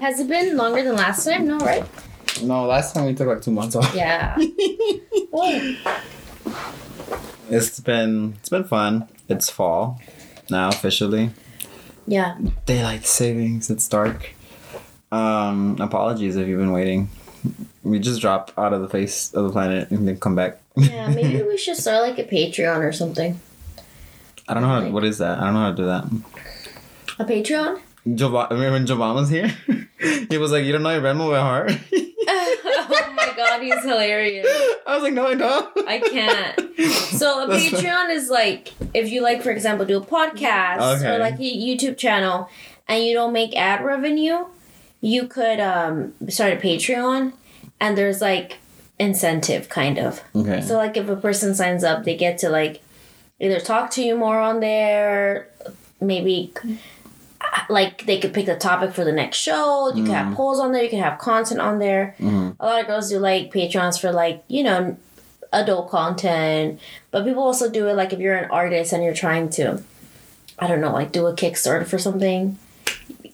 Has 0.00 0.20
it 0.20 0.28
been 0.28 0.56
longer 0.56 0.82
than 0.84 0.94
last 0.94 1.24
time? 1.24 1.46
No, 1.46 1.58
right? 1.58 1.84
No, 2.42 2.64
last 2.66 2.94
time 2.94 3.06
we 3.06 3.14
took 3.14 3.26
like 3.26 3.42
two 3.42 3.50
months 3.50 3.74
off. 3.76 3.94
Yeah. 3.94 4.36
It's 7.50 7.80
been 7.80 8.34
it's 8.38 8.50
been 8.50 8.64
fun. 8.64 9.08
It's 9.28 9.48
fall 9.48 10.00
now 10.50 10.68
officially. 10.68 11.30
yeah. 12.06 12.36
Daylight 12.66 13.06
savings. 13.06 13.70
It's 13.70 13.88
dark. 13.88 14.34
Um, 15.10 15.78
apologies 15.80 16.36
if 16.36 16.46
you've 16.46 16.58
been 16.60 16.72
waiting. 16.72 17.08
We 17.82 17.98
just 18.00 18.20
drop 18.20 18.52
out 18.58 18.74
of 18.74 18.82
the 18.82 18.88
face 18.88 19.32
of 19.32 19.44
the 19.44 19.50
planet 19.50 19.90
and 19.90 20.06
then 20.06 20.20
come 20.20 20.34
back. 20.34 20.58
Yeah, 20.76 21.08
maybe 21.08 21.42
we 21.48 21.56
should 21.56 21.76
start 21.78 22.02
like 22.06 22.18
a 22.18 22.24
Patreon 22.24 22.80
or 22.80 22.92
something. 22.92 23.40
I 24.46 24.52
don't 24.54 24.62
know 24.62 24.68
how, 24.68 24.90
what 24.90 25.04
is 25.04 25.16
that. 25.18 25.38
I 25.38 25.44
don't 25.44 25.54
know 25.54 25.60
how 25.60 25.70
to 25.70 25.76
do 25.76 25.86
that. 25.86 26.04
A 27.18 27.24
Patreon? 27.24 27.80
Remember 28.16 28.72
when 28.72 28.86
Joe 28.86 28.96
was 28.96 29.28
here? 29.28 29.48
he 30.30 30.38
was 30.38 30.52
like, 30.52 30.64
"You 30.64 30.72
don't 30.72 30.82
know 30.82 30.90
your 30.92 31.02
Venmo 31.02 31.30
by 31.30 31.40
heart." 31.40 31.72
oh 32.28 33.12
my 33.16 33.32
god, 33.36 33.62
he's 33.62 33.82
hilarious. 33.82 34.46
I 34.86 34.94
was 34.94 35.02
like, 35.02 35.12
"No, 35.12 35.26
I 35.26 35.34
don't." 35.34 35.88
I 35.88 35.98
can't. 36.00 36.60
So 37.18 37.44
a 37.44 37.46
That's. 37.48 37.64
Patreon 37.64 38.10
is 38.10 38.30
like 38.30 38.72
if 38.94 39.10
you 39.10 39.22
like, 39.22 39.42
for 39.42 39.50
example, 39.50 39.84
do 39.86 39.98
a 39.98 40.04
podcast 40.04 40.96
Okay. 40.98 41.14
or 41.14 41.18
like 41.18 41.34
a 41.34 41.38
YouTube 41.38 41.96
channel, 41.98 42.48
and 42.86 43.04
you 43.04 43.14
don't 43.14 43.32
make 43.32 43.56
ad 43.56 43.84
revenue, 43.84 44.46
you 45.00 45.26
could 45.26 45.60
um 45.60 46.12
start 46.28 46.52
a 46.52 46.56
Patreon, 46.56 47.32
and 47.80 47.98
there's 47.98 48.20
like 48.20 48.58
incentive 48.98 49.68
kind 49.68 49.98
of. 49.98 50.22
Okay. 50.34 50.60
So 50.60 50.76
like 50.76 50.96
if 50.96 51.08
a 51.08 51.16
person 51.16 51.54
signs 51.54 51.84
up, 51.84 52.04
they 52.04 52.16
get 52.16 52.38
to 52.38 52.48
like 52.48 52.80
either 53.40 53.60
talk 53.60 53.90
to 53.92 54.02
you 54.02 54.16
more 54.16 54.38
on 54.40 54.60
there, 54.60 55.48
maybe 56.00 56.52
like 57.68 58.06
they 58.06 58.18
could 58.18 58.32
pick 58.34 58.46
the 58.46 58.56
topic 58.56 58.92
for 58.92 59.04
the 59.04 59.12
next 59.12 59.36
show. 59.38 59.92
You 59.94 60.04
can 60.04 60.12
have 60.14 60.34
polls 60.36 60.60
on 60.60 60.72
there. 60.72 60.82
You 60.84 60.90
can 60.90 61.00
have 61.02 61.18
content 61.18 61.60
on 61.60 61.78
there. 61.78 62.14
Mhm. 62.18 62.56
A 62.60 62.66
lot 62.66 62.80
of 62.80 62.86
girls 62.86 63.08
do 63.08 63.18
like 63.18 63.52
Patreons 63.52 64.00
for 64.00 64.12
like 64.12 64.42
you 64.48 64.62
know 64.64 64.96
adult 65.52 65.88
content, 65.90 66.78
but 67.10 67.24
people 67.24 67.42
also 67.42 67.70
do 67.70 67.88
it 67.88 67.94
like 67.94 68.12
if 68.12 68.18
you're 68.18 68.36
an 68.36 68.50
artist 68.50 68.92
and 68.92 69.02
you're 69.02 69.14
trying 69.14 69.48
to, 69.48 69.82
I 70.58 70.66
don't 70.66 70.80
know, 70.82 70.92
like 70.92 71.10
do 71.12 71.26
a 71.26 71.32
Kickstarter 71.34 71.86
for 71.86 71.98
something. 71.98 72.58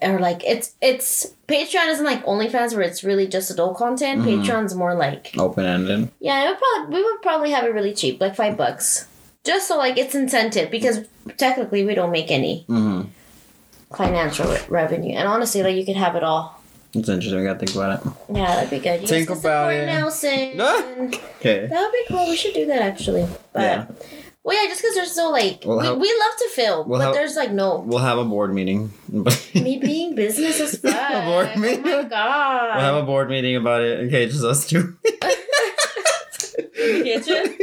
Or 0.03 0.19
like 0.19 0.43
it's 0.45 0.75
it's 0.83 1.33
Patreon 1.49 1.89
isn't 1.89 2.05
like 2.05 2.25
OnlyFans 2.27 2.73
where 2.75 2.83
it's 2.83 3.05
really 3.05 3.27
just 3.27 3.51
adult 3.51 3.77
content. 3.79 4.23
Mhm. 4.23 4.45
Patreon's 4.45 4.75
more 4.75 4.95
like 4.95 5.33
Open 5.39 5.65
ended. 5.65 6.09
yeah, 6.21 6.45
it 6.45 6.49
would 6.49 6.59
probably 6.59 6.95
we 6.97 7.03
would 7.05 7.23
probably 7.23 7.51
have 7.53 7.65
it 7.65 7.73
really 7.73 7.95
cheap, 7.95 8.21
like 8.21 8.35
five 8.37 8.57
bucks, 8.57 9.07
just 9.45 9.67
so 9.69 9.77
like 9.79 9.97
it's 9.97 10.15
incentive 10.15 10.71
because 10.71 11.01
technically 11.39 11.85
we 11.85 11.95
don't 11.95 12.11
make 12.11 12.31
any 12.31 12.65
Mm-hmm. 12.69 13.09
Financial 13.97 14.51
re- 14.51 14.61
revenue, 14.69 15.15
and 15.15 15.27
honestly, 15.29 15.63
like 15.63 15.77
you 15.77 15.85
could 15.85 15.97
have 15.97 16.17
it 16.17 16.23
all. 16.25 16.61
It's 16.95 17.09
interesting. 17.09 17.41
We 17.41 17.45
gotta 17.47 17.59
think 17.59 17.75
about 17.75 18.01
it. 18.07 18.13
Yeah, 18.33 18.55
that'd 18.55 18.71
be 18.71 18.79
good. 18.79 19.01
You 19.01 19.07
Think 19.09 19.29
about 19.31 19.73
it. 19.73 19.87
Nelson. 19.87 20.53
Ah! 20.61 20.83
Okay. 21.41 21.67
That 21.67 21.81
would 21.81 21.93
be 21.93 22.05
cool. 22.09 22.29
We 22.29 22.37
should 22.37 22.55
do 22.55 22.67
that 22.67 22.83
actually. 22.83 23.27
But 23.53 23.63
Yeah. 23.63 23.87
well, 24.45 24.63
yeah, 24.63 24.69
just 24.69 24.81
because 24.81 24.95
there's 24.95 25.17
no 25.17 25.31
like 25.31 25.63
We'll 25.65 25.79
we, 25.81 25.87
have- 25.87 25.97
we 25.99 26.09
love 26.09 26.39
to 26.39 26.49
film, 26.55 26.89
we'll 26.89 27.01
but 27.01 27.07
have- 27.07 27.15
there's 27.15 27.35
like 27.35 27.51
no 27.51 27.81
We'll 27.81 27.99
have 27.99 28.19
a 28.19 28.25
board 28.25 28.55
meeting. 28.55 28.93
we'll 29.09 29.25
me 29.55 29.79
being 29.79 30.15
business 30.15 30.61
as 30.61 30.79
fuck. 30.79 31.25
board 31.25 31.57
meeting. 31.57 31.83
Oh 31.85 32.03
my 32.03 32.09
god. 32.09 32.77
We'll 32.77 32.85
have 32.85 33.03
a 33.03 33.07
board 33.07 33.29
meeting 33.29 33.57
about 33.57 33.83
it. 33.83 34.07
Okay, 34.07 34.27
just 34.27 34.45
us 34.45 34.65
two. 34.69 34.97
Kitchen? 36.77 37.57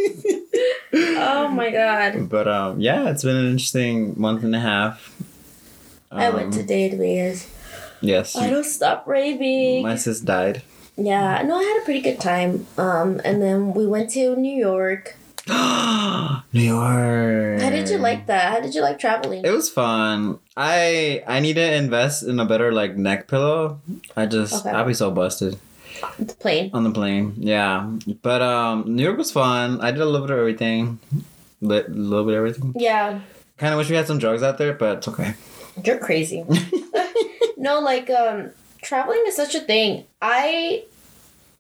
oh 0.94 1.48
my 1.48 1.70
god. 1.72 2.28
But 2.30 2.48
um, 2.48 2.80
yeah, 2.82 3.10
it's 3.10 3.24
been 3.24 3.36
an 3.38 3.46
interesting 3.52 4.20
month 4.20 4.44
and 4.44 4.54
a 4.56 4.60
half. 4.60 5.16
I 6.12 6.30
went 6.30 6.54
to 6.54 6.60
Um, 6.62 6.66
Day 6.66 6.90
N 6.90 6.98
Vegas. 6.98 7.48
Yes. 8.02 8.36
I 8.36 8.50
don't 8.50 8.66
stop 8.66 9.08
raving. 9.08 9.84
My 9.84 9.96
sis 9.96 10.20
died. 10.20 10.64
Yeah, 10.98 11.42
no, 11.44 11.58
I 11.58 11.64
had 11.64 11.82
a 11.82 11.86
pretty 11.86 12.02
good 12.02 12.20
time. 12.20 12.68
Um, 12.78 13.22
and 13.24 13.42
then 13.42 13.74
we 13.74 13.88
went 13.88 14.10
to 14.12 14.36
New 14.36 14.56
York. 14.56 15.16
New 15.48 16.62
York. 16.62 17.62
How 17.62 17.70
did 17.70 17.90
you 17.90 17.98
like 17.98 18.26
that? 18.28 18.52
How 18.54 18.60
did 18.60 18.76
you 18.76 18.82
like 18.82 19.00
traveling? 19.00 19.44
It 19.46 19.52
was 19.52 19.70
fun. 19.70 20.40
I 20.58 21.24
I 21.28 21.40
need 21.40 21.54
to 21.56 21.74
invest 21.76 22.24
in 22.24 22.40
a 22.40 22.46
better 22.46 22.72
like 22.72 22.98
neck 22.98 23.28
pillow. 23.28 23.80
I 24.16 24.26
just 24.26 24.66
Okay. 24.66 24.70
I'll 24.76 24.86
be 24.86 24.94
so 24.94 25.10
busted 25.12 25.58
the 26.20 26.34
plane. 26.36 26.70
on 26.74 26.84
the 26.84 26.92
plane. 26.92 27.34
Yeah, 27.38 27.90
but 28.22 28.42
um, 28.42 28.96
New 28.96 29.04
York 29.04 29.18
was 29.18 29.32
fun. 29.32 29.82
I 29.82 29.92
did 29.92 30.02
a 30.02 30.06
little 30.06 30.28
bit 30.28 30.34
of 30.34 30.40
everything, 30.40 31.00
a 31.62 31.66
little 31.66 32.26
bit 32.26 32.34
of 32.34 32.38
everything. 32.38 32.74
Yeah, 32.78 33.20
Kind 33.58 33.74
of 33.74 33.78
wish 33.78 33.90
we 33.90 33.96
had 33.96 34.08
some 34.08 34.18
drugs 34.20 34.42
out 34.44 34.58
there, 34.58 34.74
but 34.74 34.98
it's 34.98 35.08
okay. 35.08 35.36
You're 35.84 35.98
crazy. 35.98 36.44
no, 37.58 37.80
like 37.80 38.10
um, 38.10 38.52
traveling 38.82 39.24
is 39.28 39.36
such 39.36 39.56
a 39.56 39.60
thing. 39.62 40.06
I 40.22 40.84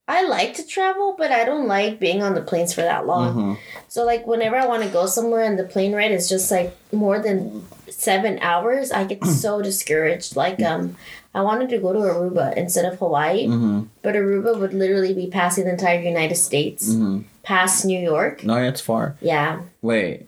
I 0.08 0.24
like 0.28 0.56
to 0.56 0.66
travel, 0.68 1.16
but 1.18 1.32
I 1.32 1.46
don't 1.46 1.68
like 1.68 2.00
being 2.00 2.22
on 2.22 2.34
the 2.34 2.42
planes 2.42 2.74
for 2.74 2.82
that 2.82 3.06
long. 3.06 3.36
Mhm. 3.36 3.58
So 3.88 4.04
like 4.06 4.26
whenever 4.28 4.56
I 4.58 4.66
want 4.68 4.84
to 4.84 4.90
go 4.90 5.06
somewhere 5.06 5.44
and 5.44 5.58
the 5.58 5.64
plane 5.64 5.94
ride 5.94 6.12
is 6.12 6.28
just 6.30 6.50
like 6.52 6.76
more 6.92 7.20
than 7.20 7.66
seven 7.90 8.40
hours, 8.42 8.92
I 8.92 9.04
get 9.06 9.24
so 9.44 9.62
discouraged. 9.62 10.36
Like 10.36 10.62
um, 10.62 10.96
I 11.34 11.42
wanted 11.42 11.70
to 11.70 11.78
go 11.78 11.94
to 11.94 12.00
Aruba 12.00 12.56
instead 12.58 12.86
of 12.92 13.00
Hawaii, 13.00 13.48
Mhm. 13.48 13.88
but 14.02 14.16
Aruba 14.16 14.58
would 14.59 14.74
literally 14.74 15.14
be 15.14 15.28
passing 15.28 15.66
the 15.66 15.72
entire 15.72 16.02
United 16.02 16.36
States, 16.36 16.90
Mhm. 16.90 17.24
past 17.44 17.86
New 17.86 18.00
York. 18.00 18.44
No, 18.44 18.56
it's 18.56 18.82
far. 18.82 19.16
Yeah. 19.22 19.62
Wait, 19.82 20.26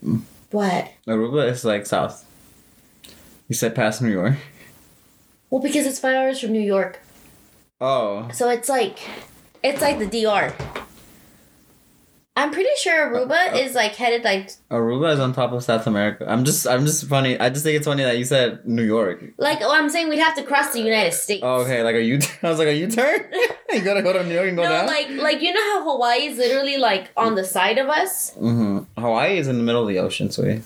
What? 0.51 0.87
Aruba 1.07 1.49
is 1.49 1.65
like 1.65 1.85
south. 1.87 2.23
You 3.53 3.55
said 3.55 3.75
past 3.75 4.01
New 4.01 4.09
York. 4.09 4.33
Well, 5.51 5.61
because 5.61 5.85
it's 5.85 5.99
five 5.99 6.15
hours 6.15 6.39
from 6.39 6.53
New 6.53 6.59
York, 6.75 6.99
Oh, 7.79 8.27
so 8.33 8.49
it's 8.49 8.67
like, 8.67 8.97
it's 9.61 9.79
like 9.79 9.99
the 9.99 10.07
DR. 10.07 10.51
I'm 12.35 12.49
pretty 12.49 12.71
sure 12.77 13.11
Aruba 13.11 13.55
is 13.63 13.75
like 13.75 13.93
headed 13.93 14.23
like 14.23 14.49
Aruba 14.71 15.13
is 15.13 15.19
on 15.19 15.33
top 15.33 15.51
of 15.51 15.63
South 15.63 15.85
America. 15.85 16.25
I'm 16.27 16.45
just, 16.45 16.65
I'm 16.67 16.83
just 16.87 17.05
funny. 17.07 17.39
I 17.39 17.49
just 17.49 17.63
think 17.63 17.77
it's 17.77 17.85
funny 17.85 18.01
that 18.01 18.17
you 18.17 18.25
said 18.25 18.65
New 18.67 18.81
York. 18.81 19.23
like 19.37 19.59
oh 19.61 19.71
I'm 19.71 19.87
saying 19.91 20.09
we'd 20.09 20.17
have 20.17 20.35
to 20.37 20.43
cross 20.43 20.73
the 20.73 20.79
United 20.81 21.13
States. 21.13 21.41
Oh, 21.45 21.57
okay, 21.61 21.83
like 21.83 21.93
a 21.93 22.01
U. 22.01 22.17
I 22.41 22.49
was 22.49 22.57
like 22.57 22.69
a 22.69 22.73
U 22.75 22.89
turn. 22.89 23.19
you 23.71 23.81
gotta 23.81 24.01
go 24.01 24.13
to 24.13 24.23
New 24.23 24.33
York 24.33 24.47
and 24.47 24.57
go 24.57 24.63
No, 24.63 24.69
down. 24.69 24.87
like 24.87 25.09
like 25.11 25.41
you 25.43 25.53
know 25.53 25.61
how 25.61 25.91
Hawaii 25.91 26.25
is 26.25 26.39
literally 26.39 26.77
like 26.79 27.11
on 27.15 27.35
the 27.35 27.43
side 27.45 27.77
of 27.77 27.87
us, 27.87 28.31
hmm 28.31 28.79
Hawaii 28.97 29.37
is 29.37 29.47
in 29.47 29.57
the 29.57 29.63
middle 29.63 29.83
of 29.83 29.87
the 29.87 29.99
ocean, 29.99 30.31
sweetie. 30.31 30.63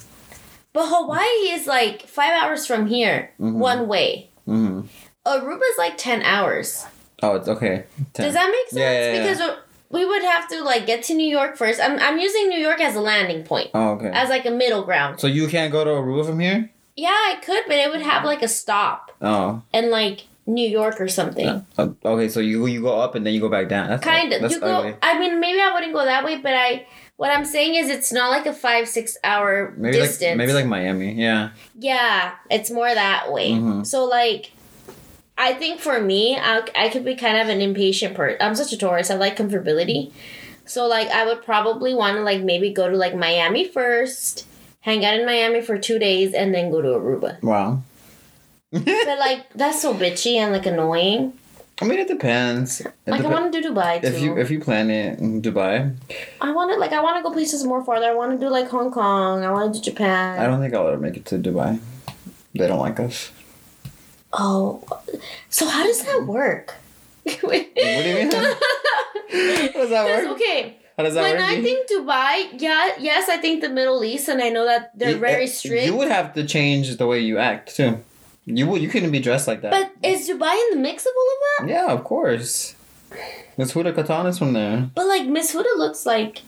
But 0.77 0.85
Hawaii 0.93 1.57
is 1.57 1.65
like 1.65 2.03
five 2.07 2.33
hours 2.39 2.67
from 2.69 2.85
here, 2.85 3.31
Mhm. 3.41 3.53
one 3.69 3.87
way. 3.87 4.29
hmm 4.45 4.81
Aruba's 5.25 5.77
like 5.77 5.97
ten 5.97 6.21
hours. 6.21 6.85
Oh, 7.23 7.35
it's 7.35 7.47
okay. 7.49 7.83
Ten. 8.13 8.25
Does 8.25 8.33
that 8.35 8.47
make 8.55 8.67
sense? 8.69 8.79
Yeah, 8.79 8.91
yeah, 8.93 9.13
yeah. 9.13 9.21
Because 9.23 9.41
we 9.89 10.05
would 10.05 10.21
have 10.21 10.47
to 10.49 10.63
like 10.63 10.85
get 10.85 11.01
to 11.09 11.13
New 11.15 11.27
York 11.39 11.57
first. 11.57 11.81
I'm 11.81 11.97
I'm 11.99 12.19
using 12.19 12.47
New 12.47 12.59
York 12.59 12.79
as 12.79 12.95
a 12.95 13.01
landing 13.01 13.43
point, 13.43 13.69
Oh, 13.73 13.89
okay. 13.97 14.11
as 14.13 14.29
like 14.29 14.45
a 14.45 14.51
middle 14.51 14.83
ground. 14.83 15.19
so 15.19 15.25
you 15.27 15.47
can't 15.47 15.71
go 15.71 15.83
to 15.83 15.89
Aruba 15.89 16.25
from 16.29 16.39
here? 16.39 16.69
Yeah, 16.95 17.09
I 17.31 17.33
could, 17.43 17.63
but 17.67 17.75
it 17.75 17.89
would 17.91 18.01
have 18.11 18.23
like 18.23 18.41
a 18.43 18.47
stop 18.47 19.11
Oh. 19.21 19.61
in 19.73 19.89
like 19.91 20.17
New 20.45 20.69
York 20.79 21.01
or 21.01 21.09
something. 21.09 21.65
Uh, 21.77 21.89
okay, 22.05 22.29
so 22.29 22.39
you 22.39 22.65
you 22.67 22.81
go 22.81 22.95
up 23.05 23.15
and 23.15 23.25
then 23.25 23.33
you 23.33 23.41
go 23.41 23.49
back 23.49 23.67
down. 23.67 23.89
That's 23.89 24.03
kind 24.13 24.31
of. 24.31 24.49
You 24.51 24.59
go. 24.61 24.67
ugly. 24.77 24.95
I 25.01 25.19
mean, 25.19 25.39
maybe 25.41 25.59
I 25.59 25.73
wouldn't 25.73 25.91
go 25.93 26.05
that 26.05 26.23
way, 26.23 26.37
but 26.37 26.53
I. 26.53 26.85
What 27.17 27.31
I'm 27.31 27.45
saying 27.45 27.75
is, 27.75 27.89
it's 27.89 28.13
not 28.13 28.29
like 28.29 28.45
a 28.45 28.53
five 28.53 28.87
six 28.87 29.17
hour 29.23 29.73
Maybe 29.75 29.97
distance. 29.97 30.21
like 30.29 30.37
maybe 30.37 30.53
like 30.53 30.67
Miami. 30.67 31.13
Yeah. 31.13 31.49
Yeah, 31.77 32.33
it's 32.49 32.69
more 32.71 32.93
that 32.93 33.31
way. 33.33 33.51
Mhm. 33.51 33.85
So 33.85 34.05
like, 34.05 34.51
I 35.37 35.53
think 35.53 35.79
for 35.79 35.99
me, 35.99 36.37
I 36.37 36.61
I 36.75 36.89
could 36.89 37.03
be 37.03 37.15
kind 37.15 37.37
of 37.37 37.49
an 37.49 37.59
impatient 37.59 38.13
person. 38.15 38.37
I'm 38.39 38.53
such 38.55 38.71
a 38.71 38.77
Taurus. 38.77 39.09
I 39.09 39.15
like 39.15 39.35
comfortability. 39.35 40.11
So 40.65 40.85
like, 40.85 41.07
I 41.09 41.25
would 41.25 41.43
probably 41.43 41.93
want 41.95 42.17
to 42.17 42.21
like 42.23 42.41
maybe 42.43 42.71
go 42.71 42.87
to 42.89 42.95
like 42.95 43.15
Miami 43.15 43.65
first, 43.67 44.45
hang 44.81 45.03
out 45.03 45.15
in 45.19 45.25
Miami 45.25 45.61
for 45.61 45.77
two 45.79 45.97
days, 45.97 46.33
and 46.35 46.53
then 46.53 46.69
go 46.69 46.81
to 46.81 46.89
Aruba. 46.89 47.41
Wow. 47.41 47.81
But 48.71 49.17
like, 49.19 49.45
that's 49.55 49.81
so 49.81 49.93
bitchy 49.95 50.35
and 50.35 50.51
like 50.53 50.65
annoying. 50.67 51.33
I 51.79 51.85
mean, 51.85 51.99
it 51.99 52.07
depends. 52.07 52.81
It 52.81 52.91
Like, 53.05 53.21
I 53.23 53.27
want 53.29 53.53
to 53.53 53.61
do 53.61 53.69
Dubai 53.69 54.01
too. 54.01 54.07
if 54.07 54.19
you 54.21 54.37
if 54.43 54.49
you 54.49 54.59
plan 54.59 54.89
it 54.89 55.19
in 55.19 55.41
Dubai, 55.41 55.93
I 56.41 56.51
want 56.51 56.71
to 56.73 56.77
like 56.83 56.91
I 56.91 57.01
want 57.01 57.17
to 57.17 57.23
go 57.23 57.31
places 57.31 57.63
more 57.63 57.83
farther. 57.83 58.07
I 58.07 58.15
want 58.21 58.31
to 58.35 58.39
do 58.45 58.49
like 58.57 58.67
Hong 58.69 58.89
Kong. 58.91 59.43
I 59.45 59.51
want 59.51 59.65
to 59.73 59.79
do 59.79 59.83
Japan. 59.91 60.39
I 60.41 60.47
don't 60.47 60.59
think 60.61 60.73
I'll 60.73 60.87
ever 60.87 60.97
make 61.07 61.17
it 61.17 61.25
to 61.31 61.35
Dubai. 61.37 61.79
They 62.57 62.67
don't 62.67 62.79
like 62.79 62.99
us. 62.99 63.31
Oh, 64.33 64.81
so 65.49 65.67
how 65.67 65.83
does 65.83 66.01
that 66.03 66.23
work? 66.25 66.75
what 67.41 67.51
do 67.75 68.09
you 68.09 68.15
mean? 68.15 68.31
How 68.31 69.79
does 69.81 69.89
that 69.95 70.05
work? 70.11 70.25
Okay, 70.35 70.77
How 70.97 71.03
does 71.03 71.13
that 71.15 71.21
when 71.21 71.35
work? 71.37 71.43
I 71.57 71.61
think 71.61 71.79
Dubai, 71.89 72.33
yeah, 72.59 72.89
yes, 72.99 73.29
I 73.29 73.37
think 73.37 73.61
the 73.61 73.69
Middle 73.69 74.03
East, 74.03 74.27
and 74.29 74.41
I 74.41 74.49
know 74.49 74.65
that 74.65 74.97
they're 74.97 75.11
You- 75.11 75.17
very 75.29 75.43
eh, 75.45 75.57
strict. 75.59 75.85
You 75.85 75.95
would 75.95 76.09
have 76.09 76.33
to 76.35 76.45
change 76.45 76.85
the 76.97 77.07
way 77.07 77.19
you 77.19 77.37
act 77.37 77.75
too. 77.75 77.99
You 78.47 78.65
would. 78.67 78.81
You 78.81 78.87
couldn't 78.87 79.11
be 79.11 79.19
dressed 79.19 79.47
like 79.47 79.61
that. 79.61 79.71
but 79.71 79.91
is 80.01 80.27
Dubai 80.29 80.55
in 80.71 80.77
the 80.77 80.81
mix 80.81 81.05
of 81.05 81.11
all 81.15 81.29
of 81.35 81.67
that? 81.67 81.73
yeah, 81.73 81.87
of 81.93 82.03
course. 82.03 82.75
Miss 83.57 83.73
Huda 83.73 83.93
Kattan 83.93 84.27
is 84.27 84.37
from 84.39 84.53
there. 84.53 84.89
But 84.95 85.07
like 85.07 85.27
Miss 85.27 85.53
Huda 85.53 85.77
looks 85.77 86.05
like 86.05 86.41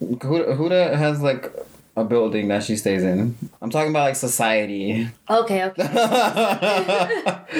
Huda, 0.00 0.56
Huda 0.56 0.96
has 0.96 1.20
like 1.20 1.52
a 1.94 2.04
building 2.04 2.48
that 2.48 2.62
she 2.64 2.76
stays 2.76 3.02
in. 3.02 3.36
I'm 3.60 3.68
talking 3.68 3.90
about 3.90 4.04
like 4.04 4.16
society. 4.16 5.08
Okay, 5.28 5.64
okay. 5.64 5.82
That's 5.92 7.52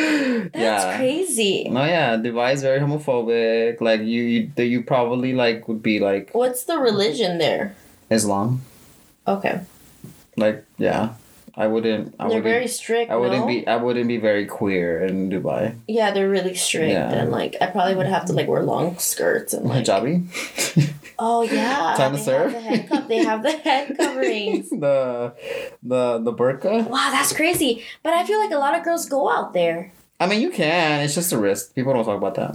That's 0.52 0.96
crazy. 0.96 1.68
No, 1.68 1.84
yeah, 1.84 2.16
Dubai 2.16 2.54
is 2.54 2.62
very 2.62 2.80
homophobic. 2.80 3.80
Like 3.82 4.00
you, 4.00 4.50
you, 4.56 4.64
you 4.64 4.82
probably 4.82 5.34
like 5.34 5.68
would 5.68 5.82
be 5.82 6.00
like 6.00 6.30
What's 6.32 6.64
the 6.64 6.78
religion 6.78 7.36
there? 7.38 7.74
Islam. 8.10 8.62
Okay. 9.28 9.60
Like 10.36 10.64
yeah, 10.78 11.14
I 11.54 11.66
wouldn't. 11.66 12.14
I 12.18 12.24
they're 12.24 12.38
wouldn't. 12.38 12.44
very 12.44 12.66
strict. 12.68 13.10
I 13.10 13.16
wouldn't 13.16 13.40
no? 13.42 13.46
be. 13.46 13.66
I 13.66 13.76
wouldn't 13.76 14.08
be 14.08 14.16
very 14.16 14.46
queer 14.46 15.04
in 15.04 15.28
Dubai. 15.28 15.76
Yeah, 15.86 16.10
they're 16.10 16.28
really 16.30 16.54
strict, 16.54 16.92
Yeah. 16.92 17.12
and 17.12 17.30
like 17.30 17.56
I 17.60 17.66
probably 17.66 17.94
would 17.94 18.06
have 18.06 18.24
to 18.26 18.32
like 18.32 18.48
wear 18.48 18.62
long 18.62 18.96
skirts 18.98 19.52
and 19.52 19.68
like. 19.68 19.84
Hijabi. 19.84 20.24
Oh 21.18 21.42
yeah. 21.42 21.94
Time 21.96 22.12
to 22.12 22.18
serve? 22.18 22.52
The 22.52 22.60
head 22.60 23.08
they 23.08 23.18
have 23.24 23.42
the 23.42 23.52
head 23.66 23.96
coverings. 23.98 24.70
the, 24.70 25.34
the 25.82 26.18
the 26.18 26.32
burqa. 26.32 26.88
Wow, 26.88 27.10
that's 27.12 27.32
crazy. 27.34 27.84
But 28.02 28.14
I 28.14 28.24
feel 28.24 28.38
like 28.40 28.50
a 28.52 28.58
lot 28.58 28.74
of 28.76 28.82
girls 28.84 29.06
go 29.06 29.28
out 29.30 29.52
there. 29.52 29.92
I 30.18 30.26
mean, 30.26 30.40
you 30.40 30.50
can. 30.50 31.00
It's 31.00 31.14
just 31.14 31.32
a 31.32 31.38
risk. 31.38 31.74
People 31.74 31.92
don't 31.92 32.04
talk 32.04 32.16
about 32.16 32.34
that. 32.36 32.54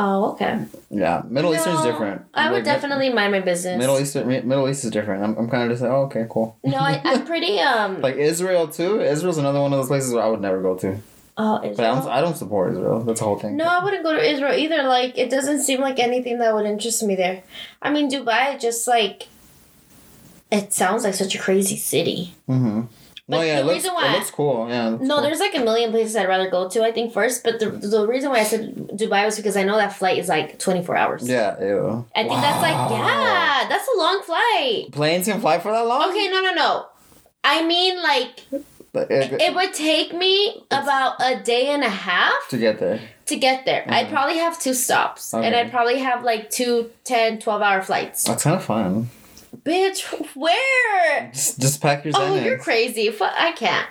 Oh, 0.00 0.30
okay. 0.32 0.64
Yeah, 0.90 1.22
Middle 1.28 1.52
Eastern's 1.54 1.80
No, 1.82 1.90
different. 1.90 2.22
I 2.32 2.50
would 2.50 2.58
Like, 2.58 2.64
definitely 2.64 3.12
mind 3.12 3.32
my 3.32 3.40
business. 3.40 3.76
Middle 3.76 3.98
Eastern. 3.98 4.28
Middle 4.28 4.68
East 4.68 4.84
is 4.84 4.92
different. 4.92 5.24
I'm, 5.24 5.36
I'm 5.36 5.50
kind 5.50 5.64
of 5.64 5.70
just 5.70 5.82
like, 5.82 5.90
oh, 5.90 6.02
okay, 6.04 6.24
cool. 6.30 6.56
No, 6.62 6.76
I, 6.76 7.00
I'm 7.04 7.26
pretty 7.32 7.58
um. 7.58 8.00
Like 8.00 8.14
Israel 8.16 8.68
too. 8.68 9.00
Israel's 9.00 9.38
another 9.38 9.60
one 9.60 9.72
of 9.72 9.78
those 9.80 9.88
places 9.88 10.14
where 10.14 10.22
I 10.22 10.28
would 10.28 10.40
never 10.40 10.62
go 10.62 10.76
to. 10.76 10.98
oh, 11.36 11.58
But 11.58 11.64
I 11.66 11.70
Israel. 11.70 11.94
don't, 11.96 12.08
I 12.08 12.20
don't 12.20 12.36
support 12.36 12.72
Israel. 12.72 13.00
That's 13.00 13.18
the 13.18 13.26
whole 13.26 13.38
thing. 13.40 13.56
No, 13.56 13.64
I 13.64 13.82
wouldn't 13.82 14.04
go 14.04 14.12
to 14.12 14.22
Israel 14.22 14.52
either. 14.54 14.84
Like, 14.84 15.18
it 15.18 15.30
doesn't 15.30 15.62
seem 15.64 15.80
like 15.80 15.98
anything 15.98 16.38
that 16.38 16.54
would 16.54 16.64
interest 16.66 17.02
me 17.02 17.16
there. 17.16 17.42
I 17.82 17.90
mean, 17.90 18.08
Dubai, 18.08 18.60
just 18.60 18.86
like, 18.86 19.26
it 20.52 20.72
sounds 20.72 21.02
like 21.02 21.14
such 21.14 21.34
a 21.34 21.38
crazy 21.38 21.76
city. 21.76 22.34
Mm-hmm. 22.48 22.82
No, 23.30 23.36
But 23.38 23.46
yeah, 23.46 23.54
the 23.56 23.60
it 23.60 23.64
looks, 23.66 23.74
reason 23.76 23.94
why- 23.94 24.08
it 24.08 24.12
looks 24.18 24.30
cool. 24.30 24.68
Yeah. 24.70 24.88
looks 24.88 25.04
No, 25.04 25.14
cool. 25.16 25.22
there's 25.24 25.38
like 25.38 25.54
a 25.54 25.60
million 25.60 25.90
places 25.90 26.16
I'd 26.16 26.28
rather 26.28 26.48
go 26.48 26.66
to, 26.68 26.82
I 26.82 26.92
think, 26.92 27.12
first. 27.12 27.44
But 27.44 27.60
the, 27.60 27.68
the 27.68 28.06
reason 28.08 28.30
why 28.30 28.38
I 28.38 28.44
said 28.44 28.74
Dubai 28.94 29.26
was 29.26 29.36
because 29.36 29.54
I 29.56 29.64
know 29.64 29.76
that 29.76 29.92
flight 29.92 30.16
is 30.16 30.28
like 30.28 30.58
24 30.58 30.96
hours. 30.96 31.28
Yeah, 31.28 31.60
ew. 31.60 32.06
I 32.16 32.22
think 32.22 32.40
that's 32.40 32.62
like, 32.62 32.90
yeah, 32.90 33.66
that's 33.68 33.86
a 33.94 33.98
long 33.98 34.22
flight. 34.22 34.92
Planes 34.92 35.26
can 35.26 35.40
fly 35.42 35.58
for 35.58 35.70
that 35.72 35.86
long? 35.86 36.08
Okay, 36.10 36.28
no, 36.30 36.40
no, 36.40 36.54
no. 36.54 36.86
I 37.44 37.66
mean, 37.66 38.02
like, 38.02 38.46
But 38.94 39.10
it- 39.10 39.42
it 39.42 39.54
would 39.54 39.74
take 39.74 40.14
me 40.14 40.62
about 40.70 41.16
a 41.20 41.38
day 41.42 41.68
and 41.68 41.84
a 41.84 41.90
half 41.90 42.48
to 42.48 42.56
get 42.56 42.78
there. 42.80 42.98
to 43.26 43.36
get 43.36 43.66
there. 43.66 43.84
I'd 43.88 44.06
Mhm. 44.06 44.10
probably 44.12 44.38
have 44.38 44.58
two 44.58 44.72
stops. 44.72 45.34
And 45.34 45.54
I'd 45.54 45.70
probably 45.70 45.98
have 45.98 46.24
like 46.24 46.48
two 46.48 46.90
10, 47.04 47.38
12 47.40 47.60
hour 47.60 47.82
flights. 47.82 48.24
That's 48.24 48.42
kind 48.42 48.56
of 48.56 48.64
fun. 48.64 49.10
Bitch, 49.56 50.02
where? 50.34 51.30
Just, 51.32 51.60
just 51.60 51.80
pack 51.80 52.04
your 52.04 52.14
Oh, 52.16 52.36
you're 52.36 52.58
crazy. 52.58 53.10
Fu- 53.10 53.24
I 53.24 53.52
can't. 53.52 53.86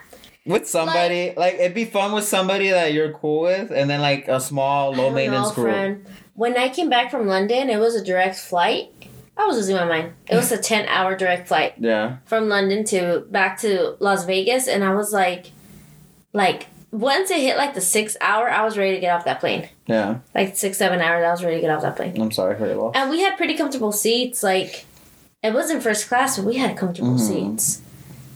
With 0.45 0.67
somebody, 0.67 1.33
like, 1.35 1.55
it'd 1.55 1.73
be 1.73 1.83
fun 1.85 2.13
with 2.13 2.23
somebody 2.23 2.69
that 2.69 2.93
you're 2.93 3.11
cool 3.13 3.41
with, 3.41 3.69
and 3.71 3.89
then 3.89 3.99
like 3.99 4.27
a 4.29 4.39
small, 4.39 4.93
low 4.93 5.09
maintenance 5.09 5.49
know, 5.49 5.53
group. 5.55 5.67
friend. 5.67 6.05
When 6.35 6.57
I 6.57 6.69
came 6.69 6.89
back 6.89 7.11
from 7.11 7.27
London, 7.27 7.69
it 7.69 7.79
was 7.79 7.95
a 7.95 8.03
direct 8.03 8.37
flight. 8.37 8.89
I 9.35 9.45
was 9.45 9.57
losing 9.57 9.75
my 9.75 9.85
mind. 9.85 10.13
It 10.29 10.35
was 10.35 10.51
a 10.51 10.57
10 10.61 10.87
hour 10.87 11.15
direct 11.17 11.47
flight 11.47 11.73
Yeah. 11.77 12.17
from 12.25 12.47
London 12.47 12.85
to 12.85 13.25
back 13.29 13.59
to 13.59 13.97
Las 13.99 14.23
Vegas. 14.25 14.67
And 14.67 14.83
I 14.83 14.93
was 14.93 15.11
like, 15.11 15.51
like, 16.33 16.67
once 16.91 17.29
it 17.29 17.41
hit 17.41 17.57
like 17.57 17.73
the 17.73 17.81
six 17.81 18.15
hour, 18.21 18.49
I 18.49 18.63
was 18.63 18.77
ready 18.77 18.95
to 18.95 18.99
get 19.01 19.13
off 19.15 19.25
that 19.25 19.39
plane. 19.41 19.67
Yeah. 19.85 20.19
Like 20.33 20.55
six, 20.55 20.77
seven 20.77 21.01
hours, 21.01 21.25
I 21.25 21.31
was 21.31 21.43
ready 21.43 21.57
to 21.57 21.61
get 21.61 21.69
off 21.71 21.81
that 21.81 21.95
plane. 21.97 22.19
I'm 22.19 22.31
sorry 22.31 22.57
for 22.57 22.65
your 22.65 22.75
loss. 22.77 22.93
And 22.95 23.09
we 23.09 23.19
had 23.21 23.35
pretty 23.37 23.55
comfortable 23.55 23.91
seats. 23.91 24.41
Like, 24.43 24.85
it 25.47 25.53
wasn't 25.53 25.81
first 25.83 26.07
class, 26.07 26.37
but 26.37 26.45
we 26.45 26.57
had 26.57 26.77
comfortable 26.77 27.15
Mhm. 27.15 27.19
seats. 27.55 27.81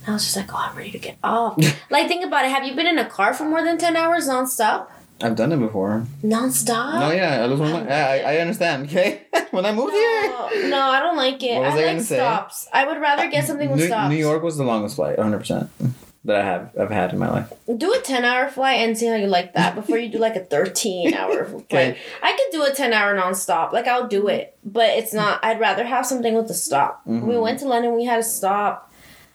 I 0.06 0.12
was 0.12 0.24
just 0.24 0.36
like, 0.36 0.52
oh, 0.52 0.58
I'm 0.68 0.76
ready 0.76 0.90
to 0.90 0.98
get 0.98 1.16
off. 1.22 1.56
like, 1.90 2.08
think 2.08 2.24
about 2.24 2.44
it. 2.44 2.50
Have 2.50 2.64
you 2.64 2.74
been 2.74 2.86
in 2.88 2.98
a 2.98 3.04
car 3.08 3.32
for 3.34 3.44
more 3.44 3.62
than 3.62 3.78
10 3.78 3.96
hours 3.96 4.28
nonstop? 4.28 4.86
I've 5.22 5.36
done 5.36 5.52
it 5.52 5.58
before. 5.58 6.04
Nonstop? 6.24 6.98
no, 6.98 7.12
yeah, 7.12 7.44
I 7.44 7.46
mind. 7.72 7.86
Yeah, 7.88 8.06
I, 8.08 8.34
I 8.34 8.36
understand. 8.38 8.86
Okay, 8.86 9.22
when 9.52 9.64
I 9.64 9.72
moved 9.72 9.92
here, 9.92 10.22
No, 10.22 10.68
no, 10.68 10.80
I 10.80 10.98
don't 10.98 11.16
like 11.16 11.40
it. 11.44 11.54
What 11.60 11.66
was 11.66 11.74
I 11.74 11.76
I 11.76 11.80
like 11.82 11.86
gonna 11.86 12.02
say? 12.02 12.16
stops. 12.16 12.68
I 12.72 12.84
would 12.86 13.00
rather 13.00 13.28
get 13.30 13.46
something 13.46 13.70
with 13.70 13.78
New, 13.78 13.86
stops. 13.86 14.10
New 14.10 14.16
York 14.16 14.42
was 14.42 14.56
the 14.56 14.64
longest 14.64 14.96
flight, 14.96 15.18
100 15.18 15.38
percent 15.38 15.70
that 16.24 16.40
I 16.40 16.44
have 16.44 16.70
I've 16.78 16.90
had 16.90 17.12
in 17.12 17.18
my 17.18 17.30
life. 17.30 17.52
Do 17.76 17.92
a 17.92 17.98
10 18.00 18.24
hour 18.24 18.48
flight 18.48 18.78
and 18.80 18.96
see 18.96 19.06
how 19.06 19.16
you 19.16 19.26
like 19.26 19.54
that 19.54 19.74
before 19.74 19.98
you 19.98 20.08
do 20.08 20.18
like 20.18 20.36
a 20.36 20.40
13 20.44 21.14
hour 21.14 21.44
flight. 21.46 21.62
Okay. 21.64 21.98
I 22.22 22.32
could 22.32 22.52
do 22.52 22.64
a 22.64 22.72
10 22.72 22.92
hour 22.92 23.16
nonstop. 23.16 23.72
Like, 23.72 23.86
I'll 23.88 24.06
do 24.08 24.28
it. 24.28 24.56
But 24.64 24.90
it's 24.90 25.12
not, 25.12 25.44
I'd 25.44 25.58
rather 25.60 25.84
have 25.84 26.06
something 26.06 26.34
with 26.34 26.48
a 26.50 26.54
stop. 26.54 27.02
We 27.06 27.14
Mhm. 27.18 27.42
went 27.42 27.58
to 27.60 27.66
London, 27.68 27.94
we 27.96 28.04
had 28.04 28.20
a 28.20 28.24
stop. 28.24 28.92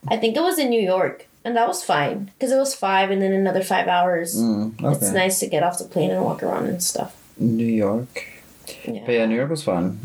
I 0.07 0.15
think 0.17 0.37
it 0.37 0.41
was 0.41 0.57
in 0.59 0.69
New 0.69 0.81
York. 0.81 1.25
And 1.43 1.55
that 1.55 1.67
was 1.67 1.83
fine. 1.83 2.31
Because 2.37 2.51
it 2.51 2.57
was 2.57 2.75
five 2.75 3.09
and 3.09 3.21
then 3.21 3.31
another 3.31 3.63
five 3.63 3.87
hours. 3.87 4.35
Mm, 4.37 4.83
okay. 4.83 4.95
It's 4.97 5.11
nice 5.13 5.39
to 5.39 5.47
get 5.47 5.63
off 5.63 5.77
the 5.79 5.85
plane 5.85 6.11
and 6.11 6.23
walk 6.23 6.43
around 6.43 6.67
and 6.67 6.83
stuff. 6.83 7.15
New 7.37 7.65
York, 7.65 8.25
Yeah. 8.85 9.03
but 9.05 9.11
yeah, 9.13 9.25
New 9.25 9.35
York 9.35 9.49
was 9.49 9.63
fun. 9.63 9.99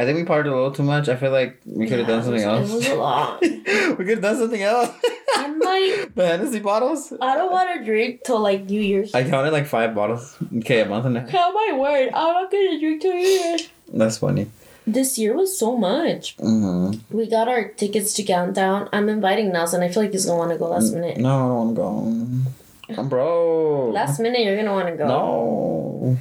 I 0.00 0.04
think 0.06 0.16
we 0.16 0.24
partied 0.24 0.46
a 0.46 0.54
little 0.54 0.70
too 0.72 0.82
much. 0.82 1.08
I 1.08 1.16
feel 1.16 1.30
like 1.30 1.60
we 1.66 1.86
could 1.86 1.98
have 1.98 2.08
Yeah, 2.08 2.14
done 2.16 2.24
something 2.24 2.42
else. 2.42 2.70
It 2.70 2.74
was 2.74 2.88
a 2.88 2.94
lot. 2.94 3.40
we 3.42 4.04
could 4.06 4.08
have 4.08 4.22
done 4.22 4.36
something 4.38 4.62
else. 4.62 4.90
I'm 5.36 5.58
like, 5.58 6.14
the 6.14 6.26
Hennessy 6.26 6.60
bottles. 6.60 7.12
I 7.20 7.36
don't 7.36 7.52
want 7.52 7.68
to 7.78 7.84
drink 7.84 8.22
till 8.24 8.40
like 8.40 8.64
New 8.64 8.80
Year's. 8.80 9.14
I 9.14 9.28
counted 9.28 9.52
like 9.52 9.66
five 9.66 9.94
bottles. 9.94 10.36
Okay, 10.58 10.80
a 10.80 10.86
month 10.86 11.04
and 11.06 11.16
a 11.18 11.20
half. 11.20 11.30
Count 11.30 11.54
my 11.54 11.76
word. 11.78 12.08
I'm 12.14 12.32
not 12.34 12.50
gonna 12.50 12.78
drink 12.80 13.02
till 13.02 13.12
New 13.12 13.18
Year's. 13.18 13.68
That's 13.92 14.18
funny. 14.18 14.46
This 14.86 15.18
year 15.18 15.36
was 15.36 15.56
so 15.58 15.76
much. 15.76 16.36
hmm 16.38 16.92
We 17.10 17.28
got 17.28 17.48
our 17.48 17.68
tickets 17.68 18.14
to 18.14 18.22
Countdown. 18.22 18.88
I'm 18.92 19.08
inviting 19.10 19.52
Nelson. 19.52 19.82
I 19.82 19.88
feel 19.90 20.02
like 20.04 20.12
he's 20.12 20.24
gonna 20.26 20.38
want 20.38 20.52
to 20.52 20.58
go 20.58 20.68
last 20.68 20.94
minute. 20.94 21.18
No, 21.18 21.28
I 21.28 21.38
don't 21.38 21.56
want 21.56 21.76
to 21.76 21.82
go. 22.94 23.00
I'm 23.02 23.08
broke. 23.08 23.94
Last 23.94 24.18
minute, 24.20 24.40
you're 24.40 24.56
gonna 24.56 24.72
want 24.72 24.88
to 24.88 24.96
go. 24.96 25.06
No. 25.06 26.18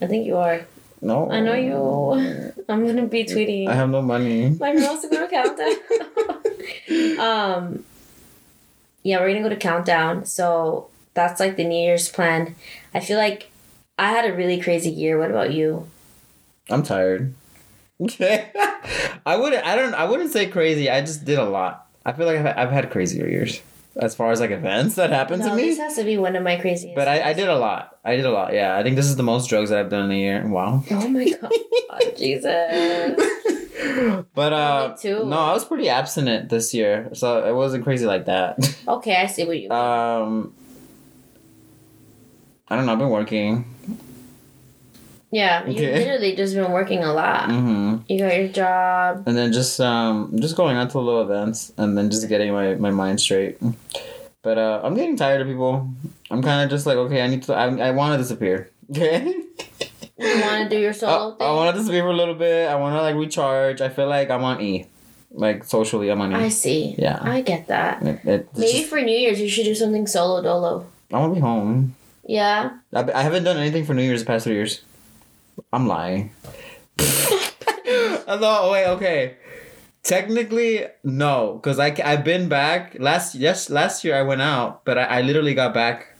I 0.00 0.06
think 0.06 0.26
you 0.26 0.36
are. 0.36 0.66
No. 1.00 1.30
I 1.30 1.40
know 1.40 1.54
you. 1.54 2.52
I'm 2.68 2.86
gonna 2.86 3.06
be 3.06 3.24
tweeting. 3.24 3.68
I 3.68 3.74
have 3.74 3.90
no 3.90 4.02
money. 4.02 4.50
My 4.50 4.74
girls 4.74 5.00
to 5.02 5.08
go 5.08 5.26
to 5.26 5.28
Countdown. 5.28 7.18
um, 7.20 7.84
yeah, 9.02 9.20
we're 9.20 9.28
gonna 9.28 9.42
go 9.42 9.48
to 9.48 9.56
Countdown. 9.56 10.24
So 10.26 10.88
that's 11.14 11.40
like 11.40 11.56
the 11.56 11.64
New 11.64 11.80
Year's 11.80 12.08
plan. 12.08 12.56
I 12.94 13.00
feel 13.00 13.18
like 13.18 13.50
I 13.98 14.10
had 14.10 14.28
a 14.28 14.34
really 14.34 14.60
crazy 14.60 14.90
year. 14.90 15.18
What 15.18 15.30
about 15.30 15.52
you? 15.52 15.88
I'm 16.70 16.82
tired. 16.82 17.34
Okay. 18.00 18.50
I 19.26 19.36
wouldn't. 19.36 19.64
I 19.64 19.76
don't. 19.76 19.94
I 19.94 20.04
wouldn't 20.04 20.32
say 20.32 20.46
crazy. 20.46 20.90
I 20.90 21.00
just 21.00 21.24
did 21.24 21.38
a 21.38 21.44
lot. 21.44 21.86
I 22.04 22.12
feel 22.12 22.26
like 22.26 22.38
I've, 22.38 22.58
I've 22.58 22.70
had 22.70 22.90
crazier 22.90 23.28
years 23.28 23.60
as 23.98 24.14
far 24.14 24.30
as 24.30 24.40
like 24.40 24.50
events 24.52 24.94
that 24.94 25.10
happened 25.10 25.42
No, 25.42 25.50
to 25.50 25.54
me. 25.56 25.62
this 25.62 25.78
has 25.78 25.96
to 25.96 26.04
be 26.04 26.16
one 26.18 26.36
of 26.36 26.42
my 26.42 26.56
craziest. 26.56 26.94
But 26.94 27.08
I, 27.08 27.30
I 27.30 27.32
did 27.32 27.48
a 27.48 27.58
lot. 27.58 27.98
I 28.04 28.16
did 28.16 28.24
a 28.26 28.30
lot. 28.30 28.52
Yeah, 28.54 28.76
I 28.76 28.82
think 28.82 28.96
this 28.96 29.06
is 29.06 29.16
the 29.16 29.22
most 29.22 29.48
drugs 29.48 29.70
that 29.70 29.78
I've 29.78 29.90
done 29.90 30.04
in 30.06 30.10
a 30.12 30.18
year. 30.18 30.46
Wow. 30.46 30.84
Oh 30.90 31.08
my 31.08 31.28
god, 31.28 31.52
Jesus. 32.16 33.16
but 34.34 34.52
uh, 34.52 34.96
no, 35.04 35.38
I 35.38 35.52
was 35.52 35.64
pretty 35.64 35.88
abstinent 35.88 36.48
this 36.48 36.72
year, 36.74 37.10
so 37.12 37.44
it 37.48 37.52
wasn't 37.54 37.84
crazy 37.84 38.06
like 38.06 38.26
that. 38.26 38.58
Okay, 38.88 39.16
I 39.16 39.26
see 39.26 39.44
what 39.44 39.58
you. 39.60 39.70
um, 39.70 40.54
I 42.68 42.76
don't 42.76 42.86
know. 42.86 42.92
I've 42.92 42.98
been 42.98 43.10
working. 43.10 43.64
Yeah, 45.30 45.64
you 45.66 45.72
okay. 45.74 45.98
literally 45.98 46.34
just 46.36 46.54
been 46.54 46.72
working 46.72 47.04
a 47.04 47.12
lot. 47.12 47.50
hmm 47.50 47.96
You 48.08 48.18
got 48.20 48.34
your 48.36 48.48
job. 48.48 49.24
and 49.26 49.36
then 49.36 49.52
just 49.52 49.80
um 49.80 50.32
just 50.40 50.56
going 50.56 50.76
out 50.76 50.90
to 50.90 50.98
little 50.98 51.22
events 51.22 51.72
and 51.76 51.96
then 51.96 52.10
just 52.10 52.28
getting 52.28 52.52
my, 52.52 52.74
my 52.76 52.90
mind 52.90 53.20
straight 53.20 53.58
but 54.42 54.56
uh 54.56 54.80
i'm 54.84 54.94
getting 54.94 55.16
tired 55.16 55.40
of 55.42 55.46
people 55.48 55.90
i'm 56.30 56.40
kind 56.42 56.62
of 56.64 56.70
just 56.70 56.86
like 56.86 56.96
okay 56.96 57.20
i 57.22 57.26
need 57.26 57.42
to 57.42 57.52
i, 57.54 57.66
I 57.88 57.90
want 57.90 58.14
to 58.14 58.18
disappear 58.18 58.70
okay 58.90 59.34
You 60.18 60.40
want 60.42 60.64
to 60.64 60.68
do 60.70 60.78
your 60.80 60.90
I, 60.96 61.02
solo 61.02 61.34
thing. 61.36 61.46
I 61.46 61.52
want 61.52 61.74
to 61.74 61.78
disappear 61.80 62.02
for 62.02 62.10
a 62.10 62.16
little 62.16 62.34
bit 62.34 62.68
i 62.68 62.74
want 62.76 62.94
to 62.96 63.02
like 63.02 63.16
recharge 63.16 63.80
i 63.80 63.88
feel 63.88 64.06
like 64.08 64.30
i'm 64.30 64.44
on 64.44 64.60
e 64.60 64.86
like 65.32 65.64
socially 65.64 66.08
i'm 66.10 66.20
on 66.20 66.32
I 66.34 66.46
e 66.46 66.50
see. 66.50 66.94
Yeah. 66.98 67.18
I 67.20 67.42
get 67.42 67.66
that. 67.68 68.02
It- 68.02 68.24
it- 68.24 68.48
Maybe 68.56 68.72
just- 68.78 68.88
for 68.88 69.00
New 69.02 69.12
Year's 69.16 69.40
you 69.40 69.48
should 69.48 69.64
do 69.64 69.74
something 69.74 70.06
solo 70.06 70.40
dolo. 70.42 70.86
i 71.12 71.18
want 71.18 71.32
to 71.32 71.34
be 71.34 71.40
home 71.40 71.94
Yeah. 72.24 72.78
I, 72.94 73.00
I 73.12 73.22
haven't 73.22 73.44
done 73.44 73.56
anything 73.58 73.84
for 73.84 73.92
new 73.94 74.02
year's 74.02 74.20
the 74.24 74.26
past 74.26 74.44
three 74.44 74.54
years 74.54 74.80
i'm 75.72 75.86
lying 75.86 76.30
no 78.28 78.68
wait 78.72 78.86
okay 78.86 79.36
Technically, 80.04 80.86
no, 81.04 81.54
because 81.60 81.78
I 81.78 81.94
I've 82.02 82.24
been 82.24 82.48
back 82.48 82.96
last 82.98 83.34
yes 83.34 83.68
last 83.68 84.04
year 84.04 84.16
I 84.16 84.22
went 84.22 84.40
out, 84.40 84.82
but 84.86 84.96
I, 84.96 85.02
I 85.02 85.20
literally 85.20 85.52
got 85.52 85.74
back 85.74 86.14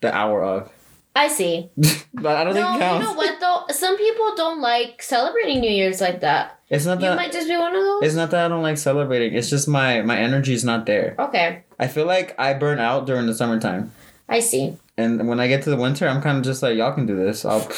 the 0.00 0.14
hour 0.14 0.42
of. 0.42 0.72
I 1.14 1.28
see. 1.28 1.68
But 2.14 2.36
I 2.36 2.44
don't 2.44 2.54
No, 2.54 2.62
think 2.70 2.80
it 2.80 2.92
you 2.94 2.98
know 3.02 3.12
what 3.14 3.38
though? 3.40 3.64
Some 3.74 3.98
people 3.98 4.34
don't 4.34 4.62
like 4.62 5.02
celebrating 5.02 5.60
New 5.60 5.70
Year's 5.70 6.00
like 6.00 6.20
that. 6.20 6.58
It's 6.70 6.86
not 6.86 7.00
You 7.02 7.08
that 7.08 7.16
might 7.16 7.32
just 7.32 7.48
be 7.48 7.56
one 7.56 7.74
of 7.74 7.82
those. 7.82 8.02
it's 8.04 8.14
not 8.14 8.30
that 8.30 8.46
I 8.46 8.48
don't 8.48 8.62
like 8.62 8.78
celebrating. 8.78 9.34
It's 9.36 9.50
just 9.50 9.68
my 9.68 10.00
my 10.00 10.16
energy 10.16 10.54
is 10.54 10.64
not 10.64 10.86
there. 10.86 11.14
Okay, 11.18 11.64
I 11.78 11.86
feel 11.88 12.06
like 12.06 12.34
I 12.38 12.54
burn 12.54 12.78
out 12.78 13.04
during 13.04 13.26
the 13.26 13.34
summertime, 13.34 13.92
I 14.28 14.40
see. 14.40 14.78
And 14.98 15.28
when 15.28 15.38
I 15.38 15.46
get 15.46 15.62
to 15.62 15.70
the 15.70 15.76
winter, 15.76 16.08
I'm 16.08 16.20
kind 16.20 16.36
of 16.38 16.44
just 16.44 16.60
like 16.62 16.76
y'all 16.76 16.92
can 16.92 17.06
do 17.06 17.16
this. 17.16 17.44
I'll 17.44 17.60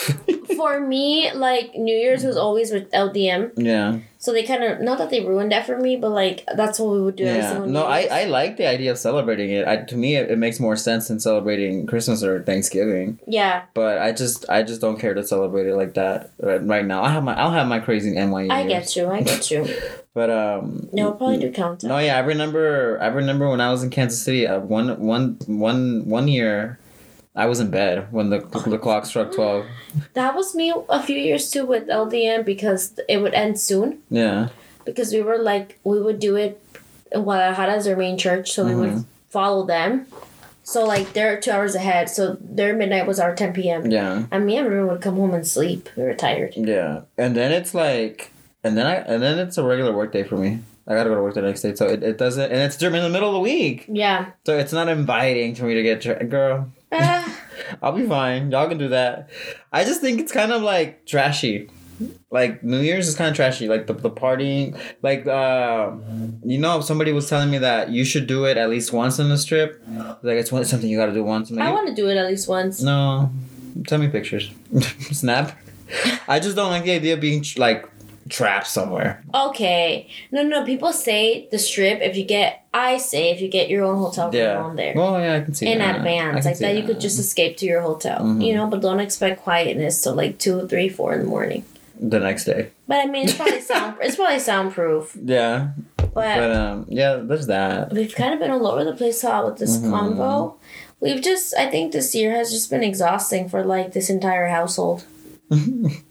For 0.57 0.79
me, 0.81 1.33
like 1.33 1.75
New 1.75 1.97
Year's 1.97 2.23
was 2.23 2.37
always 2.37 2.71
with 2.71 2.91
LDM, 2.91 3.53
yeah. 3.57 3.99
so 4.19 4.31
they 4.31 4.43
kind 4.43 4.63
of 4.63 4.81
not 4.83 4.99
that 4.99 5.09
they 5.09 5.25
ruined 5.25 5.53
that 5.53 5.65
for 5.65 5.79
me, 5.79 5.97
but 5.97 6.11
like 6.11 6.45
that's 6.55 6.79
what 6.79 6.93
we 6.93 7.01
would 7.01 7.17
do. 7.17 7.25
Yeah. 7.25 7.65
No, 7.65 7.85
I, 7.85 8.09
I 8.11 8.25
like 8.25 8.59
the 8.59 8.67
idea 8.67 8.91
of 8.91 8.99
celebrating 8.99 9.49
it. 9.51 9.67
I, 9.67 9.77
to 9.79 9.97
me, 9.97 10.17
it, 10.17 10.31
it 10.31 10.37
makes 10.37 10.61
more 10.61 10.77
sense 10.77 11.09
than 11.09 11.19
celebrating 11.19 11.87
Christmas 11.87 12.23
or 12.23 12.43
Thanksgiving. 12.43 13.19
yeah, 13.27 13.63
But 13.73 13.99
I 14.01 14.13
just 14.13 14.51
I 14.51 14.63
just 14.63 14.83
don't 14.83 14.99
care 14.99 15.15
to 15.15 15.25
celebrate 15.25 15.67
it 15.67 15.77
like 15.77 15.95
that 15.95 16.31
right, 16.41 16.63
right 16.67 16.85
now. 16.85 17.03
I 17.05 17.09
have 17.09 17.25
my 17.25 17.35
I'll 17.35 17.53
have 17.53 17.67
my 17.67 17.79
crazy 17.81 18.11
NYE. 18.13 18.49
I 18.51 18.61
years. 18.63 18.69
get 18.69 18.97
you. 18.97 19.09
I 19.09 19.23
get 19.23 19.51
you. 19.51 19.67
But 20.13 20.29
um. 20.29 20.89
No, 20.93 21.11
I'll 21.11 21.15
probably 21.15 21.39
do 21.39 21.53
countdown. 21.53 21.89
No, 21.89 21.99
yeah, 21.99 22.17
I 22.17 22.21
remember. 22.21 22.99
I 23.01 23.07
remember 23.07 23.49
when 23.49 23.61
I 23.61 23.71
was 23.71 23.85
in 23.85 23.91
Kansas 23.91 24.21
City. 24.21 24.45
Uh, 24.45 24.59
one, 24.59 24.99
one, 24.99 25.39
one, 25.47 26.03
one 26.07 26.27
year, 26.27 26.80
I 27.41 27.47
was 27.47 27.59
in 27.61 27.71
bed 27.71 27.95
when 28.13 28.29
the 28.31 28.39
the 28.75 28.79
clock 28.79 29.07
struck 29.07 29.33
twelve. 29.33 29.65
That 30.13 30.35
was 30.35 30.55
me 30.55 30.73
a 30.89 31.03
few 31.03 31.17
years 31.19 31.51
too 31.51 31.65
with 31.67 31.89
LDM 31.89 32.45
because 32.45 32.83
it 33.09 33.19
would 33.23 33.35
end 33.35 33.59
soon. 33.59 33.89
Yeah, 34.11 34.49
Because 34.85 35.13
we 35.13 35.23
were 35.23 35.39
like, 35.39 35.79
we 35.85 35.99
would 36.07 36.21
do 36.21 36.37
it 36.37 36.61
in 37.13 37.23
Guadalajara 37.23 37.73
as 37.79 37.87
our 37.89 37.97
main 37.97 38.17
church, 38.19 38.53
so 38.53 38.65
we 38.67 38.75
would 38.75 38.91
Mhm. 38.91 39.05
follow 39.31 39.65
them. 39.67 40.07
So 40.63 40.85
like 40.85 41.07
they're 41.15 41.41
two 41.41 41.51
hours 41.51 41.75
ahead, 41.75 42.09
so 42.11 42.37
their 42.59 42.73
midnight 42.77 43.07
was 43.07 43.19
our 43.19 43.35
ten 43.35 43.53
p.m. 43.53 43.91
yeah, 43.91 44.25
And 44.31 44.45
me 44.47 44.57
and 44.59 44.69
Ruben 44.69 44.89
would 44.93 45.01
come 45.01 45.17
home 45.17 45.33
and 45.35 45.47
sleep. 45.47 45.89
We 45.97 46.03
were 46.05 46.15
tired. 46.15 46.53
yeah. 46.57 47.01
And 47.17 47.35
then 47.35 47.51
it's 47.59 47.73
like, 47.75 48.33
and 48.63 48.77
then 48.77 48.87
I, 48.87 48.97
and 48.97 49.23
then 49.23 49.39
it's 49.45 49.57
a 49.59 49.65
regular 49.65 49.93
work 49.97 50.13
day 50.13 50.23
for 50.25 50.37
me. 50.37 50.51
I 50.87 50.95
gotta 50.95 51.09
go 51.11 51.17
to 51.17 51.23
work 51.23 51.35
the 51.35 51.43
next 51.43 51.63
day, 51.63 51.75
so 51.75 51.87
it, 51.87 52.03
it 52.03 52.19
doesn't, 52.19 52.49
and 52.53 52.61
it's 52.67 52.77
during 52.77 52.95
in 52.97 53.03
the 53.03 53.09
middle 53.17 53.29
of 53.33 53.35
the 53.35 53.41
week, 53.55 53.87
Yeah. 53.89 54.27
so 54.47 54.59
it's 54.59 54.73
not 54.73 54.89
inviting 54.89 55.55
for 55.57 55.65
me 55.65 55.75
to 55.75 55.83
get 55.83 56.01
tra- 56.03 56.25
girl. 56.25 56.69
I'll 57.83 57.93
be 57.93 58.07
fine. 58.07 58.51
Y'all 58.51 58.69
can 58.69 58.79
do 58.79 58.89
that. 58.89 59.31
I 59.73 59.85
just 59.85 60.01
think 60.01 60.21
it's 60.21 60.33
kind 60.33 60.53
of 60.53 60.63
like 60.63 61.07
trashy. 61.07 61.71
Like 62.31 62.65
New 62.65 62.81
Year's 62.81 63.09
is 63.09 63.15
kind 63.15 63.31
of 63.31 63.37
trashy. 63.37 63.69
Like 63.69 63.87
the, 63.87 63.93
the 63.93 64.11
partying. 64.11 64.79
Like 65.03 65.27
uh, 65.27 65.93
you 66.45 66.59
know, 66.59 66.81
somebody 66.81 67.13
was 67.13 67.29
telling 67.29 67.51
me 67.51 67.59
that 67.59 67.91
you 67.91 68.05
should 68.05 68.27
do 68.27 68.45
it 68.45 68.57
at 68.57 68.71
least 68.71 68.93
once 68.93 69.21
on 69.21 69.29
the 69.29 69.39
strip. 69.39 69.83
Like 70.23 70.39
it's 70.39 70.51
one, 70.51 70.65
something 70.65 70.89
you 70.89 70.97
got 70.97 71.07
to 71.07 71.15
do 71.15 71.23
once. 71.23 71.53
I 71.53 71.71
want 71.73 71.89
to 71.89 71.95
do 71.95 72.09
it 72.09 72.17
at 72.17 72.27
least 72.27 72.49
once. 72.49 72.83
no, 72.83 73.31
send 73.87 74.03
me 74.03 74.09
pictures. 74.09 74.51
Snap. 75.13 75.57
I 76.29 76.41
just 76.41 76.57
don't 76.57 76.71
like 76.71 76.85
the 76.85 76.93
idea 76.93 77.15
of 77.15 77.21
being 77.21 77.45
like 77.57 77.89
trapped 78.31 78.67
somewhere. 78.67 79.23
Okay. 79.35 80.09
No, 80.33 80.43
no. 80.43 80.65
People 80.65 80.93
say 80.93 81.49
the 81.51 81.59
strip. 81.59 82.01
If 82.01 82.17
you 82.17 82.25
get, 82.25 82.65
I 82.73 82.97
say 82.99 83.31
if 83.31 83.41
you 83.41 83.49
get 83.49 83.69
your 83.69 83.85
own 83.85 83.99
hotel 83.99 84.27
room 84.31 84.35
Yeah. 84.41 84.57
on 84.63 84.77
there 84.77 84.95
Well, 84.97 85.21
yeah, 85.21 85.37
I 85.37 85.41
can 85.41 85.53
see 85.55 85.67
in 85.67 85.79
that. 85.79 85.97
Advance, 85.97 86.45
like 86.47 86.57
see 86.57 86.65
that, 86.65 86.77
you 86.77 86.85
could 86.85 87.01
just 87.01 87.19
escape 87.19 87.57
to 87.59 87.67
your 87.67 87.81
hotel. 87.83 88.21
Mhm. 88.21 88.45
You 88.47 88.55
know, 88.55 88.67
but 88.67 88.81
don't 88.81 89.01
expect 89.01 89.43
quietness 89.43 90.01
till 90.03 90.15
like 90.15 90.39
two, 90.39 90.67
three, 90.69 90.89
four 90.89 91.13
in 91.15 91.21
the 91.21 91.27
morning. 91.27 91.65
the 92.03 92.19
next 92.19 92.45
day. 92.47 92.69
But 92.89 92.99
I 93.05 93.07
mean, 93.07 93.25
it's 93.25 93.35
probably 93.35 93.61
sound. 93.73 93.97
It's 94.01 94.17
probably 94.17 94.39
soundproof. 94.39 95.15
Yeah, 95.23 95.69
But, 95.99 96.15
but 96.15 96.51
um, 96.57 96.87
yeah, 96.89 97.17
there's 97.23 97.47
that. 97.49 97.93
we've 97.93 98.15
kind 98.15 98.33
of 98.33 98.41
been 98.41 98.51
all 98.51 98.67
over 98.67 98.85
the 98.85 98.95
place 98.95 99.21
Todd, 99.21 99.45
with 99.45 99.59
this 99.59 99.77
Mhm. 99.77 99.91
convo. 99.93 100.55
We've 101.01 101.21
just, 101.21 101.55
I 101.57 101.67
think 101.71 101.93
this 101.93 102.15
year 102.15 102.31
has 102.33 102.51
just 102.51 102.71
been 102.71 102.83
exhausting 102.83 103.51
for 103.51 103.63
like 103.65 103.93
this 103.93 104.09
entire 104.09 104.47
household. 104.49 105.05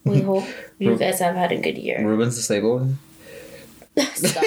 We 0.05 0.21
hope 0.21 0.45
you 0.79 0.91
Ru- 0.91 0.97
guys 0.97 1.19
have 1.19 1.35
had 1.35 1.51
a 1.51 1.57
good 1.57 1.77
year. 1.77 2.03
Ruben's 2.05 2.35
disabled. 2.35 2.95
Stop. 4.13 4.43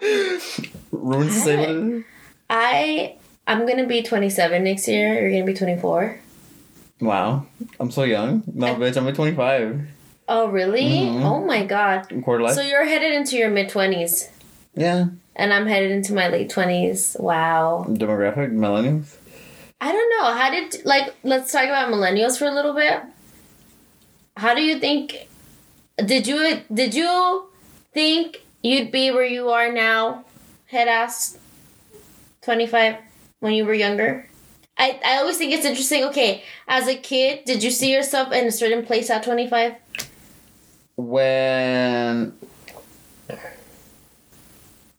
Ruben's 0.92 1.34
disabled. 1.34 2.04
I 2.50 3.16
I'm 3.46 3.66
gonna 3.66 3.86
be 3.86 4.02
27 4.02 4.64
next 4.64 4.88
year. 4.88 5.20
You're 5.20 5.30
gonna 5.30 5.44
be 5.44 5.54
24. 5.54 6.20
Wow, 7.00 7.46
I'm 7.80 7.90
so 7.90 8.04
young. 8.04 8.42
No, 8.52 8.74
bitch, 8.76 8.96
I'm 8.96 9.06
at 9.08 9.14
25. 9.14 9.88
Oh 10.28 10.48
really? 10.48 10.82
Mhm. 10.82 11.22
Oh 11.22 11.44
my 11.44 11.64
god. 11.64 12.06
Quarter 12.22 12.44
life. 12.44 12.54
So 12.54 12.62
you're 12.62 12.84
headed 12.84 13.12
into 13.12 13.36
your 13.36 13.50
mid 13.50 13.68
20s, 13.68 14.30
yeah, 14.74 15.06
and 15.36 15.52
I'm 15.52 15.66
headed 15.66 15.90
into 15.90 16.14
my 16.14 16.28
late 16.28 16.50
20s. 16.50 17.20
Wow. 17.20 17.84
demographic 17.88 18.52
millennials. 18.52 19.16
I 19.80 19.92
don't 19.92 20.10
know. 20.10 20.32
How 20.32 20.50
did 20.50 20.84
like 20.86 21.14
let's 21.24 21.52
talk 21.52 21.64
about 21.64 21.92
millennials 21.92 22.38
for 22.38 22.46
a 22.46 22.52
little 22.54 22.72
bit. 22.72 23.02
How 24.36 24.54
do 24.54 24.62
you 24.62 24.78
think? 24.78 25.28
Did 25.96 26.26
you 26.26 26.60
did 26.72 26.94
you 26.94 27.46
think 27.92 28.42
you'd 28.62 28.90
be 28.90 29.10
where 29.10 29.24
you 29.24 29.50
are 29.50 29.72
now, 29.72 30.24
head 30.66 30.88
ass? 30.88 31.38
25 32.42 32.96
when 33.40 33.54
you 33.54 33.64
were 33.64 33.74
younger. 33.74 34.28
I, 34.76 35.00
I 35.04 35.16
always 35.18 35.38
think 35.38 35.52
it's 35.52 35.64
interesting. 35.64 36.04
Okay, 36.04 36.42
as 36.66 36.88
a 36.88 36.96
kid, 36.96 37.44
did 37.44 37.62
you 37.62 37.70
see 37.70 37.92
yourself 37.92 38.32
in 38.32 38.46
a 38.46 38.50
certain 38.50 38.84
place 38.84 39.08
at 39.08 39.22
25? 39.22 39.76
When 40.96 42.36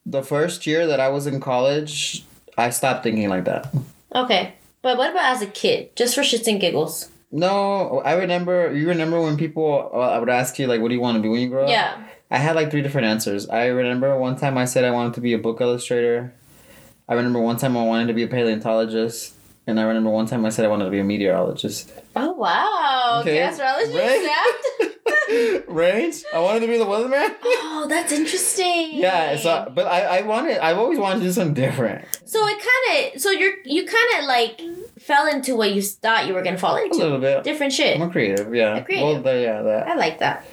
the 0.05 0.23
first 0.23 0.65
year 0.65 0.87
that 0.87 0.99
I 0.99 1.09
was 1.09 1.27
in 1.27 1.39
college, 1.39 2.23
I 2.57 2.69
stopped 2.69 3.03
thinking 3.03 3.29
like 3.29 3.45
that. 3.45 3.73
Okay. 4.13 4.53
But 4.81 4.97
what 4.97 5.11
about 5.11 5.35
as 5.35 5.41
a 5.41 5.47
kid? 5.47 5.95
Just 5.95 6.13
for 6.15 6.21
shits 6.21 6.47
and 6.47 6.61
giggles. 6.61 7.09
No, 7.35 7.99
I 7.99 8.13
remember. 8.13 8.73
You 8.73 8.87
remember 8.87 9.19
when 9.19 9.35
people 9.35 9.91
uh, 9.93 9.97
I 9.97 10.19
would 10.19 10.29
ask 10.29 10.57
you 10.57 10.67
like, 10.67 10.79
"What 10.79 10.87
do 10.87 10.95
you 10.95 11.01
want 11.01 11.17
to 11.17 11.21
be 11.21 11.27
when 11.27 11.41
you 11.41 11.49
grow 11.49 11.63
up?" 11.65 11.69
Yeah. 11.69 12.01
I 12.31 12.37
had 12.37 12.55
like 12.55 12.71
three 12.71 12.81
different 12.81 13.07
answers. 13.07 13.49
I 13.49 13.65
remember 13.67 14.17
one 14.17 14.37
time 14.37 14.57
I 14.57 14.63
said 14.63 14.85
I 14.85 14.91
wanted 14.91 15.15
to 15.15 15.21
be 15.21 15.33
a 15.33 15.37
book 15.37 15.59
illustrator. 15.59 16.33
I 17.09 17.13
remember 17.13 17.39
one 17.39 17.57
time 17.57 17.75
I 17.75 17.83
wanted 17.83 18.07
to 18.07 18.13
be 18.13 18.23
a 18.23 18.27
paleontologist. 18.27 19.35
And 19.67 19.79
I 19.79 19.83
remember 19.83 20.11
one 20.11 20.27
time 20.27 20.45
I 20.45 20.49
said 20.49 20.63
I 20.65 20.67
wanted 20.67 20.85
to 20.85 20.91
be 20.91 20.99
a 20.99 21.03
meteorologist. 21.03 21.91
Oh, 22.15 22.33
wow. 22.33 23.19
Okay. 23.21 23.37
Gastrology 23.37 23.95
Right? 23.95 24.91
Range? 25.67 26.23
I 26.33 26.39
wanted 26.39 26.61
to 26.61 26.67
be 26.67 26.77
the 26.77 26.85
weatherman. 26.85 27.35
Oh, 27.43 27.85
that's 27.89 28.11
interesting. 28.11 28.91
yeah, 28.93 29.35
so 29.37 29.71
but 29.73 29.87
I, 29.87 30.19
I 30.19 30.21
wanted 30.21 30.57
I've 30.59 30.77
always 30.77 30.99
wanted 30.99 31.19
to 31.19 31.25
do 31.25 31.31
something 31.31 31.53
different. 31.53 32.05
So 32.25 32.45
it 32.47 32.57
kind 32.59 33.15
of 33.15 33.21
so 33.21 33.31
you're 33.31 33.53
you 33.63 33.85
kind 33.85 34.19
of 34.19 34.25
like 34.25 34.61
fell 34.99 35.27
into 35.27 35.55
what 35.55 35.73
you 35.73 35.81
thought 35.81 36.27
you 36.27 36.33
were 36.33 36.41
gonna 36.41 36.57
fall 36.57 36.77
into. 36.77 36.97
A 36.97 36.99
little 36.99 37.19
bit. 37.19 37.43
Different 37.43 37.73
shit. 37.73 37.99
I'm 37.99 38.11
creative, 38.11 38.53
yeah. 38.53 38.81
Creative. 38.81 39.23
Well 39.23 39.37
yeah, 39.37 39.61
that. 39.61 39.87
I 39.87 39.95
like 39.95 40.19
that. 40.19 40.45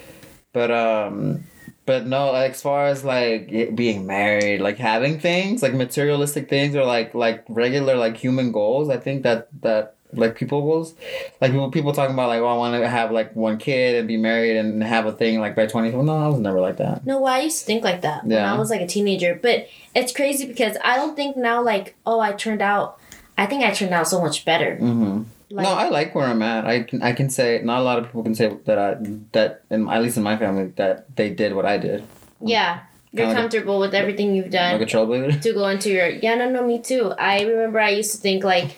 But 0.53 0.71
um 0.71 1.45
but 1.85 2.07
no, 2.07 2.31
like, 2.31 2.53
as 2.53 2.63
far 2.63 2.87
as 2.87 3.05
like 3.05 3.75
being 3.75 4.07
married, 4.07 4.61
like 4.61 4.79
having 4.79 5.19
things, 5.19 5.63
like 5.63 5.75
materialistic 5.75 6.49
things 6.49 6.77
or 6.77 6.85
like 6.85 7.15
like 7.15 7.45
regular 7.49 7.97
like 7.97 8.17
human 8.17 8.53
goals, 8.53 8.89
I 8.89 8.99
think 8.99 9.25
that 9.25 9.49
that 9.63 9.97
like 10.13 10.37
people 10.37 10.61
goals, 10.63 10.95
like 11.41 11.53
people 11.53 11.71
people 11.71 11.93
talking 11.93 12.15
about 12.15 12.29
like 12.29 12.41
oh 12.41 12.47
I 12.47 12.55
want 12.57 12.81
to 12.83 12.89
have 12.89 13.11
like 13.13 13.35
one 13.35 13.59
kid 13.59 13.97
and 13.97 14.07
be 14.09 14.17
married 14.17 14.57
and 14.57 14.83
have 14.83 15.07
a 15.07 15.13
thing 15.13 15.41
like 15.41 15.55
by 15.57 15.67
twenty. 15.67 15.91
Well, 15.91 16.03
no, 16.03 16.17
I 16.17 16.29
was 16.29 16.39
never 16.41 16.61
like 16.61 16.77
that. 16.79 17.07
No, 17.07 17.25
I 17.25 17.41
used 17.41 17.61
to 17.61 17.65
think 17.67 17.85
like 17.85 18.03
that 18.03 18.23
when 18.25 18.33
Yeah. 18.33 18.53
I 18.53 18.59
was 18.59 18.71
like 18.71 18.81
a 18.81 18.87
teenager. 18.87 19.39
But 19.41 19.69
it's 19.95 20.13
crazy 20.13 20.47
because 20.47 20.77
I 20.85 20.97
don't 20.97 21.17
think 21.17 21.37
now 21.37 21.63
like 21.63 21.95
oh 22.07 22.21
I 22.21 22.33
turned 22.33 22.63
out. 22.63 22.99
I 23.39 23.47
think 23.47 23.65
I 23.65 23.71
turned 23.71 23.95
out 23.95 24.07
so 24.09 24.21
much 24.21 24.45
better. 24.45 24.77
Mm-hmm. 24.81 25.23
Like, 25.51 25.65
no, 25.65 25.73
I 25.75 25.89
like 25.91 26.15
where 26.15 26.27
I'm 26.27 26.41
at. 26.43 26.67
I 26.67 26.83
can 26.83 27.03
I 27.03 27.13
can 27.13 27.29
say 27.31 27.61
not 27.63 27.81
a 27.81 27.83
lot 27.83 27.99
of 27.99 28.07
people 28.07 28.23
can 28.23 28.35
say 28.35 28.57
that 28.65 28.79
I 28.79 28.97
that 29.33 29.63
in 29.71 29.89
at 29.89 30.03
least 30.03 30.17
in 30.17 30.23
my 30.23 30.37
family 30.37 30.67
that 30.77 31.15
they 31.17 31.31
did 31.31 31.55
what 31.55 31.67
I 31.67 31.77
did. 31.79 32.05
yeah, 32.41 32.81
you're 33.13 33.33
comfortable 33.35 33.79
with 33.79 33.95
everything 33.95 34.35
you've 34.35 34.51
done. 34.51 34.79
Like 34.81 34.89
a 34.89 34.91
trailblazer. 34.97 35.43
to 35.43 35.53
go 35.53 35.69
into 35.69 35.91
your 35.91 36.09
yeah 36.09 36.35
no 36.37 36.49
no 36.49 36.67
me 36.67 36.81
too 36.81 37.13
i 37.19 37.43
remember 37.43 37.79
i 37.79 37.91
used 37.91 38.13
to 38.13 38.19
think 38.19 38.43
like 38.45 38.77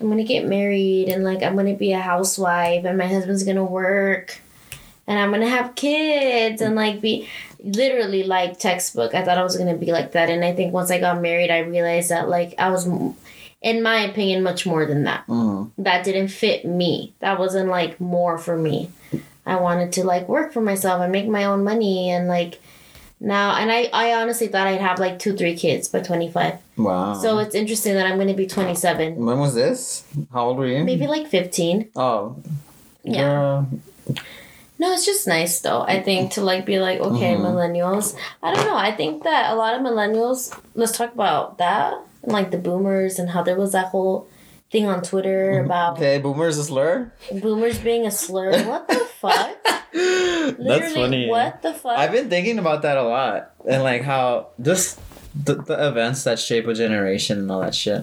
i'm 0.00 0.08
gonna 0.08 0.24
get 0.24 0.46
married 0.46 1.08
and 1.08 1.24
like 1.24 1.42
i'm 1.42 1.56
gonna 1.56 1.74
be 1.74 1.92
a 1.92 2.00
housewife 2.00 2.84
and 2.84 2.98
my 2.98 3.06
husband's 3.06 3.44
gonna 3.44 3.64
work 3.64 4.40
and 5.06 5.18
i'm 5.18 5.30
gonna 5.30 5.48
have 5.48 5.74
kids 5.74 6.60
and 6.60 6.74
like 6.74 7.00
be 7.00 7.28
literally 7.64 8.22
like 8.22 8.58
textbook. 8.58 9.14
I 9.14 9.24
thought 9.24 9.38
i 9.38 9.42
was 9.42 9.56
gonna 9.56 9.76
be 9.76 9.90
like 9.90 10.12
that. 10.12 10.30
And 10.30 10.44
i 10.44 10.54
think 10.54 10.72
once 10.72 10.90
i 10.90 11.00
got 11.00 11.20
married 11.20 11.50
i 11.50 11.58
realized 11.58 12.10
that 12.10 12.28
like 12.28 12.54
i 12.58 12.70
was 12.70 12.86
in 13.60 13.82
my 13.82 14.00
opinion 14.00 14.42
much 14.42 14.66
more 14.66 14.86
than 14.86 15.04
that. 15.04 15.26
Mm-hmm. 15.26 15.82
that 15.82 16.04
didn't 16.04 16.28
fit 16.28 16.64
me. 16.64 17.14
That 17.18 17.38
wasn't 17.38 17.68
like 17.68 18.00
more 18.00 18.38
for 18.38 18.56
me. 18.56 18.90
I 19.44 19.56
wanted 19.56 19.92
to 19.94 20.04
like 20.04 20.28
work 20.28 20.52
for 20.52 20.60
myself 20.60 21.00
and 21.02 21.10
make 21.10 21.26
my 21.26 21.44
own 21.44 21.64
money 21.64 22.10
and 22.10 22.28
like 22.28 22.60
now 23.20 23.56
and 23.56 23.70
i 23.72 23.88
i 23.92 24.12
honestly 24.14 24.46
thought 24.48 24.66
i'd 24.68 24.80
have 24.80 24.98
like 25.00 25.18
two 25.18 25.36
three 25.36 25.56
kids 25.56 25.88
by 25.88 26.00
25 26.00 26.54
Wow. 26.76 27.14
so 27.14 27.38
it's 27.38 27.54
interesting 27.54 27.94
that 27.94 28.06
i'm 28.06 28.16
going 28.16 28.28
to 28.28 28.34
be 28.34 28.46
27 28.46 29.16
when 29.16 29.38
was 29.40 29.54
this? 29.54 30.04
How 30.32 30.46
old 30.46 30.58
were 30.58 30.66
you? 30.68 30.84
maybe 30.84 31.06
like 31.06 31.26
15 31.26 31.90
Oh. 31.96 32.36
Yeah. 33.02 33.64
No 34.80 34.92
it's 34.92 35.04
just 35.04 35.26
nice 35.26 35.60
though 35.60 35.82
i 35.82 36.00
think 36.00 36.32
to 36.32 36.40
like 36.42 36.64
be 36.64 36.78
like 36.78 37.00
okay 37.00 37.34
Mhm. 37.34 37.40
millennials 37.40 38.14
i 38.42 38.54
don't 38.54 38.64
know 38.64 38.76
i 38.76 38.92
think 38.92 39.24
that 39.24 39.52
a 39.52 39.56
lot 39.56 39.74
of 39.74 39.80
millennials 39.82 40.56
let's 40.74 40.96
talk 40.96 41.12
about 41.12 41.58
that 41.58 41.94
and 42.22 42.32
like 42.32 42.50
the 42.52 42.58
boomers 42.58 43.18
and 43.18 43.30
how 43.30 43.42
there 43.42 43.56
was 43.56 43.72
that 43.72 43.86
whole 43.88 44.28
thing 44.70 44.86
on 44.86 45.02
twitter 45.02 45.60
about 45.64 45.96
Okay, 45.96 46.18
boomer's 46.18 46.58
a 46.58 46.64
slur. 46.64 47.10
boomers 47.40 47.78
being 47.78 48.06
a 48.06 48.10
slur 48.10 48.50
what 48.66 48.86
the 48.88 48.94
fuck 49.20 49.56
That's 49.92 50.92
funny. 50.94 51.28
what 51.28 51.62
the 51.62 51.72
fuck 51.74 51.98
I've 51.98 52.12
been 52.12 52.28
thinking 52.28 52.58
about 52.58 52.82
that 52.82 52.96
a 52.98 53.02
lot, 53.02 53.52
and 53.66 53.82
like 53.82 54.02
how 54.02 54.48
just 54.60 55.00
the, 55.34 55.54
the 55.54 55.88
events 55.88 56.24
that 56.24 56.38
shape 56.38 56.66
a 56.66 56.74
generation 56.74 57.38
and 57.38 57.50
all 57.50 57.60
that 57.60 57.74
shit. 57.74 58.02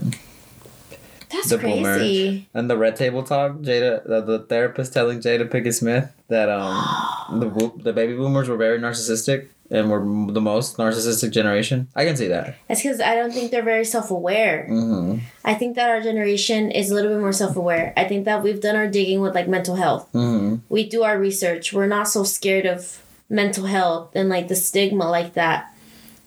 That's 1.29 1.49
the 1.49 1.57
boomers. 1.57 1.97
crazy. 1.97 2.47
And 2.53 2.69
the 2.69 2.77
red 2.77 2.95
table 2.95 3.23
talk, 3.23 3.53
Jada, 3.57 4.03
the, 4.07 4.21
the 4.21 4.39
therapist 4.39 4.93
telling 4.93 5.19
Jada 5.19 5.49
Pinkett 5.49 5.73
Smith 5.73 6.11
that 6.27 6.49
um 6.49 7.39
the 7.39 7.71
the 7.83 7.93
baby 7.93 8.13
boomers 8.15 8.47
were 8.49 8.57
very 8.57 8.79
narcissistic 8.79 9.47
and 9.71 9.89
we're 9.89 10.31
the 10.31 10.41
most 10.41 10.77
narcissistic 10.77 11.31
generation. 11.31 11.87
I 11.95 12.05
can 12.05 12.15
see 12.15 12.27
that. 12.27 12.55
That's 12.67 12.83
because 12.83 13.01
I 13.01 13.15
don't 13.15 13.31
think 13.31 13.51
they're 13.51 13.63
very 13.63 13.85
self 13.85 14.11
aware. 14.11 14.67
Mm-hmm. 14.69 15.25
I 15.43 15.53
think 15.55 15.75
that 15.75 15.89
our 15.89 16.01
generation 16.01 16.71
is 16.71 16.91
a 16.91 16.93
little 16.93 17.11
bit 17.11 17.19
more 17.19 17.33
self 17.33 17.55
aware. 17.55 17.93
I 17.97 18.05
think 18.05 18.25
that 18.25 18.43
we've 18.43 18.61
done 18.61 18.75
our 18.75 18.87
digging 18.87 19.21
with 19.21 19.33
like 19.33 19.47
mental 19.47 19.75
health. 19.75 20.11
Mm-hmm. 20.13 20.57
We 20.69 20.87
do 20.87 21.03
our 21.03 21.17
research. 21.17 21.73
We're 21.73 21.87
not 21.87 22.07
so 22.07 22.23
scared 22.23 22.65
of 22.65 23.01
mental 23.29 23.65
health 23.65 24.11
and 24.15 24.29
like 24.29 24.47
the 24.47 24.55
stigma 24.55 25.09
like 25.09 25.33
that. 25.33 25.73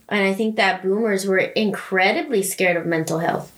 And 0.08 0.26
I 0.26 0.34
think 0.34 0.56
that 0.56 0.82
boomers 0.82 1.26
were 1.26 1.38
incredibly 1.38 2.42
scared 2.42 2.76
of 2.76 2.86
mental 2.86 3.18
health. 3.18 3.52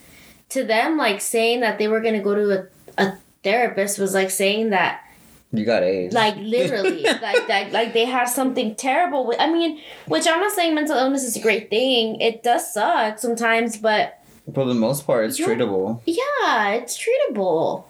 To 0.50 0.64
them, 0.64 0.96
like 0.96 1.20
saying 1.20 1.60
that 1.60 1.78
they 1.78 1.88
were 1.88 2.00
gonna 2.00 2.22
go 2.22 2.34
to 2.34 2.68
a, 2.98 3.02
a 3.02 3.18
therapist 3.42 3.98
was 3.98 4.14
like 4.14 4.30
saying 4.30 4.70
that 4.70 5.04
You 5.52 5.64
got 5.64 5.82
AIDS. 5.82 6.14
like 6.14 6.36
literally. 6.36 7.02
Like 7.04 7.46
that 7.48 7.72
like 7.72 7.92
they 7.92 8.04
have 8.06 8.28
something 8.28 8.74
terrible 8.76 9.26
with 9.26 9.40
i 9.40 9.50
mean 9.50 9.80
which 10.06 10.26
i'm 10.28 10.40
not 10.40 10.52
saying 10.52 10.74
mental 10.76 10.96
illness 10.96 11.24
is 11.24 11.36
a 11.36 11.40
great 11.40 11.68
thing. 11.70 12.20
It 12.20 12.42
does 12.42 12.72
suck 12.72 13.18
sometimes 13.18 13.76
but 13.76 14.18
For 14.54 14.64
the 14.64 14.74
most 14.74 15.06
part, 15.06 15.26
it's 15.26 15.38
treatable. 15.40 16.00
yeah 16.06 16.68
it's 16.70 16.96
treatable. 16.96 17.84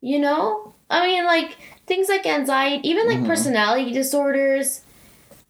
You 0.00 0.18
know? 0.18 0.74
I 0.90 1.06
mean 1.06 1.24
like 1.24 1.56
things 1.86 2.08
like 2.08 2.26
anxiety 2.26 2.86
even 2.88 3.06
like 3.08 3.18
Mhm. 3.18 3.26
personality 3.26 3.92
disorders. 3.92 4.82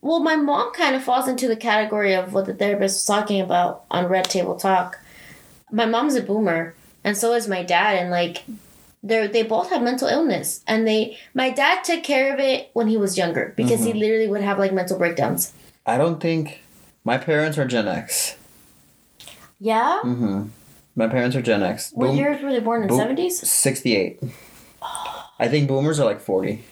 Well 0.00 0.20
my 0.20 0.36
mom 0.36 0.72
kind 0.74 0.94
of 0.94 1.02
falls 1.02 1.26
into 1.28 1.48
the 1.48 1.56
category 1.56 2.14
of 2.14 2.32
what 2.34 2.46
the 2.46 2.54
therapist 2.54 2.94
was 2.96 3.04
talking 3.16 3.40
about 3.40 3.84
on 3.90 4.06
red 4.06 4.26
table 4.26 4.54
talk. 4.54 4.98
My 5.72 5.86
mom's 5.86 6.14
a 6.14 6.22
boomer 6.22 6.74
and 7.02 7.16
so 7.16 7.32
is 7.34 7.48
my 7.48 7.62
dad 7.64 7.96
and 7.98 8.10
like 8.10 8.44
they 9.02 9.26
they 9.26 9.42
both 9.42 9.70
have 9.70 9.82
mental 9.82 10.08
illness 10.08 10.62
and 10.66 10.86
they 10.86 11.16
my 11.34 11.50
dad 11.50 11.84
took 11.84 12.02
care 12.02 12.32
of 12.34 12.40
it 12.40 12.70
when 12.72 12.88
he 12.88 12.96
was 12.96 13.16
younger 13.16 13.52
because 13.56 13.84
he 13.84 13.92
literally 13.92 14.26
would 14.28 14.40
have 14.40 14.58
like 14.58 14.72
mental 14.72 14.98
breakdowns 14.98 15.52
I 15.86 15.98
don't 15.98 16.20
think 16.20 16.60
my 17.04 17.16
parents 17.18 17.56
are 17.58 17.66
Gen 17.66 17.86
X. 17.88 18.36
yeah 19.60 20.00
Mm-hmm. 20.04 20.48
My 20.98 21.08
parents 21.08 21.36
are 21.36 21.42
Gen 21.42 21.62
X. 21.62 21.92
what 21.94 22.06
Boom- 22.08 22.16
years 22.16 22.42
were 22.42 22.50
they 22.50 22.60
born 22.60 22.82
in 22.82 22.88
boom- 22.88 22.98
70s 23.00 23.32
68. 23.44 24.20
I 25.38 25.48
think 25.48 25.68
boomers 25.68 26.00
are 26.00 26.06
like 26.06 26.20
40. 26.20 26.64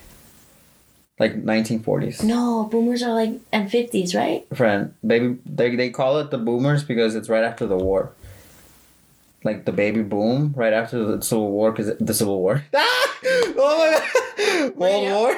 Like 1.19 1.45
1940s. 1.45 2.25
no 2.25 2.65
boomers 2.65 3.03
are 3.03 3.13
like 3.15 3.35
and 3.53 3.71
50s 3.71 4.17
right 4.17 4.45
Friend, 4.53 4.93
baby, 5.07 5.39
they, 5.47 5.77
they 5.77 5.91
call 5.91 6.19
it 6.19 6.31
the 6.33 6.39
boomers 6.39 6.83
because 6.83 7.15
it's 7.15 7.29
right 7.29 7.45
after 7.45 7.67
the 7.69 7.77
war. 7.77 8.11
Like 9.45 9.67
the 9.67 9.73
baby 9.73 10.03
boom 10.03 10.53
right 10.57 10.73
after 10.73 11.05
the 11.17 11.23
Civil 11.23 11.51
War, 11.53 11.71
because 11.71 11.97
the 11.99 12.15
Civil 12.15 12.41
War. 12.41 12.65
Ah! 12.75 13.11
Oh 13.57 13.79
my 13.79 13.91
god! 13.99 14.75
World 14.77 15.05
Yeah. 15.05 15.15
War. 15.15 15.37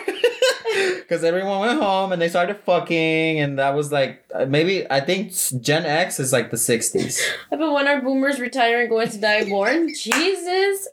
Because 0.98 1.22
everyone 1.24 1.60
went 1.60 1.80
home 1.80 2.12
and 2.12 2.20
they 2.20 2.28
started 2.28 2.56
fucking, 2.64 3.40
and 3.40 3.58
that 3.58 3.74
was 3.74 3.92
like 3.92 4.24
uh, 4.34 4.44
maybe 4.46 4.84
I 4.90 5.00
think 5.00 5.32
Gen 5.60 5.86
X 5.86 6.18
is 6.20 6.32
like 6.32 6.50
the 6.50 6.56
60s. 6.56 7.20
but 7.50 7.72
when 7.72 7.86
are 7.86 8.00
boomers 8.00 8.40
retiring 8.40 8.88
going 8.90 9.08
to 9.08 9.18
die 9.18 9.48
born 9.48 9.88
jesus 9.94 10.88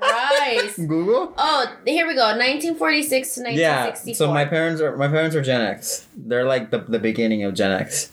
christ 0.00 0.76
Google. 0.76 1.32
oh 1.38 1.66
here 1.86 2.06
we 2.06 2.14
go 2.14 2.26
1946 2.36 3.34
to 3.34 3.40
1964 3.42 4.10
Yeah. 4.12 4.16
So 4.16 4.32
my 4.32 4.44
parents 4.44 4.80
are 4.80 4.96
my 4.96 5.08
parents 5.08 5.34
are 5.34 5.42
Gen 5.42 5.60
X. 5.62 6.06
They're 6.16 6.44
like 6.46 6.70
the 6.70 6.78
the 6.78 6.98
beginning 6.98 7.42
of 7.44 7.54
Gen 7.54 7.72
X. 7.72 8.10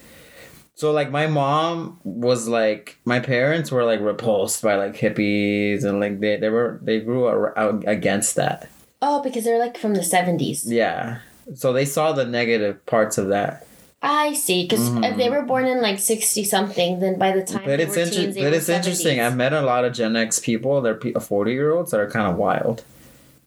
So 0.81 0.91
like 0.91 1.11
my 1.11 1.27
mom 1.27 1.99
was 2.03 2.47
like 2.47 2.97
my 3.05 3.19
parents 3.19 3.71
were 3.71 3.83
like 3.83 3.99
repulsed 3.99 4.63
by 4.63 4.73
like 4.77 4.95
hippies 4.97 5.83
and 5.83 5.99
like 5.99 6.19
they, 6.19 6.37
they 6.37 6.49
were 6.49 6.79
they 6.81 6.99
grew 7.01 7.29
out 7.29 7.83
against 7.85 8.35
that. 8.37 8.67
oh 8.99 9.21
because 9.21 9.43
they're 9.43 9.59
like 9.59 9.77
from 9.77 9.93
the 9.93 10.01
70s 10.01 10.63
Yeah. 10.65 11.19
So 11.53 11.71
they 11.71 11.85
saw 11.85 12.13
the 12.13 12.25
negative 12.25 12.83
parts 12.87 13.19
of 13.19 13.27
that. 13.27 13.67
I 14.01 14.33
see, 14.33 14.63
because 14.63 14.89
if 15.05 15.17
they 15.17 15.29
were 15.29 15.43
born 15.43 15.67
in 15.67 15.83
like 15.83 15.99
sixty 15.99 16.43
something, 16.43 16.99
then 16.99 17.19
by 17.19 17.31
the 17.31 17.43
time 17.43 17.59
Mm-hmm. 17.59 17.69
But 17.69 17.77
they 17.77 17.83
it's 17.83 17.95
were 17.95 18.01
inter- 18.01 18.15
teens, 18.15 18.35
but 18.35 18.53
it's 18.53 18.69
interesting. 18.69 19.19
I've 19.21 19.37
met 19.37 19.53
a 19.53 19.61
lot 19.61 19.85
of 19.85 19.93
Gen 19.93 20.15
X 20.15 20.39
people. 20.39 20.81
They're 20.81 20.99
forty 21.21 21.51
year 21.51 21.69
olds 21.75 21.91
that 21.91 21.99
are 21.99 22.09
kind 22.09 22.25
of 22.25 22.37
wild. 22.37 22.83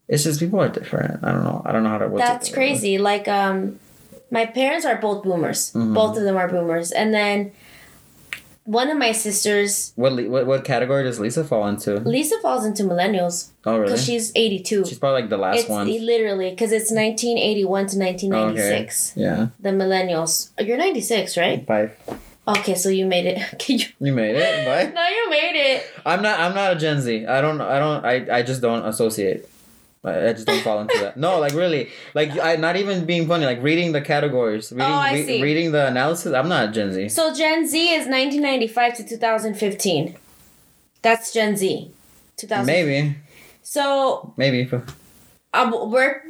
It's 0.06 0.22
just 0.22 0.38
people 0.38 0.60
are 0.60 0.68
different. 0.68 1.24
I 1.24 1.32
don't 1.32 1.42
know. 1.42 1.62
I 1.64 1.72
don't 1.72 1.82
know 1.82 1.88
how 1.88 1.98
to- 1.98 2.10
That's 2.16 2.52
crazy. 2.52 2.98
Like, 2.98 3.26
um, 3.26 3.80
my 4.38 4.44
parents 4.46 4.84
are 4.84 4.96
both 5.06 5.22
boomers. 5.24 5.60
Mm-hmm. 5.72 5.94
Both 5.94 6.14
of 6.18 6.24
them 6.24 6.36
are 6.36 6.48
boomers, 6.48 6.90
and 6.92 7.14
then 7.14 7.52
one 8.64 8.88
of 8.90 8.96
my 8.96 9.12
sisters, 9.12 9.92
What, 9.96 10.12
what 10.34 10.46
what 10.46 10.64
category 10.64 11.02
does 11.04 11.20
Lisa 11.20 11.44
fall 11.44 11.66
into? 11.68 11.96
Lisa, 12.00 12.36
falls 12.40 12.64
into 12.64 12.82
millennials 12.82 13.50
Oh 13.66 13.72
really? 13.76 13.84
because 13.84 14.04
she's 14.04 14.32
eighty 14.34 14.60
two. 14.68 14.84
She's 14.86 14.98
probably 14.98 15.20
like 15.22 15.30
the 15.30 15.36
last 15.46 15.58
It's 15.60 15.68
one. 15.68 15.86
literally 15.86 16.50
because 16.50 16.72
it's 16.72 16.90
nineteen 16.90 17.36
eighty 17.38 17.64
one 17.64 17.86
to 17.88 17.98
nineteen 17.98 18.30
ninety 18.30 18.60
six. 18.60 19.12
okay. 19.12 19.20
Yeah. 19.26 19.48
The 19.60 19.70
millennials. 19.70 20.50
You're 20.58 20.78
ninety 20.78 21.02
six, 21.02 21.36
right? 21.36 21.66
Five. 21.66 21.92
Okay, 22.46 22.74
so 22.74 22.88
you 22.90 23.06
made 23.06 23.26
it. 23.26 23.38
Can 23.58 23.78
you? 23.78 23.86
You 24.00 24.12
made 24.12 24.36
it. 24.36 24.66
Bye. 24.66 24.92
No, 24.98 25.04
you 25.16 25.24
made 25.30 25.56
it. 25.70 25.78
I'm 26.04 26.22
not. 26.22 26.40
I'm 26.40 26.54
not 26.54 26.72
a 26.74 26.76
Gen 26.76 27.00
Z. 27.00 27.26
I 27.26 27.40
don't. 27.44 27.60
I 27.60 27.78
don't. 27.78 28.00
I. 28.04 28.14
I 28.38 28.42
just 28.42 28.60
don't 28.62 28.84
associate. 28.86 29.46
I 30.04 30.32
just 30.32 30.46
don't 30.46 30.60
fall 30.62 30.80
into 30.80 30.98
that. 30.98 31.16
No, 31.16 31.38
like 31.40 31.54
really, 31.54 31.88
like 32.14 32.38
I 32.38 32.56
not 32.56 32.76
even 32.76 33.06
being 33.06 33.26
funny. 33.26 33.46
Like 33.46 33.62
reading 33.62 33.92
the 33.92 34.00
categories, 34.00 34.70
reading, 34.70 34.86
Oh, 34.86 34.94
I 34.94 35.12
re- 35.14 35.24
see. 35.26 35.42
reading 35.42 35.72
the 35.72 35.86
analysis. 35.86 36.32
I'm 36.34 36.48
not 36.48 36.74
Gen 36.74 36.92
Z. 36.92 37.08
So 37.08 37.34
Gen 37.34 37.66
Z 37.66 37.92
is 37.94 38.06
nineteen 38.06 38.42
ninety 38.42 38.66
five 38.68 38.94
to 38.96 39.04
two 39.04 39.16
thousand 39.16 39.54
fifteen. 39.54 40.16
That's 41.02 41.32
Gen 41.32 41.56
Z. 41.56 41.90
Two 42.36 42.46
thousand. 42.46 42.66
Maybe, 42.66 43.16
So 43.62 44.34
maybe. 44.36 44.70
um, 45.52 45.90
we're 45.90 46.22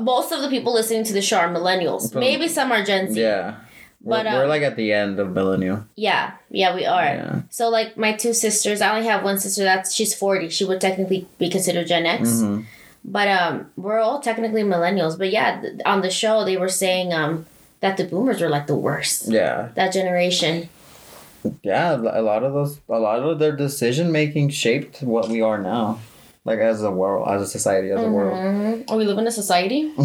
most 0.00 0.32
of 0.32 0.42
the 0.42 0.48
people 0.48 0.72
listening 0.74 1.04
to 1.04 1.12
the 1.12 1.22
show 1.22 1.38
are 1.38 1.48
millennials. 1.48 2.14
Maybe 2.14 2.48
some 2.48 2.72
are 2.72 2.84
Gen 2.84 3.12
Z. 3.12 3.20
Yeah. 3.20 3.56
We're, 4.02 4.22
But, 4.22 4.26
we're 4.26 4.42
um, 4.44 4.48
like 4.48 4.62
at 4.62 4.76
the 4.76 4.92
end 4.92 5.18
of 5.18 5.32
millennial. 5.32 5.84
Yeah, 5.96 6.32
yeah, 6.50 6.74
we 6.74 6.86
are. 6.86 7.02
Yeah. 7.04 7.40
So 7.50 7.68
like 7.70 7.96
my 7.96 8.12
two 8.12 8.32
sisters, 8.34 8.80
I 8.80 8.94
only 8.94 9.06
have 9.08 9.24
one 9.24 9.38
sister 9.38 9.64
that's 9.64 9.92
she's 9.94 10.14
forty. 10.14 10.48
She 10.48 10.64
would 10.64 10.80
technically 10.80 11.26
be 11.38 11.50
considered 11.50 11.86
Gen 11.88 12.06
X. 12.06 12.40
hmm 12.40 12.60
But 13.08 13.28
um, 13.28 13.70
we're 13.76 14.00
all 14.00 14.18
technically 14.20 14.62
millennials. 14.64 15.16
But 15.16 15.30
yeah, 15.30 15.60
th- 15.60 15.74
on 15.86 16.00
the 16.02 16.10
show 16.10 16.44
they 16.44 16.56
were 16.56 16.68
saying 16.68 17.12
um 17.14 17.46
that 17.80 17.96
the 17.96 18.04
boomers 18.04 18.40
were 18.40 18.48
like 18.48 18.66
the 18.66 18.74
worst. 18.74 19.28
Yeah. 19.28 19.68
That 19.76 19.92
generation. 19.92 20.68
Yeah. 21.62 21.94
A 21.94 22.20
lot 22.20 22.42
of 22.42 22.52
those. 22.52 22.80
A 22.88 22.98
lot 22.98 23.20
of 23.22 23.38
their 23.38 23.54
decision 23.54 24.10
making 24.10 24.50
shaped 24.50 25.02
what 25.02 25.28
we 25.28 25.40
are 25.40 25.58
now. 25.58 26.00
Like 26.44 26.58
as 26.58 26.82
a 26.82 26.90
world, 26.90 27.28
as 27.28 27.42
a 27.42 27.46
society, 27.46 27.90
as 27.90 28.02
a 28.02 28.08
world. 28.10 28.34
Mhm. 28.34 28.84
Oh, 28.88 28.96
we 28.96 29.04
live 29.04 29.18
in 29.18 29.26
a 29.26 29.30
society. 29.32 29.92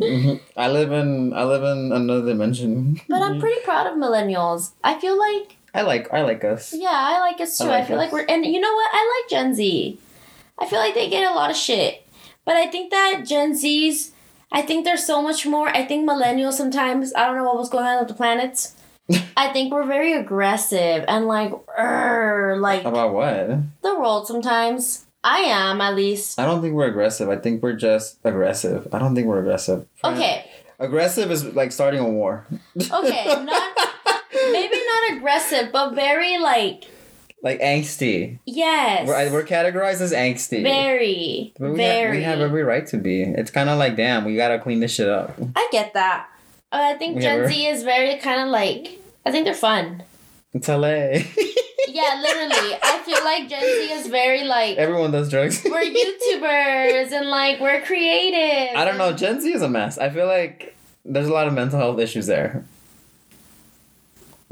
Mhm. 0.00 0.40
I 0.56 0.68
live 0.72 0.92
in. 0.92 1.34
I 1.34 1.44
live 1.44 1.62
in 1.62 1.92
another 1.92 2.24
dimension. 2.32 3.00
But 3.08 3.20
I'm 3.20 3.38
pretty 3.44 3.60
proud 3.64 3.86
of 3.86 3.94
millennials. 4.00 4.70
I 4.82 4.98
feel 4.98 5.18
like 5.18 5.56
I 5.74 5.82
like. 5.82 6.08
I 6.12 6.22
like 6.22 6.42
us. 6.44 6.72
yeah, 6.72 6.88
I 7.12 7.20
like 7.20 7.38
us 7.40 7.58
too. 7.58 7.64
I, 7.64 7.80
like 7.80 7.86
feel 7.88 7.98
us. 7.98 8.04
like 8.04 8.12
we're 8.12 8.24
and 8.24 8.46
you 8.46 8.60
know 8.60 8.72
what? 8.72 8.88
I 8.94 9.02
like 9.20 9.28
Gen 9.30 9.54
Z. 9.54 9.98
I 10.58 10.64
feel 10.66 10.78
like 10.78 10.94
they 10.94 11.08
get 11.10 11.30
a 11.30 11.34
lot 11.34 11.50
of 11.50 11.56
shit. 11.56 12.06
But 12.50 12.56
I 12.56 12.66
think 12.66 12.90
that 12.90 13.22
Gen 13.24 13.52
Zs 13.52 14.10
I 14.50 14.62
think 14.62 14.84
there's 14.84 15.06
so 15.06 15.22
much 15.22 15.46
more. 15.46 15.68
I 15.68 15.84
think 15.84 16.10
millennials 16.10 16.54
sometimes, 16.54 17.14
I 17.14 17.24
don't 17.24 17.36
know 17.36 17.44
what 17.44 17.58
was 17.58 17.68
going 17.70 17.84
on 17.86 18.00
with 18.00 18.08
the 18.08 18.14
planets. 18.14 18.74
I 19.36 19.52
think 19.52 19.72
we're 19.72 19.86
very 19.86 20.14
aggressive 20.14 21.04
and 21.06 21.26
like, 21.26 21.52
er, 21.78 22.56
like 22.58 22.84
About 22.84 23.14
what? 23.14 23.46
the 23.82 23.94
world 23.94 24.26
sometimes. 24.26 25.06
I 25.22 25.42
am 25.42 25.80
at 25.80 25.94
least. 25.94 26.40
I 26.40 26.44
don't 26.44 26.60
think 26.60 26.74
we're 26.74 26.88
aggressive. 26.88 27.28
I 27.28 27.36
think 27.36 27.62
we're 27.62 27.76
just 27.76 28.18
aggressive. 28.24 28.88
I 28.92 28.98
don't 28.98 29.14
think 29.14 29.28
we're 29.28 29.38
aggressive. 29.38 29.86
Okay, 30.02 30.50
Aggressive 30.80 31.30
is 31.30 31.44
like 31.54 31.70
starting 31.70 32.00
a 32.00 32.10
war. 32.10 32.48
okay, 32.76 33.26
not 33.26 33.78
maybe 34.50 34.76
not 34.92 35.16
aggressive, 35.16 35.70
but 35.70 35.94
very 35.94 36.38
like 36.38 36.86
like 37.42 37.60
angsty. 37.60 38.38
yes, 38.44 39.06
We're, 39.08 39.32
we're 39.32 39.44
categorized 39.44 40.00
as 40.00 40.12
angsty. 40.12 40.62
very, 40.62 41.52
But 41.58 41.70
we, 41.70 41.76
very. 41.76 42.22
Have, 42.22 42.38
we 42.38 42.40
have 42.40 42.40
every 42.50 42.62
right 42.62 42.86
to 42.88 42.96
be. 42.98 43.22
It's 43.22 43.50
kind 43.50 43.68
of 43.70 43.78
like, 43.78 43.96
damn, 43.96 44.24
we 44.24 44.36
gotta 44.36 44.58
clean 44.58 44.80
this 44.80 44.92
shit 44.94 45.08
up. 45.08 45.36
I 45.56 45.68
get 45.72 45.94
that. 45.94 46.28
Uh, 46.72 46.92
I 46.94 46.98
think 46.98 47.16
We 47.16 47.22
Gen 47.22 47.40
have- 47.40 47.48
Z 47.50 47.66
is 47.66 47.82
very 47.82 48.16
kind 48.18 48.40
of 48.42 48.48
like. 48.48 48.98
I 49.26 49.30
think 49.30 49.44
they're 49.44 49.54
fun. 49.54 50.02
It's 50.52 50.68
LA. 50.68 51.22
Yeah, 51.92 52.20
literally. 52.22 52.76
I 52.80 53.02
feel 53.04 53.24
like 53.24 53.48
Gen 53.48 53.62
Z 53.62 53.92
is 53.94 54.06
very 54.06 54.44
like. 54.44 54.76
Everyone 54.76 55.10
does 55.10 55.28
drugs. 55.28 55.60
we're 55.68 55.80
YouTubers 55.82 57.10
and 57.10 57.28
like 57.28 57.58
we're 57.60 57.80
creative. 57.82 58.76
I 58.76 58.84
don't 58.84 58.96
know. 58.96 59.12
Gen 59.12 59.40
Z 59.40 59.52
is 59.52 59.60
a 59.62 59.68
mess. 59.68 59.98
I 59.98 60.08
feel 60.10 60.26
like 60.26 60.76
there's 61.04 61.26
a 61.26 61.32
lot 61.32 61.48
of 61.48 61.52
mental 61.54 61.80
health 61.80 61.98
issues 61.98 62.26
there. 62.26 62.64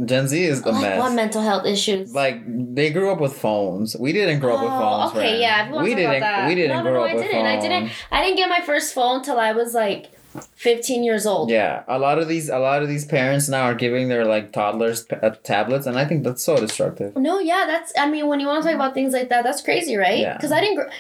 Gen 0.05 0.29
Z 0.29 0.41
is 0.45 0.63
the 0.63 0.71
Like 0.73 0.81
mess. 0.83 0.99
what 1.01 1.13
mental 1.13 1.43
health 1.43 1.67
issues? 1.67 2.15
like 2.15 2.41
they 2.47 2.91
grew 2.91 3.11
up 3.11 3.21
with 3.21 3.33
phones. 3.37 3.97
We 3.97 4.13
didn't 4.13 4.39
grow 4.41 4.55
up 4.57 4.63
with 4.63 4.71
Oh, 4.73 4.79
phones. 4.79 5.11
okay, 5.11 5.19
friend. 5.31 5.41
yeah. 5.41 5.83
We 5.83 5.95
didn't. 5.95 6.21
that. 6.21 6.49
We 6.49 6.55
didn't 6.55 6.77
no, 6.77 6.83
no, 6.83 6.91
grow 6.91 7.01
no, 7.01 7.05
up 7.05 7.11
I 7.11 7.15
with 7.15 7.25
didn't. 7.25 7.45
phones. 7.45 7.65
I 7.65 7.69
didn't. 7.69 7.93
I 8.13 8.23
didn't 8.23 8.37
get 8.37 8.49
my 8.49 8.61
first 8.61 8.95
phone 8.95 9.23
till 9.25 9.41
I 9.41 9.51
was 9.53 9.75
like 9.75 10.13
15 10.55 11.03
years 11.03 11.27
old. 11.27 11.51
Yeah, 11.51 11.83
a 11.89 11.99
lot 11.99 12.19
of 12.21 12.29
these 12.29 12.49
a 12.49 12.59
lot 12.61 12.83
of 12.83 12.89
these 12.89 13.07
parents 13.07 13.49
now 13.49 13.63
are 13.65 13.75
giving 13.75 14.09
their 14.09 14.25
like 14.25 14.53
toddlers 14.53 15.03
p- 15.05 15.17
uh, 15.17 15.31
tablets, 15.43 15.87
and 15.87 15.99
I 15.99 16.05
think 16.05 16.23
that's 16.23 16.45
so 16.45 16.57
destructive. 16.59 17.17
No, 17.17 17.41
yeah, 17.41 17.65
that's. 17.67 17.93
I 17.99 18.09
mean, 18.09 18.29
when 18.29 18.39
you 18.39 18.47
want 18.47 18.63
to 18.63 18.69
talk 18.69 18.77
about 18.77 18.95
things 18.95 19.13
like 19.13 19.31
that, 19.31 19.43
that's 19.43 19.63
crazy, 19.63 19.97
right? 19.97 20.21
Yeah. 20.21 20.35
Because 20.35 20.53
I 20.53 20.61
didn't. 20.61 20.77
Gr- 20.77 20.91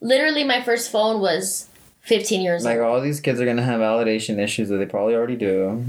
literally, 0.00 0.44
my 0.44 0.62
first 0.62 0.92
phone 0.92 1.20
was 1.20 1.68
15 2.02 2.42
years 2.42 2.64
Like 2.64 2.76
old. 2.76 2.82
Like 2.82 2.88
all 2.92 3.00
these 3.00 3.18
kids 3.20 3.40
are 3.40 3.44
gonna 3.46 3.62
have 3.64 3.80
validation 3.80 4.38
issues 4.38 4.68
that 4.68 4.76
they 4.76 4.86
probably 4.86 5.14
already 5.16 5.36
do. 5.36 5.84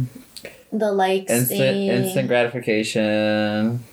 The 0.71 0.91
likes 0.91 1.32
Instant 1.32 1.60
thing. 1.60 1.88
instant 1.88 2.27
gratification. 2.27 3.84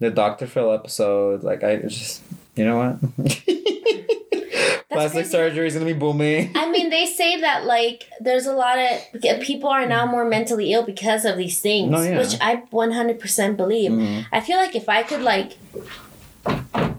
The 0.00 0.10
Dr. 0.10 0.46
Phil 0.46 0.72
episode, 0.72 1.42
like 1.42 1.62
I 1.62 1.76
just, 1.76 2.22
you 2.56 2.64
know 2.64 2.78
what? 2.78 3.28
Plastic 4.90 5.26
surgery 5.26 5.68
is 5.68 5.74
gonna 5.74 5.86
be 5.86 5.92
booming. 5.92 6.50
I 6.56 6.68
mean, 6.70 6.90
they 6.90 7.06
say 7.06 7.40
that 7.40 7.64
like 7.64 8.08
there's 8.20 8.46
a 8.46 8.52
lot 8.52 8.76
of 8.78 9.40
people 9.40 9.68
are 9.68 9.86
now 9.86 10.04
more 10.04 10.24
mentally 10.24 10.72
ill 10.72 10.82
because 10.82 11.24
of 11.24 11.36
these 11.36 11.60
things, 11.60 11.90
No, 11.90 12.02
yeah. 12.02 12.18
which 12.18 12.34
I 12.40 12.62
100% 12.72 13.56
believe. 13.56 13.92
Mhm. 13.92 14.26
I 14.32 14.40
feel 14.40 14.56
like 14.56 14.74
if 14.74 14.88
I 14.88 15.02
could 15.04 15.22
like, 15.22 15.58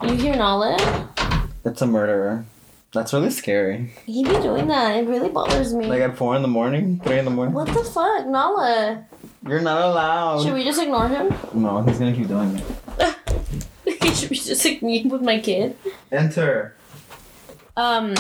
you 0.03 0.15
hear 0.15 0.35
Nala? 0.35 0.77
It's 1.65 1.81
a 1.81 1.85
murderer. 1.87 2.45
That's 2.93 3.13
really 3.13 3.29
scary. 3.29 3.93
He 4.05 4.23
be 4.23 4.31
doing 4.31 4.67
that. 4.67 4.97
It 4.97 5.07
really 5.07 5.29
bothers 5.29 5.73
me. 5.73 5.85
Like 5.85 6.01
at 6.01 6.17
four 6.17 6.35
in 6.35 6.41
the 6.41 6.49
morning, 6.49 6.99
three 7.03 7.19
in 7.19 7.25
the 7.25 7.31
morning. 7.31 7.53
what 7.53 7.67
the 7.67 7.83
fuck, 7.85 8.27
Nala? 8.27 9.05
You're 9.47 9.61
not 9.61 9.81
allowed. 9.81 10.43
Should 10.43 10.53
we 10.53 10.63
just 10.65 10.81
ignore 10.81 11.07
him? 11.07 11.33
No, 11.53 11.81
he's 11.83 11.99
gonna 11.99 12.13
keep 12.13 12.27
doing 12.27 12.57
it. 12.57 14.15
Should 14.15 14.29
we 14.29 14.35
just 14.35 14.65
like 14.65 14.81
me 14.81 15.03
with 15.05 15.21
my 15.21 15.39
kid? 15.39 15.77
Enter. 16.11 16.75
Um, 17.77 18.13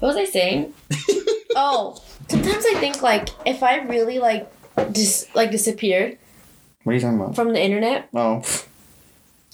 what 0.00 0.08
was 0.08 0.16
I 0.16 0.24
saying? 0.24 0.74
oh, 1.56 2.00
sometimes 2.28 2.64
I 2.66 2.74
think 2.74 3.00
like 3.02 3.30
if 3.46 3.62
I 3.62 3.78
really 3.78 4.18
like 4.18 4.52
just 4.92 5.34
like 5.34 5.50
disappeared 5.50 6.18
What 6.84 6.92
are 6.92 6.94
you 6.94 7.00
talking 7.00 7.18
about? 7.20 7.34
from 7.34 7.52
the 7.54 7.60
internet, 7.60 8.08
Oh, 8.14 8.42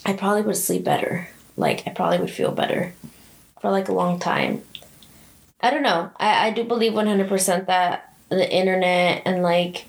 I 0.05 0.13
probably 0.15 0.43
would 0.43 0.57
sleep 0.57 0.83
better. 0.83 1.29
Like 1.57 1.85
I 1.87 1.91
probably 1.93 2.19
would 2.19 2.31
feel 2.31 2.51
better 2.51 2.93
for 3.65 3.71
like 3.71 3.89
a 3.89 3.93
long 3.95 4.19
time. 4.19 4.61
I 5.59 5.71
don't 5.71 5.83
know. 5.83 6.11
I 6.19 6.49
I 6.49 6.51
do 6.51 6.65
believe 6.65 6.93
one 6.93 7.07
hundred 7.07 7.29
percent 7.29 7.67
that 7.67 8.15
the 8.29 8.47
internet 8.55 9.23
and 9.25 9.43
like 9.43 9.87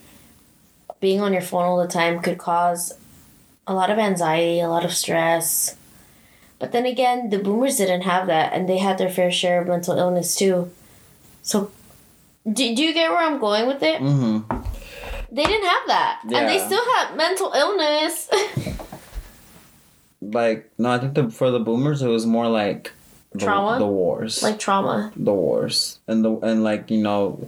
being 1.02 1.20
on 1.20 1.34
your 1.34 1.42
phone 1.42 1.64
all 1.64 1.78
the 1.86 1.92
time 1.92 2.22
could 2.22 2.38
cause 2.38 2.94
a 3.68 3.74
lot 3.74 3.90
of 3.90 3.98
anxiety, 3.98 4.62
a 4.62 4.70
lot 4.70 4.86
of 4.86 4.94
stress. 4.94 5.76
But 6.58 6.72
then 6.72 6.86
again, 6.86 7.30
the 7.32 7.40
boomers 7.40 7.76
didn't 7.76 8.04
have 8.04 8.28
that 8.28 8.54
and 8.54 8.70
they 8.70 8.78
had 8.78 8.98
their 8.98 9.10
fair 9.10 9.30
share 9.30 9.60
of 9.60 9.68
mental 9.68 9.98
illness 9.98 10.36
too. 10.36 10.72
So 11.42 11.70
do, 12.46 12.74
do 12.74 12.82
you 12.82 12.94
get 12.94 13.12
where 13.12 13.28
I'm 13.28 13.40
going 13.40 13.68
with 13.68 13.84
it? 13.84 14.00
mm-hmm. 14.00 14.38
They 15.36 15.44
didn't 15.44 15.68
have 15.68 15.88
that. 15.88 16.22
And 16.24 16.48
they 16.48 16.60
still 16.60 16.86
had 16.96 17.18
mental 17.18 17.52
illness. 17.52 18.30
Like 20.22 20.72
no, 20.80 20.90
I 20.90 20.98
think 20.98 21.14
the 21.14 21.30
for 21.30 21.52
the 21.52 21.60
boomers 21.60 22.02
it 22.02 22.08
was 22.08 22.26
more 22.26 22.48
like 22.48 22.94
the, 23.40 23.46
Trauma? 23.46 23.80
the 23.80 23.88
wars, 23.88 24.42
like 24.44 24.60
trauma. 24.60 25.12
the 25.16 25.34
wars, 25.34 26.00
and 26.08 26.24
the 26.26 26.32
and 26.40 26.64
like 26.64 26.90
you 26.92 27.02
know, 27.02 27.48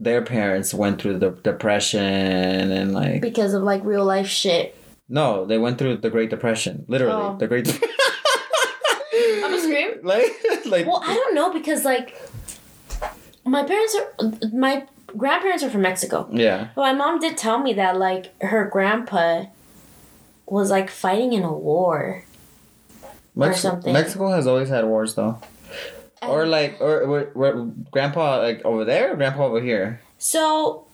their 0.00 0.22
parents 0.22 0.72
went 0.74 1.00
through 1.00 1.18
the 1.18 1.30
depression 1.30 2.00
and 2.72 2.92
like 2.92 3.20
Because 3.20 3.54
of 3.54 3.62
like 3.62 3.84
real 3.84 4.04
life 4.04 4.26
shit. 4.28 4.74
no, 5.08 5.44
they 5.46 5.58
went 5.58 5.78
through 5.78 5.96
the 5.98 6.10
Great 6.10 6.30
Depression, 6.30 6.84
literally 6.88 7.22
Oh. 7.22 7.36
the 7.38 7.46
Great. 7.46 7.68
I'm 9.14 9.40
gonna 9.40 9.58
scream. 9.60 9.90
like 10.02 10.32
like 10.66 10.86
Well, 10.86 11.02
I 11.04 11.14
don't 11.14 11.34
know 11.34 11.52
because 11.52 11.84
like 11.84 12.16
my 13.44 13.62
parents 13.64 13.94
are 13.96 14.32
my 14.52 14.86
grandparents 15.16 15.62
are 15.62 15.70
from 15.70 15.82
Mexico. 15.82 16.28
yeah. 16.32 16.68
But 16.74 16.82
my 16.82 16.92
mom 16.94 17.18
did 17.20 17.36
tell 17.36 17.58
me 17.58 17.72
that 17.74 17.98
like 17.98 18.32
her 18.42 18.64
grandpa 18.64 19.44
was 20.46 20.70
like 20.70 20.90
fighting 20.90 21.32
in 21.32 21.42
a 21.42 21.52
war. 21.52 22.24
Mex- 23.34 23.60
something. 23.60 23.92
Mexico 23.92 24.30
has 24.30 24.46
always 24.46 24.68
had 24.68 24.84
wars 24.84 25.14
though. 25.14 25.38
Or 26.22 26.46
like, 26.46 26.80
or, 26.80 27.00
or, 27.00 27.32
or 27.34 27.72
grandpa 27.90 28.38
like 28.38 28.64
over 28.64 28.84
there, 28.84 29.12
or 29.12 29.16
grandpa 29.16 29.46
over 29.46 29.60
here. 29.60 30.00
so 30.18 30.86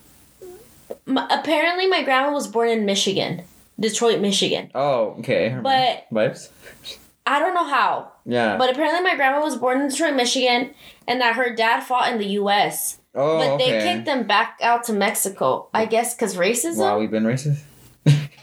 my, 1.05 1.27
apparently 1.31 1.87
my 1.87 2.03
grandma 2.03 2.33
was 2.33 2.46
born 2.46 2.68
in 2.68 2.87
Michigan, 2.87 3.42
Detroit, 3.79 4.20
Michigan. 4.20 4.70
Oh, 4.74 5.16
okay. 5.18 5.59
But 5.61 6.07
vibes. 6.11 6.48
I 7.27 7.38
don't 7.40 7.53
know 7.53 7.66
how. 7.66 8.12
Yeah. 8.24 8.57
But 8.57 8.70
apparently 8.70 9.03
my 9.03 9.16
grandma 9.16 9.44
was 9.44 9.57
born 9.57 9.83
in 9.83 9.88
Detroit, 9.88 10.14
Michigan, 10.14 10.70
and 11.07 11.20
that 11.20 11.37
her 11.37 11.55
dad 11.55 11.81
fought 11.81 12.11
in 12.11 12.18
the 12.18 12.27
U.S. 12.27 12.98
oh, 13.14 13.38
but 13.38 13.51
okay. 13.53 13.70
they 13.70 13.85
kicked 13.85 14.07
them 14.07 14.27
back 14.27 14.59
out 14.62 14.85
to 14.85 14.94
Mexico. 14.94 15.68
I 15.74 15.85
guess 15.85 16.14
because 16.14 16.37
racism. 16.37 16.79
Wow, 16.79 16.98
we've 16.98 17.11
been 17.11 17.24
racist. 17.24 17.61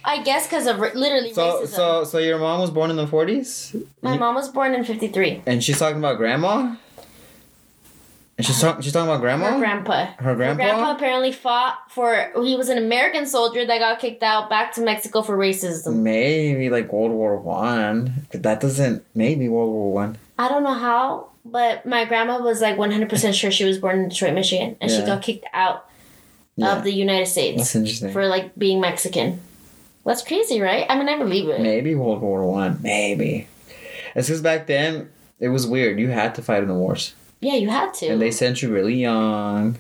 I 0.08 0.22
guess 0.24 0.46
because 0.46 0.68
of 0.68 0.78
literally 0.78 1.34
So, 1.34 1.64
racism. 1.64 1.68
so, 1.68 2.04
so 2.04 2.18
your 2.20 2.38
mom 2.38 2.62
was 2.62 2.70
born 2.72 2.90
in 2.92 2.96
the 2.96 3.08
forties, 3.08 3.76
My 4.02 4.18
mom 4.18 4.36
was 4.36 4.50
born 4.50 4.74
in 4.76 4.84
53. 4.84 5.42
and 5.46 5.64
she's 5.64 5.80
talking 5.80 5.98
about 5.98 6.18
grandma. 6.18 6.76
And 8.38 8.46
she's 8.46 8.60
talking. 8.60 8.82
She's 8.82 8.92
talking 8.92 9.08
about 9.08 9.22
grandma. 9.22 9.52
Her 9.54 9.60
grandpa. 9.60 10.06
Her 10.18 10.36
grandpa? 10.36 10.64
Her 10.64 10.70
grandpa. 10.74 10.92
apparently 10.96 11.32
fought 11.32 11.78
for. 11.90 12.32
He 12.44 12.58
was 12.58 12.68
an 12.68 12.78
American 12.78 13.26
soldier 13.26 13.66
that 13.66 13.80
got 13.80 14.00
kicked 14.00 14.24
out 14.24 14.50
back 14.50 14.74
to 14.74 14.82
Mexico 14.82 15.22
for 15.22 15.38
racism. 15.38 16.00
Maybe 16.02 16.70
like 16.70 16.92
World 16.92 17.12
War 17.14 17.38
One. 17.38 18.28
That 18.34 18.60
doesn't. 18.60 19.06
Maybe 19.16 19.48
World 19.48 19.72
War 19.72 19.94
One. 19.94 20.18
I 20.38 20.50
don't 20.50 20.64
know 20.64 20.74
how, 20.74 21.30
but 21.46 21.86
my 21.86 22.04
grandma 22.04 22.42
was 22.42 22.60
like 22.60 22.76
100% 22.76 23.34
sure 23.34 23.52
she 23.52 23.64
was 23.64 23.78
born 23.78 24.00
in 24.00 24.10
Detroit, 24.10 24.34
Michigan, 24.34 24.76
and 24.82 24.92
she 24.92 25.00
got 25.04 25.22
kicked 25.22 25.46
out 25.54 25.86
Yeah, 26.58 26.76
of 26.76 26.84
the 26.84 26.92
United 26.92 27.28
States 27.28 27.58
that's 27.58 27.74
interesting. 27.76 28.12
for 28.12 28.28
like 28.28 28.54
being 28.60 28.82
Mexican. 28.82 29.40
That's 30.06 30.22
crazy, 30.24 30.62
right? 30.62 30.86
I 30.90 30.98
mean, 30.98 31.10
I 31.10 31.18
believe 31.18 31.50
it. 31.50 31.60
Maybe 31.62 31.96
World 31.96 32.22
War 32.22 32.46
One. 32.46 32.80
Maybe. 32.82 33.48
It's 34.16 34.28
because 34.28 34.42
back 34.42 34.68
then 34.68 35.10
it 35.40 35.50
was 35.50 35.66
weird. 35.68 36.00
You 36.00 36.10
had 36.10 36.36
to 36.36 36.42
fight 36.42 36.62
in 36.62 36.70
the 36.70 36.76
wars. 36.76 37.14
Yeah, 37.42 37.56
you 37.56 37.70
had 37.70 37.94
to. 37.96 38.08
and 38.08 38.22
they 38.22 38.32
sent 38.32 38.62
you 38.62 38.72
really 38.74 38.96
young 38.96 39.78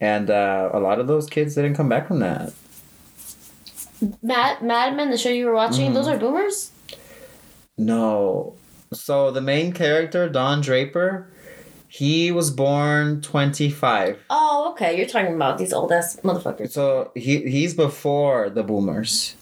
and 0.00 0.30
uh, 0.30 0.70
a 0.72 0.78
lot 0.80 0.98
of 1.00 1.06
those 1.06 1.26
kids 1.28 1.54
didn't 1.54 1.74
come 1.74 1.88
back 1.88 2.06
from 2.08 2.20
that 2.20 2.52
Mad 4.22 4.62
Mad 4.62 4.96
Men, 4.96 5.10
the 5.10 5.18
show 5.18 5.28
you 5.30 5.46
were 5.46 5.54
watching, 5.54 5.90
Mhm. 5.90 5.94
those 5.94 6.08
are 6.08 6.16
boomers. 6.18 6.70
no 7.76 8.54
so 8.92 9.30
the 9.30 9.40
main 9.40 9.72
character 9.72 10.28
don 10.28 10.60
draper 10.60 11.28
he 11.98 12.32
was 12.32 12.50
born 12.50 13.20
25 13.22 14.18
Oh, 14.30 14.70
okay. 14.72 14.96
You're 14.98 15.06
talking 15.06 15.34
about 15.34 15.58
these 15.58 15.72
old 15.72 15.92
ass 15.92 16.16
motherfuckers. 16.24 16.70
so 16.72 17.10
he 17.14 17.32
he's 17.54 17.72
before 17.74 18.50
the 18.50 18.62
boomers 18.62 19.36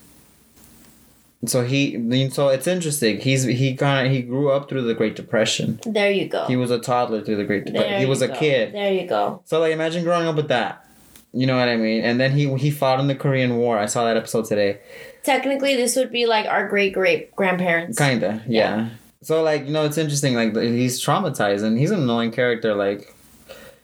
so 1.45 1.65
he 1.65 2.29
so 2.31 2.49
it's 2.49 2.67
interesting 2.69 3.19
he's 3.19 3.43
he 3.45 3.75
kind 3.75 4.07
of 4.07 4.13
he 4.13 4.23
grew 4.23 4.51
up 4.51 4.69
through 4.69 4.83
the 4.83 4.95
great 4.95 5.17
depression 5.17 5.81
There 5.85 6.11
you 6.11 6.29
go. 6.29 6.45
he 6.47 6.57
was 6.57 6.71
a 6.71 6.79
toddler 6.79 7.21
through 7.25 7.37
the 7.37 7.45
great 7.45 7.65
depression 7.65 7.99
he 7.99 8.07
was 8.07 8.23
a 8.23 8.29
go. 8.29 8.35
kid 8.37 8.73
There 8.75 8.93
you 8.93 9.09
go. 9.09 9.43
So 9.47 9.59
like 9.61 9.73
imagine 9.73 10.05
growing 10.05 10.27
up 10.29 10.37
with 10.37 10.49
that. 10.49 10.87
You 11.35 11.47
know 11.47 11.57
what 11.57 11.69
I 11.69 11.77
mean? 11.77 12.05
And 12.05 12.21
then 12.21 12.31
he 12.33 12.43
he 12.59 12.71
fought 12.71 13.01
in 13.01 13.07
the 13.09 13.15
Korean 13.15 13.57
War. 13.57 13.79
I 13.79 13.87
saw 13.87 14.05
that 14.05 14.19
episode 14.19 14.45
today. 14.45 14.81
Technically, 15.23 15.75
this 15.77 15.97
would 15.97 16.13
be 16.13 16.27
like 16.27 16.45
our 16.47 16.69
great 16.69 16.93
great 16.93 17.35
grandparents. 17.35 17.97
Kinda, 17.99 18.43
yeah. 18.47 18.91
So 19.23 19.43
like 19.43 19.67
you 19.67 19.73
know 19.73 19.85
it's 19.85 19.99
interesting. 19.99 20.35
Like 20.35 20.57
he's 20.57 21.01
traumatized 21.05 21.63
and 21.63 21.79
he's 21.79 21.91
an 21.91 22.01
annoying 22.03 22.33
character. 22.33 22.75
Like 22.75 23.15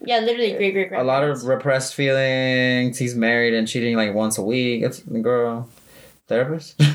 Yeah, 0.05 0.18
literally 0.20 0.53
great 0.55 0.72
great 0.72 0.92
a 0.92 1.05
lot 1.05 1.24
of 1.24 1.44
repressed 1.44 1.94
feelings. 1.94 2.98
He's 2.98 3.14
married 3.14 3.55
and 3.55 3.66
cheating 3.66 3.96
like 3.96 4.14
once 4.14 4.38
a 4.38 4.42
week. 4.42 4.83
It's 4.83 5.01
girl 5.01 5.68
therapist. 6.27 6.81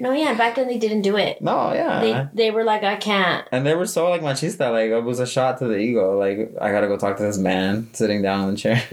No, 0.00 0.12
yeah. 0.12 0.34
Back 0.34 0.54
then 0.54 0.68
they 0.68 0.78
didn't 0.78 1.02
do 1.02 1.16
it. 1.16 1.42
no, 1.42 1.72
yeah. 1.72 2.00
They 2.00 2.44
they 2.44 2.50
were 2.52 2.62
like, 2.62 2.84
I 2.84 2.94
can't. 2.94 3.46
and 3.50 3.66
they 3.66 3.74
were 3.74 3.84
so 3.86 4.08
like 4.08 4.22
machista. 4.22 4.70
Like 4.70 4.90
it 4.90 5.02
was 5.02 5.18
a 5.18 5.26
shot 5.26 5.58
to 5.58 5.66
the 5.66 5.76
ego. 5.76 6.16
Like 6.16 6.52
I 6.60 6.70
gotta 6.70 6.86
go 6.86 6.96
talk 6.96 7.16
to 7.16 7.22
this 7.24 7.36
man 7.36 7.88
sitting 7.94 8.22
down 8.22 8.44
in 8.48 8.54
the 8.54 8.56
chair. 8.60 8.80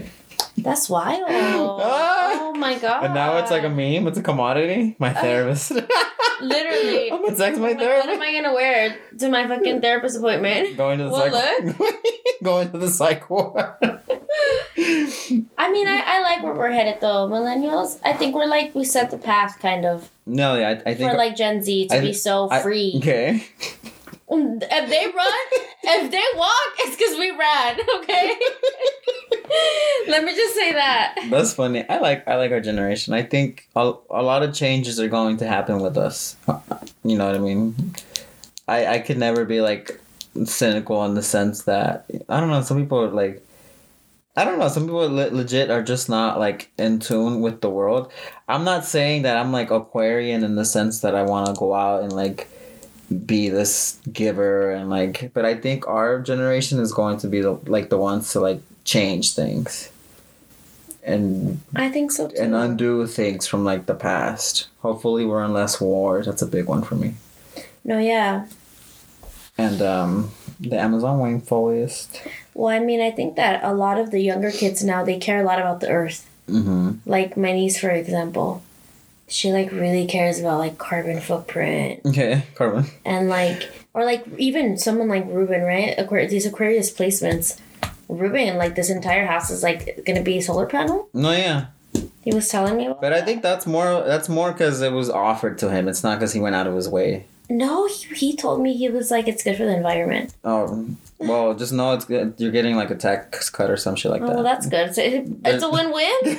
That's 0.58 0.88
wild. 0.88 1.24
Oh 1.28 2.54
my 2.56 2.78
god. 2.78 3.04
and 3.04 3.14
now 3.14 3.38
it's 3.38 3.50
like 3.50 3.64
a 3.64 3.68
meme. 3.68 4.06
It's 4.06 4.18
a 4.18 4.22
commodity. 4.22 4.96
My 4.98 5.10
oh. 5.10 5.20
therapist. 5.20 5.72
Literally. 6.40 7.12
I'm 7.12 7.22
gonna 7.22 7.36
text 7.36 7.60
my 7.60 7.68
Like, 7.68 7.78
what 7.78 8.08
am 8.08 8.22
I 8.22 8.32
gonna 8.32 8.54
wear 8.54 8.96
to 9.18 9.28
my 9.28 9.46
fucking 9.46 9.80
therapist 9.80 10.18
appointment? 10.18 10.76
Going 10.76 10.98
to 10.98 11.04
the 11.04 11.10
Well, 11.10 11.30
psych. 11.30 11.94
going 12.42 12.72
to 12.72 12.78
the 12.78 12.88
psych 12.88 13.28
ward. 13.30 13.74
I 15.58 15.70
mean, 15.70 15.88
I, 15.88 16.02
I 16.04 16.20
like 16.22 16.42
where 16.42 16.54
we're 16.54 16.70
headed 16.70 17.00
though. 17.00 17.28
Millennials, 17.28 17.98
I 18.04 18.12
think 18.12 18.34
we're 18.34 18.46
like 18.46 18.74
we 18.74 18.84
set 18.84 19.10
the 19.10 19.18
path 19.18 19.58
kind 19.60 19.84
of 19.84 20.10
no, 20.26 20.56
yeah, 20.56 20.80
I, 20.84 20.90
I 20.90 20.94
think. 20.94 21.10
for 21.10 21.16
like 21.16 21.36
Gen 21.36 21.62
Z 21.62 21.88
to 21.88 21.96
I- 21.96 22.00
be 22.00 22.12
so 22.12 22.48
free. 22.48 22.94
okay. 22.96 23.44
Um, 24.28 24.58
if 24.60 24.90
they 24.90 25.06
run, 25.06 25.32
if 25.84 26.10
they 26.10 26.24
walk, 26.36 26.72
it's 26.80 26.96
because 26.96 27.16
we 27.18 27.30
ran. 27.30 27.78
Okay. 27.98 28.32
Let 30.08 30.24
me 30.24 30.34
just 30.34 30.54
say 30.54 30.72
that. 30.72 31.16
That's 31.30 31.54
funny. 31.54 31.88
I 31.88 31.98
like 31.98 32.26
I 32.26 32.36
like 32.36 32.50
our 32.52 32.60
generation. 32.60 33.14
I 33.14 33.22
think 33.22 33.68
a, 33.76 33.92
a 34.10 34.22
lot 34.22 34.42
of 34.42 34.54
changes 34.54 34.98
are 35.00 35.08
going 35.08 35.36
to 35.38 35.46
happen 35.46 35.80
with 35.80 35.96
us. 35.96 36.36
You 37.04 37.16
know 37.16 37.26
what 37.26 37.36
I 37.36 37.38
mean? 37.38 37.94
I 38.68 38.86
I 38.86 38.98
could 38.98 39.18
never 39.18 39.44
be 39.44 39.60
like 39.60 40.00
cynical 40.44 41.04
in 41.04 41.14
the 41.14 41.22
sense 41.22 41.62
that 41.64 42.06
I 42.28 42.40
don't 42.40 42.50
know. 42.50 42.62
Some 42.62 42.80
people 42.80 43.00
are 43.00 43.08
like 43.08 43.42
I 44.36 44.44
don't 44.44 44.58
know. 44.58 44.68
Some 44.68 44.84
people 44.84 45.08
le- 45.08 45.30
legit 45.30 45.70
are 45.70 45.82
just 45.82 46.08
not 46.08 46.38
like 46.38 46.70
in 46.78 46.98
tune 46.98 47.40
with 47.40 47.60
the 47.60 47.70
world. 47.70 48.12
I'm 48.48 48.64
not 48.64 48.84
saying 48.84 49.22
that 49.22 49.36
I'm 49.36 49.52
like 49.52 49.70
Aquarian 49.70 50.44
in 50.44 50.56
the 50.56 50.64
sense 50.64 51.00
that 51.00 51.14
I 51.14 51.22
want 51.22 51.46
to 51.46 51.54
go 51.54 51.72
out 51.74 52.02
and 52.02 52.12
like 52.12 52.48
be 53.26 53.48
this 53.48 53.98
giver 54.12 54.70
and 54.70 54.90
like. 54.90 55.30
But 55.34 55.44
I 55.44 55.54
think 55.54 55.86
our 55.86 56.20
generation 56.20 56.80
is 56.80 56.92
going 56.92 57.18
to 57.18 57.28
be 57.28 57.40
the 57.40 57.52
like 57.66 57.90
the 57.90 57.98
ones 57.98 58.32
to 58.32 58.40
like 58.40 58.60
change 58.84 59.34
things 59.34 59.90
and 61.06 61.60
I 61.74 61.88
think 61.88 62.10
so 62.10 62.28
too. 62.28 62.36
and 62.38 62.54
undo 62.54 63.06
things 63.06 63.46
from 63.46 63.64
like 63.64 63.86
the 63.86 63.94
past. 63.94 64.66
Hopefully, 64.80 65.24
we're 65.24 65.44
in 65.44 65.52
less 65.52 65.80
wars. 65.80 66.26
That's 66.26 66.42
a 66.42 66.46
big 66.46 66.66
one 66.66 66.82
for 66.82 66.96
me. 66.96 67.14
no, 67.84 67.98
yeah. 67.98 68.46
And 69.56 69.80
um, 69.80 70.32
the 70.60 70.78
Amazon 70.78 71.20
rainforest. 71.20 72.20
Well, 72.52 72.74
I 72.74 72.80
mean, 72.80 73.00
I 73.00 73.10
think 73.10 73.36
that 73.36 73.64
a 73.64 73.72
lot 73.72 73.98
of 73.98 74.10
the 74.10 74.20
younger 74.20 74.50
kids 74.50 74.84
now 74.84 75.02
they 75.04 75.18
care 75.18 75.40
a 75.40 75.44
lot 75.44 75.58
about 75.58 75.80
the 75.80 75.88
earth. 75.88 76.28
Mm-hmm. 76.48 77.08
Like 77.08 77.36
my 77.36 77.52
niece, 77.52 77.78
for 77.80 77.90
example, 77.90 78.62
she 79.28 79.52
like 79.52 79.70
really 79.72 80.06
cares 80.06 80.38
about 80.40 80.58
like 80.58 80.78
carbon 80.78 81.20
footprint 81.20 82.00
Okay, 82.06 82.44
carbon. 82.54 82.86
and 83.04 83.28
like 83.28 83.70
or 83.94 84.04
like 84.04 84.24
even 84.38 84.76
someone 84.78 85.08
like 85.08 85.24
Ruben, 85.26 85.62
right? 85.62 85.94
Aquarius, 85.98 86.30
these 86.30 86.46
Aquarius 86.46 86.92
placements. 86.92 87.58
Ruben, 88.08 88.56
like 88.56 88.76
this 88.76 88.88
entire 88.88 89.26
house 89.26 89.50
is 89.50 89.62
like 89.64 90.04
gonna 90.06 90.22
be 90.22 90.38
a 90.38 90.42
solar 90.42 90.66
panel. 90.66 91.08
No, 91.12 91.32
yeah. 91.32 91.66
He 92.22 92.32
was 92.34 92.48
telling 92.48 92.76
me 92.76 92.86
about. 92.86 93.00
But 93.00 93.12
I 93.12 93.22
think 93.22 93.42
that's 93.42 93.66
more 93.66 94.02
that's 94.06 94.28
more 94.28 94.52
because 94.52 94.80
it 94.80 94.92
was 94.92 95.10
offered 95.10 95.58
to 95.58 95.70
him. 95.70 95.88
It's 95.88 96.04
not 96.04 96.18
because 96.18 96.32
he 96.32 96.38
went 96.40 96.54
out 96.54 96.66
of 96.66 96.74
his 96.74 96.88
way. 96.88 97.24
No, 97.48 97.86
he, 97.86 98.14
he 98.14 98.36
told 98.36 98.60
me 98.60 98.74
he 98.76 98.88
was 98.88 99.10
like 99.10 99.26
it's 99.28 99.42
good 99.42 99.56
for 99.56 99.64
the 99.64 99.74
environment. 99.76 100.34
Oh, 100.44 100.88
well, 101.18 101.54
just 101.54 101.72
know 101.72 101.94
it's 101.94 102.04
good. 102.04 102.34
You're 102.38 102.52
getting 102.52 102.76
like 102.76 102.90
a 102.90 102.96
tax 102.96 103.48
cut 103.50 103.70
or 103.70 103.76
some 103.76 103.96
shit 103.96 104.10
like 104.12 104.22
Oh, 104.22 104.26
that. 104.26 104.34
well, 104.34 104.44
that's 104.44 104.66
good. 104.68 104.94
So 104.94 105.02
it, 105.02 105.26
it's 105.44 105.64
a 105.64 105.70
win 105.70 105.90
win. 105.92 106.14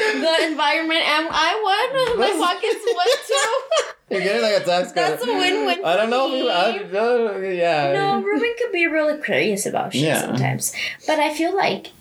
the 0.00 0.46
environment 0.50 1.00
and 1.00 1.28
I 1.30 1.50
won. 1.62 2.18
My 2.18 2.30
pockets 2.30 2.84
won 2.86 3.06
too. 3.26 3.86
You're 4.10 4.20
getting 4.22 4.42
like 4.42 4.62
a 4.62 4.64
tax 4.64 4.88
cut. 4.88 4.94
That's 4.94 5.22
a 5.22 5.26
win-win 5.26 5.84
I 5.84 5.96
don't 5.96 6.10
know. 6.10 6.28
me. 6.30 6.40
If 6.40 6.92
you, 6.92 6.98
I, 6.98 7.34
uh, 7.34 7.38
yeah. 7.38 7.92
No, 7.92 8.22
Ruben 8.22 8.52
could 8.58 8.72
be 8.72 8.86
really 8.86 9.22
curious 9.22 9.66
about 9.66 9.92
shit 9.92 10.02
Yeah. 10.02 10.20
sometimes, 10.22 10.72
but 11.06 11.20
I 11.20 11.32
feel 11.32 11.54
like 11.54 11.92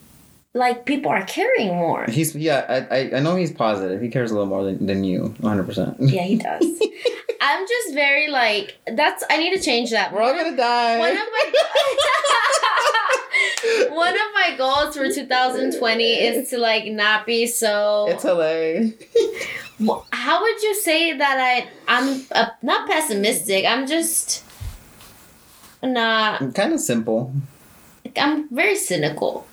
like 0.53 0.85
people 0.85 1.11
are 1.11 1.23
caring 1.25 1.67
more. 1.67 2.05
He's 2.09 2.35
yeah. 2.35 2.85
I, 2.91 3.11
I 3.15 3.19
know 3.19 3.35
he's 3.35 3.51
positive. 3.51 4.01
He 4.01 4.09
cares 4.09 4.31
a 4.31 4.33
little 4.33 4.47
more 4.49 4.63
than, 4.63 4.85
than 4.85 5.03
you. 5.03 5.35
100. 5.39 5.63
percent 5.65 5.97
Yeah, 5.99 6.23
he 6.23 6.37
does. 6.37 6.65
I'm 7.41 7.67
just 7.67 7.93
very 7.93 8.27
like 8.29 8.77
that's. 8.95 9.23
I 9.29 9.37
need 9.37 9.55
to 9.55 9.63
change 9.63 9.91
that. 9.91 10.11
We're 10.13 10.21
all 10.21 10.33
gonna 10.33 10.57
die. 10.57 10.97
One 10.99 11.11
of 11.11 11.17
my 11.17 11.51
one 13.89 14.13
of 14.13 14.33
my 14.33 14.55
goals 14.57 14.97
for 14.97 15.09
2020 15.09 16.03
is 16.03 16.49
to 16.49 16.57
like 16.57 16.85
not 16.85 17.25
be 17.25 17.45
so. 17.47 18.07
it's 18.09 18.23
LA. 18.23 18.91
Wh- 19.93 20.05
How 20.11 20.41
would 20.41 20.61
you 20.63 20.75
say 20.75 21.13
that 21.17 21.37
I 21.39 21.67
I'm 21.87 22.25
uh, 22.31 22.47
not 22.61 22.89
pessimistic. 22.89 23.65
I'm 23.65 23.87
just 23.87 24.43
not. 25.83 26.41
I'm 26.41 26.51
kind 26.51 26.73
of 26.73 26.79
simple 26.79 27.33
I'm 28.17 28.49
very 28.53 28.75
cynical. 28.75 29.45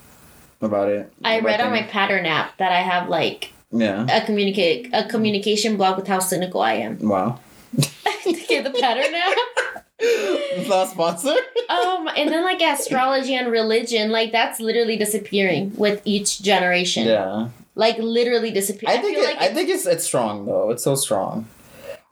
About 0.61 0.89
it. 0.89 1.13
I 1.25 1.41
read 1.41 1.61
on 1.61 1.71
my 1.71 1.83
pattern 1.83 2.27
app 2.27 2.57
that 2.59 2.73
I 2.73 2.81
have 2.81 3.09
like. 3.09 3.53
Yeah. 3.73 4.07
a 4.09 4.25
communicate 4.25 4.91
a 4.95 5.09
communication 5.09 5.77
blog 5.77 5.97
with 5.97 6.07
how 6.07 6.21
cynical 6.21 6.61
I 6.61 6.75
am. 6.75 6.99
Wow. 7.01 7.41
okay, 8.27 8.63
the 8.63 8.71
pattern 8.71 9.15
app. 9.15 9.85
It's 9.99 10.69
not 10.69 10.89
sponsored. 10.89 11.37
Um, 11.69 12.09
and 12.17 12.31
then 12.31 12.45
like 12.45 12.63
astrology 12.63 13.35
and 13.35 13.51
religion, 13.51 14.13
like 14.13 14.31
that's 14.31 14.61
literally 14.61 14.97
disappearing 14.97 15.75
with 15.75 16.01
each 16.05 16.41
generation. 16.41 17.09
Yeah. 17.09 17.49
Like 17.75 17.99
literally 17.99 18.53
disappearing. 18.53 18.97
I 18.97 19.03
think 19.03 19.17
feel 19.17 19.25
it, 19.25 19.35
like 19.35 19.51
I 19.51 19.53
think 19.53 19.69
it's 19.69 19.85
it's 19.85 20.05
strong 20.05 20.47
though. 20.47 20.71
It's 20.71 20.85
so 20.85 20.95
strong. 20.95 21.49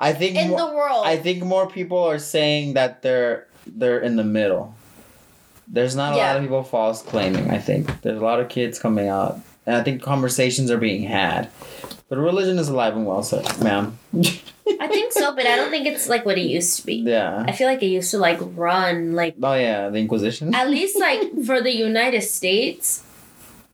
I 0.01 0.13
think 0.13 0.37
in 0.37 0.51
more, 0.51 0.59
the 0.59 0.75
world. 0.75 1.07
I 1.07 1.19
think 1.19 1.45
more 1.45 1.69
people 1.69 1.99
are 1.99 2.19
saying 2.19 2.75
that 2.75 3.03
they're 3.03 3.47
they're 3.65 4.01
in 4.01 4.17
the 4.17 4.25
middle. 4.25 4.75
There's 5.69 5.97
not 5.97 6.13
a 6.15 6.17
lot 6.17 6.37
of 6.37 6.43
people 6.43 6.63
false 6.63 7.03
claiming. 7.03 7.51
I 7.51 7.59
think 7.59 8.03
there's 8.03 8.19
a 8.19 8.25
lot 8.25 8.41
of 8.41 8.49
kids 8.49 8.79
coming 8.79 9.09
out, 9.09 9.39
and 9.67 9.77
I 9.77 9.83
think 9.83 10.03
conversations 10.03 10.71
are 10.71 10.79
being 10.79 11.03
had. 11.05 11.51
But 12.09 12.19
religion 12.19 12.59
is 12.59 12.69
alive 12.69 12.95
and 12.97 13.07
well, 13.07 13.23
so 13.23 13.43
ma'am. 13.63 13.99
I 14.81 14.87
think 14.89 15.13
so, 15.13 15.35
but 15.35 15.47
I 15.47 15.57
don't 15.57 15.71
think 15.71 15.87
it's 15.87 16.09
like 16.09 16.25
what 16.27 16.37
it 16.39 16.47
used 16.47 16.79
to 16.81 16.87
be. 16.87 16.97
yeah. 16.97 17.45
I 17.47 17.53
feel 17.53 17.67
like 17.67 17.83
it 17.83 17.87
used 17.87 18.11
to 18.13 18.19
like 18.19 18.39
run 18.41 19.15
like 19.15 19.35
Oh 19.43 19.55
yeah, 19.55 19.89
the 19.89 19.99
Inquisition. 19.99 20.55
at 20.55 20.69
least 20.69 20.99
like 20.99 21.21
for 21.45 21.61
the 21.63 21.75
United 21.75 22.23
States. 22.23 23.03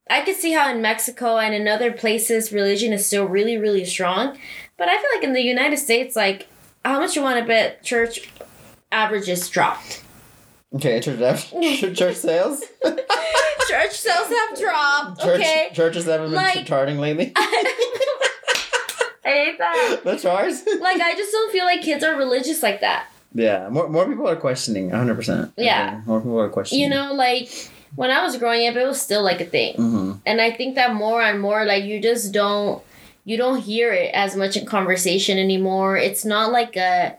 I 0.09 0.23
could 0.23 0.37
see 0.37 0.53
how 0.53 0.71
in 0.71 0.81
Mexico 0.83 1.39
and 1.39 1.55
in 1.55 1.69
other 1.69 1.93
places 1.93 2.53
religion 2.53 2.93
is 2.93 3.07
still 3.07 3.27
really 3.27 3.57
really 3.59 3.85
strong, 3.85 4.39
but 4.77 4.89
I 4.89 4.97
feel 4.97 5.11
like 5.15 5.25
in 5.25 5.33
the 5.33 5.43
United 5.43 5.79
States, 5.79 6.17
like 6.17 6.47
how 6.85 6.99
much 7.01 7.15
you 7.17 7.23
want 7.23 7.39
to 7.41 7.45
bet 7.47 7.83
church 7.83 8.31
averages 8.93 9.49
dropped. 9.49 10.03
Okay, 10.75 11.01
church 11.03 11.19
church, 11.99 12.17
sales. 12.17 12.61
church 13.69 13.93
sales 13.93 14.29
have 14.29 14.59
dropped. 14.59 15.21
Church, 15.21 15.41
okay. 15.41 15.71
Churches 15.73 16.05
haven't 16.07 16.29
been 16.29 16.37
Like- 16.37 16.67
charting 16.67 16.99
lately. 16.99 17.33
I 17.37 19.33
hate 19.33 19.59
that. 19.59 20.01
the 20.05 20.17
charts. 20.17 20.63
Like 20.81 21.01
I 21.01 21.15
just 21.15 21.33
don't 21.33 21.53
feel 21.53 21.65
like 21.65 21.83
kids 21.83 22.03
are 22.03 22.17
religious 22.17 22.63
like 22.63 22.81
that. 22.81 23.07
Yeah, 23.35 23.69
more 23.69 23.89
more 23.89 24.07
people 24.07 24.29
are 24.29 24.37
questioning. 24.37 24.91
hundred 24.91 25.15
percent. 25.17 25.53
Yeah. 25.57 26.01
more 26.07 26.21
people 26.21 26.41
are 26.41 26.49
questioning. 26.49 26.83
You 26.85 26.91
know, 26.91 27.13
like 27.15 27.49
when 27.97 28.11
I 28.11 28.23
was 28.25 28.37
growing 28.39 28.67
up, 28.69 28.77
it 28.77 28.87
was 28.87 29.01
still 29.01 29.23
like 29.23 29.41
a 29.41 29.45
thing. 29.45 29.75
Mm-hmm. 29.77 30.13
And 30.27 30.41
I 30.41 30.51
think 30.51 30.75
that 30.77 30.95
more 30.95 31.21
and 31.23 31.41
more, 31.41 31.65
like 31.65 31.85
you 31.85 32.01
just 32.01 32.33
don't, 32.33 32.83
you 33.25 33.37
don't 33.37 33.61
hear 33.61 33.93
it 33.93 34.13
as 34.15 34.35
much 34.37 34.57
in 34.57 34.67
conversation 34.67 35.39
anymore. 35.39 35.97
It's 35.97 36.25
not 36.25 36.51
like 36.51 36.77
a, 36.77 37.17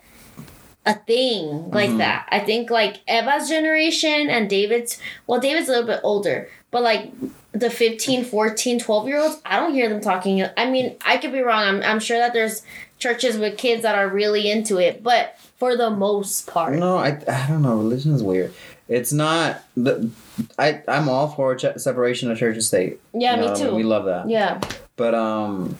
a 0.86 0.94
thing 0.96 1.70
like 1.72 1.92
Mhm. 1.92 1.98
that. 2.00 2.28
I 2.32 2.40
think 2.40 2.70
like 2.72 2.98
Eva's 3.08 3.48
generation 3.50 4.30
and 4.30 4.50
David's, 4.50 4.98
well, 5.28 5.40
David's 5.40 5.70
a 5.70 5.72
little 5.74 5.88
bit 5.88 6.00
older, 6.04 6.50
but 6.72 6.82
like 6.82 7.12
the 7.52 7.70
15, 7.70 8.24
14, 8.24 8.80
12 8.80 9.08
year 9.08 9.20
olds, 9.20 9.40
I 9.46 9.60
don't 9.60 9.74
hear 9.74 9.90
them 9.90 10.02
talking. 10.02 10.44
I 10.58 10.66
mean, 10.70 10.96
I 11.06 11.18
could 11.18 11.32
be 11.32 11.42
wrong. 11.42 11.64
I'm, 11.64 11.84
I'm 11.84 12.00
sure 12.00 12.18
that 12.18 12.34
there's 12.34 12.64
churches 12.98 13.38
with 13.38 13.58
kids 13.58 13.84
that 13.84 13.94
are 13.96 14.08
really 14.08 14.50
into 14.50 14.78
it, 14.78 15.04
but 15.04 15.36
for 15.58 15.76
the 15.76 15.90
most 15.92 16.48
part, 16.48 16.74
No, 16.76 16.98
I, 16.98 17.18
I 17.28 17.46
don't 17.48 17.62
know. 17.62 17.76
Religion 17.78 18.14
is 18.16 18.24
weird. 18.24 18.54
It's 18.88 19.14
not 19.14 19.62
the 19.78 20.10
I 20.58 20.82
I'm 20.88 21.08
all 21.08 21.28
for 21.30 21.56
ch- 21.56 21.78
separation 21.78 22.30
of 22.32 22.38
church 22.40 22.56
and 22.56 22.64
state. 22.64 23.00
yeah, 23.14 23.36
You 23.42 23.50
me 23.52 23.56
too. 23.56 23.76
We 23.76 23.84
love 23.84 24.06
that. 24.06 24.28
yeah. 24.30 24.60
But 24.98 25.14
um, 25.16 25.78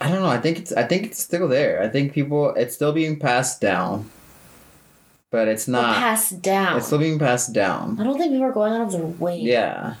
I 0.00 0.08
don't 0.10 0.20
know. 0.22 0.28
I 0.28 0.38
think 0.38 0.58
it's 0.58 0.72
I 0.72 0.82
think 0.82 1.04
it's 1.06 1.22
still 1.22 1.48
there. 1.48 1.82
I 1.82 1.88
think 1.88 2.12
people 2.12 2.50
it's 2.54 2.74
still 2.74 2.92
being 2.92 3.18
passed 3.18 3.60
down, 3.60 4.10
but 5.30 5.48
it's 5.48 5.66
not. 5.66 5.96
passed 5.96 6.42
down. 6.42 6.76
It's 6.76 6.86
still 6.86 6.98
being 6.98 7.18
passed 7.18 7.52
down. 7.52 7.98
I 7.98 8.04
don't 8.04 8.18
think 8.18 8.32
people 8.32 8.46
are 8.46 8.52
going 8.52 8.72
out 8.74 8.82
of 8.82 8.92
their 8.92 9.04
way. 9.06 9.38
Yeah. 9.38 9.94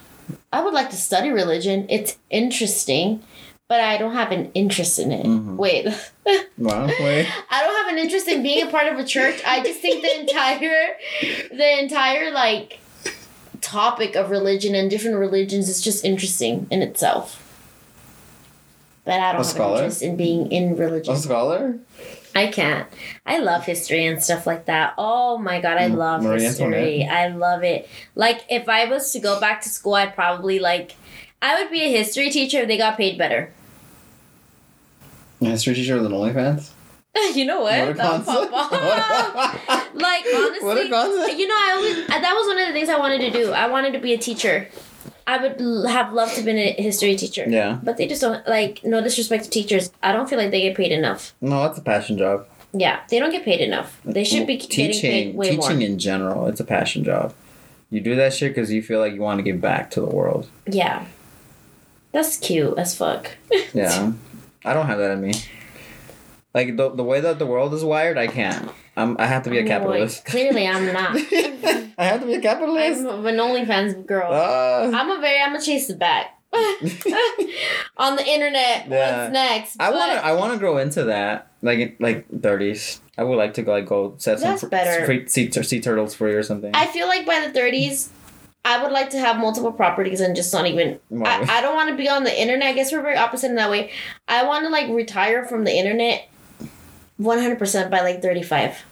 I 0.52 0.62
would 0.62 0.74
like 0.74 0.90
to 0.90 0.96
study 0.96 1.30
religion. 1.30 1.86
It's 1.88 2.18
interesting, 2.30 3.22
but 3.68 3.80
I 3.80 3.96
don't 3.96 4.12
have 4.14 4.32
an 4.32 4.50
interest 4.54 4.98
in 4.98 5.12
it. 5.12 5.24
Mhm. 5.26 5.56
Wait. 5.56 5.86
Wow. 6.58 6.86
Wait. 6.86 7.28
I 7.50 7.62
don't 7.62 7.76
have 7.76 7.92
an 7.92 7.98
interest 7.98 8.26
in 8.28 8.42
being 8.42 8.66
a 8.66 8.70
part 8.70 8.90
of 8.90 8.98
a 8.98 9.04
church. 9.04 9.40
I 9.46 9.62
just 9.62 9.80
think 9.80 10.02
the 10.02 10.20
entire 10.20 10.96
the 11.50 11.78
entire 11.78 12.30
like 12.32 12.80
topic 13.60 14.16
of 14.16 14.30
religion 14.30 14.74
and 14.74 14.90
different 14.90 15.18
religions 15.18 15.68
is 15.68 15.80
just 15.82 16.04
interesting 16.04 16.66
in 16.70 16.80
itself. 16.82 17.42
But 19.06 19.14
I 19.14 19.16
don't 19.18 19.22
A 19.22 19.26
have 19.28 19.38
an 19.38 19.44
scholar? 19.44 19.76
interest 19.78 20.02
in 20.02 20.16
being 20.16 20.52
in 20.52 20.76
religion. 20.76 21.14
A 21.14 21.16
scholar. 21.16 21.78
I 22.34 22.48
can't. 22.48 22.86
I 23.24 23.38
love 23.38 23.64
history 23.64 24.04
and 24.04 24.22
stuff 24.22 24.46
like 24.46 24.66
that. 24.66 24.92
Oh 24.98 25.38
my 25.38 25.58
god, 25.60 25.78
I 25.78 25.86
love 25.86 26.22
Marie 26.22 26.42
history. 26.42 27.04
I 27.04 27.28
love 27.28 27.62
it. 27.62 27.88
Like 28.14 28.44
if 28.50 28.68
I 28.68 28.84
was 28.84 29.10
to 29.12 29.20
go 29.20 29.40
back 29.40 29.62
to 29.62 29.70
school, 29.70 29.94
I'd 29.94 30.14
probably 30.14 30.58
like 30.58 30.96
I 31.40 31.62
would 31.62 31.70
be 31.70 31.80
a 31.82 31.88
history 31.90 32.28
teacher 32.30 32.58
if 32.58 32.68
they 32.68 32.76
got 32.76 32.98
paid 32.98 33.16
better. 33.16 33.52
A 35.40 35.46
history 35.46 35.74
teacher 35.74 35.96
with 35.96 36.06
an 36.06 36.12
OnlyFans. 36.12 36.70
you 37.34 37.44
know 37.46 37.60
what? 37.60 37.78
What 37.78 37.88
a 37.90 37.94
That 37.94 38.12
would 38.12 38.26
concept. 38.26 38.50
pop 38.52 38.72
off. 38.72 39.94
like 39.94 40.24
honestly, 40.34 40.66
What 40.66 41.38
you 41.38 41.46
know, 41.46 41.54
I 41.54 41.72
always 41.76 42.06
that 42.08 42.34
was 42.36 42.46
one 42.48 42.58
of 42.58 42.66
the 42.66 42.72
things 42.72 42.88
I 42.88 42.98
wanted 42.98 43.20
to 43.20 43.30
do. 43.30 43.52
I 43.52 43.68
wanted 43.68 43.92
to 43.92 43.98
be 44.00 44.12
a 44.12 44.18
teacher. 44.18 44.68
I 45.26 45.38
would 45.38 45.60
have 45.88 46.12
loved 46.12 46.32
to 46.32 46.36
have 46.36 46.44
been 46.44 46.56
a 46.58 46.72
history 46.80 47.16
teacher. 47.16 47.44
Yeah. 47.48 47.78
But 47.82 47.96
they 47.96 48.06
just 48.06 48.20
don't 48.20 48.46
like 48.46 48.84
no 48.84 49.02
disrespect 49.02 49.44
to 49.44 49.50
teachers. 49.50 49.90
I 50.02 50.12
don't 50.12 50.28
feel 50.28 50.38
like 50.38 50.52
they 50.52 50.60
get 50.60 50.76
paid 50.76 50.92
enough. 50.92 51.34
No, 51.40 51.62
that's 51.62 51.78
a 51.78 51.82
passion 51.82 52.16
job. 52.16 52.46
Yeah, 52.72 53.00
they 53.08 53.18
don't 53.18 53.30
get 53.30 53.44
paid 53.44 53.60
enough. 53.60 54.00
They 54.04 54.24
should 54.24 54.46
be 54.46 54.56
getting 54.56 54.92
teaching. 54.92 55.10
paid 55.10 55.34
way 55.34 55.56
teaching 55.56 55.78
more. 55.78 55.86
in 55.86 55.98
general, 55.98 56.46
it's 56.46 56.60
a 56.60 56.64
passion 56.64 57.04
job. 57.04 57.34
You 57.90 58.00
do 58.00 58.14
that 58.16 58.34
shit 58.34 58.54
because 58.54 58.70
you 58.72 58.82
feel 58.82 59.00
like 59.00 59.14
you 59.14 59.20
want 59.20 59.38
to 59.38 59.42
give 59.42 59.60
back 59.60 59.90
to 59.92 60.00
the 60.00 60.08
world. 60.08 60.48
Yeah. 60.66 61.06
That's 62.12 62.36
cute 62.36 62.76
as 62.78 62.96
fuck. 62.96 63.30
Yeah. 63.72 64.12
I 64.64 64.74
don't 64.74 64.86
have 64.86 64.98
that 64.98 65.12
in 65.12 65.20
me. 65.20 65.34
Like 66.54 66.76
the, 66.76 66.90
the 66.90 67.04
way 67.04 67.20
that 67.20 67.38
the 67.38 67.46
world 67.46 67.74
is 67.74 67.84
wired, 67.84 68.18
I 68.18 68.26
can't. 68.26 68.70
I'm, 68.96 69.16
I 69.18 69.26
have 69.26 69.42
to 69.44 69.50
be 69.50 69.58
a 69.58 69.60
I'm 69.60 69.66
like, 69.66 69.72
capitalist. 69.78 70.24
clearly, 70.32 70.66
I'm 70.66 70.92
not. 70.92 71.16
I 71.98 72.04
have 72.04 72.20
to 72.20 72.26
be 72.26 72.34
a 72.34 72.40
capitalist. 72.40 73.00
I'm 73.00 73.26
an 73.26 73.36
OnlyFans 73.36 74.06
girl. 74.06 74.28
Ah. 74.32 74.90
I'm 74.92 75.10
a 75.10 75.20
very. 75.20 75.40
I'm 75.40 75.52
gonna 75.52 75.62
chase 75.64 75.86
the 75.88 75.94
bag. 75.96 76.26
On 77.98 78.16
the 78.16 78.26
internet, 78.26 78.86
Yeah. 78.88 79.22
what's 79.24 79.32
next? 79.32 79.76
I 79.80 79.90
want 79.90 80.12
to. 80.12 80.24
I 80.24 80.32
want 80.32 80.52
to 80.54 80.58
grow 80.58 80.78
into 80.78 81.04
that, 81.04 81.50
like 81.62 81.96
like 82.00 82.26
thirties. 82.42 83.00
I 83.18 83.24
would 83.24 83.36
like 83.36 83.54
to 83.54 83.62
go 83.62 83.72
like 83.72 83.86
go 83.86 84.14
set 84.18 84.38
some 84.40 84.50
That's 84.50 84.62
fr- 84.62 84.68
better. 84.68 85.04
free- 85.06 85.26
sea, 85.28 85.50
sea 85.50 85.80
turtles 85.80 86.14
free 86.14 86.34
or 86.34 86.42
something. 86.42 86.70
I 86.74 86.86
feel 86.86 87.06
like 87.08 87.24
by 87.26 87.40
the 87.46 87.58
30s, 87.58 88.08
I 88.64 88.82
would 88.82 88.92
like 88.92 89.08
to 89.10 89.18
have 89.18 89.38
multiple 89.38 89.72
properties 89.72 90.20
and 90.20 90.36
just 90.36 90.52
not 90.52 90.66
even. 90.66 91.00
I, 91.24 91.40
I 91.58 91.60
don't 91.62 91.74
want 91.74 91.88
to 91.90 91.96
be 91.96 92.08
on 92.10 92.24
the 92.24 92.40
internet. 92.40 92.68
I 92.68 92.72
guess 92.74 92.92
we're 92.92 93.00
very 93.02 93.16
opposite 93.16 93.48
in 93.48 93.54
that 93.56 93.70
way. 93.70 93.90
I 94.28 94.44
want 94.44 94.64
to 94.64 94.70
like 94.70 94.90
retire 94.90 95.44
from 95.46 95.64
the 95.64 95.72
internet 95.76 96.28
100% 97.20 97.90
by 97.90 98.00
like 98.00 98.22
35, 98.22 98.84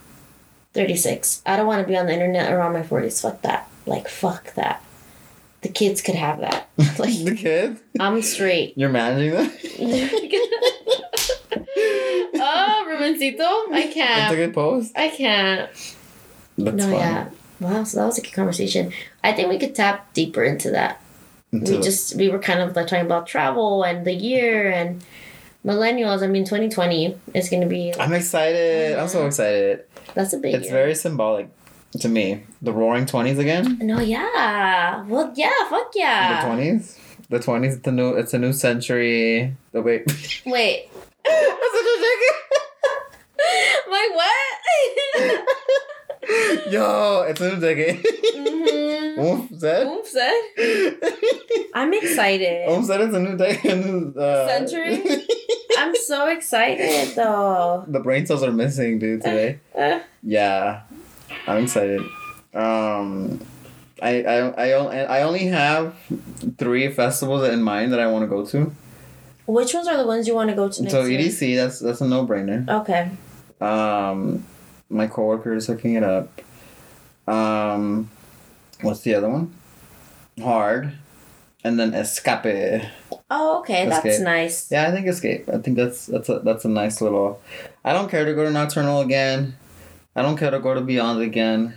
36. 0.72 1.42
I 1.46 1.56
don't 1.56 1.66
want 1.66 1.82
to 1.82 1.88
be 1.88 1.96
on 1.96 2.06
the 2.06 2.12
internet 2.12 2.52
around 2.52 2.72
my 2.72 2.82
40s. 2.82 3.20
Fuck 3.20 3.42
that. 3.42 3.68
Like, 3.86 4.08
fuck 4.08 4.54
that. 4.54 4.82
The 5.62 5.68
kids 5.68 6.02
could 6.02 6.14
have 6.14 6.40
that. 6.40 6.68
Like, 6.98 7.24
the 7.24 7.34
kids, 7.34 7.80
I'm 7.98 8.22
straight. 8.22 8.76
you're 8.76 8.88
managing 8.88 9.32
that? 9.32 9.50
oh, 12.36 12.86
Rubencito, 12.88 13.72
I 13.74 13.90
can't. 13.92 13.94
That's 13.96 14.32
a 14.32 14.36
good 14.36 14.54
post. 14.54 14.92
I 14.96 15.08
can't. 15.08 15.70
That's 16.58 16.76
no, 16.76 16.84
fun. 16.84 16.92
yeah. 16.92 17.30
Wow, 17.60 17.84
so 17.84 17.98
that 17.98 18.06
was 18.06 18.18
a 18.18 18.22
good 18.22 18.32
conversation. 18.32 18.92
I 19.22 19.32
think 19.32 19.48
we 19.48 19.58
could 19.58 19.74
tap 19.74 20.12
deeper 20.12 20.44
into 20.44 20.70
that. 20.70 21.00
Into- 21.52 21.76
we 21.76 21.82
just 21.82 22.16
we 22.16 22.28
were 22.28 22.38
kind 22.38 22.60
of 22.60 22.74
like 22.76 22.86
talking 22.86 23.06
about 23.06 23.26
travel 23.26 23.82
and 23.84 24.04
the 24.04 24.12
year 24.12 24.70
and 24.70 25.04
millennials. 25.64 26.22
I 26.22 26.26
mean, 26.26 26.44
twenty 26.44 26.68
twenty 26.68 27.16
is 27.34 27.48
going 27.48 27.62
to 27.62 27.68
be 27.68 27.92
I'm 27.98 28.12
excited. 28.12 28.98
I'm 28.98 29.08
so 29.08 29.26
excited. 29.26 29.84
that's 30.14 30.32
a 30.32 30.38
big. 30.38 30.54
It's 30.54 30.64
year. 30.64 30.74
very 30.74 30.94
symbolic 30.94 31.48
to 32.00 32.08
me. 32.08 32.44
The 32.62 32.72
Roaring 32.72 33.06
Twenties 33.06 33.38
again. 33.38 33.78
No, 33.80 34.00
yeah. 34.00 35.04
Well, 35.06 35.32
yeah. 35.34 35.52
Fuck 35.68 35.92
yeah. 35.94 36.40
The 36.40 36.46
twenties. 36.46 36.98
The 37.28 37.38
twenties. 37.40 37.80
The 37.80 37.92
new. 37.92 38.14
It's 38.14 38.34
a 38.34 38.38
new 38.38 38.52
century. 38.52 39.56
Oh 39.74 39.80
wait. 39.82 40.04
Wait. 40.46 40.90
That's 41.24 41.74
such 41.74 41.86
a 41.86 41.96
joke. 42.00 42.20
My 43.88 44.10
what? 44.14 45.48
Yo, 46.70 47.24
it's 47.28 47.40
a 47.40 47.54
new 47.54 47.60
decade. 47.60 48.02
mm-hmm. 48.02 49.20
Oof 49.20 49.60
said. 49.60 49.86
Oops, 49.86 50.10
said. 50.10 50.32
I'm 51.74 51.92
excited. 51.92 52.70
Oof 52.70 52.84
said 52.86 53.00
it's 53.02 53.14
a 53.14 53.20
new 53.20 53.36
decade. 53.36 54.16
Uh, 54.16 54.46
Century? 54.48 55.26
I'm 55.84 55.94
so 55.96 56.28
excited 56.28 57.14
though. 57.14 57.84
the 57.86 58.00
brain 58.00 58.26
cells 58.26 58.42
are 58.42 58.52
missing, 58.52 58.98
dude. 58.98 59.22
Today. 59.22 59.58
Yeah, 60.26 60.82
I'm 61.46 61.64
excited. 61.64 62.00
Um, 62.54 63.40
I 64.00 64.22
I 64.22 64.36
I 64.68 64.72
only 64.72 64.96
I 64.98 65.22
only 65.22 65.46
have 65.48 65.94
three 66.56 66.90
festivals 66.90 67.46
in 67.48 67.62
mind 67.62 67.92
that 67.92 68.00
I 68.00 68.06
want 68.06 68.22
to 68.22 68.26
go 68.28 68.44
to. 68.46 68.72
which 69.46 69.74
ones 69.74 69.86
are 69.86 69.98
the 69.98 70.06
ones 70.06 70.26
you 70.26 70.34
want 70.34 70.48
to 70.48 70.56
go 70.56 70.68
to 70.70 70.82
next 70.82 70.92
So 70.92 71.04
year? 71.04 71.20
EDC, 71.20 71.56
that's 71.56 71.78
that's 71.80 72.00
a 72.00 72.08
no 72.08 72.26
brainer. 72.26 72.66
Okay. 72.80 73.10
Um, 73.60 74.44
my 74.88 75.06
coworker 75.06 75.52
is 75.54 75.66
hooking 75.66 75.94
it 75.94 76.04
up. 76.04 76.28
Um, 77.28 78.08
what's 78.80 79.00
the 79.00 79.14
other 79.14 79.28
one? 79.28 79.52
Hard, 80.42 80.92
and 81.64 81.80
then 81.80 81.94
Escape. 81.94 82.82
Oh, 83.30 83.60
okay. 83.60 83.88
That's 83.88 84.04
That's 84.04 84.20
nice. 84.20 84.70
Yeah, 84.70 84.86
I 84.88 84.92
think 84.92 85.06
Escape. 85.08 85.48
I 85.48 85.58
think 85.58 85.76
that's 85.76 86.06
that's 86.06 86.28
a 86.28 86.38
that's 86.40 86.64
a 86.64 86.68
nice 86.68 87.00
little. 87.00 87.40
I 87.84 87.92
don't 87.92 88.10
care 88.10 88.24
to 88.24 88.34
go 88.34 88.44
to 88.44 88.50
Nocturnal 88.50 89.00
again. 89.00 89.56
I 90.14 90.22
don't 90.22 90.36
care 90.36 90.50
to 90.50 90.60
go 90.60 90.74
to 90.74 90.80
Beyond 90.80 91.22
again. 91.22 91.74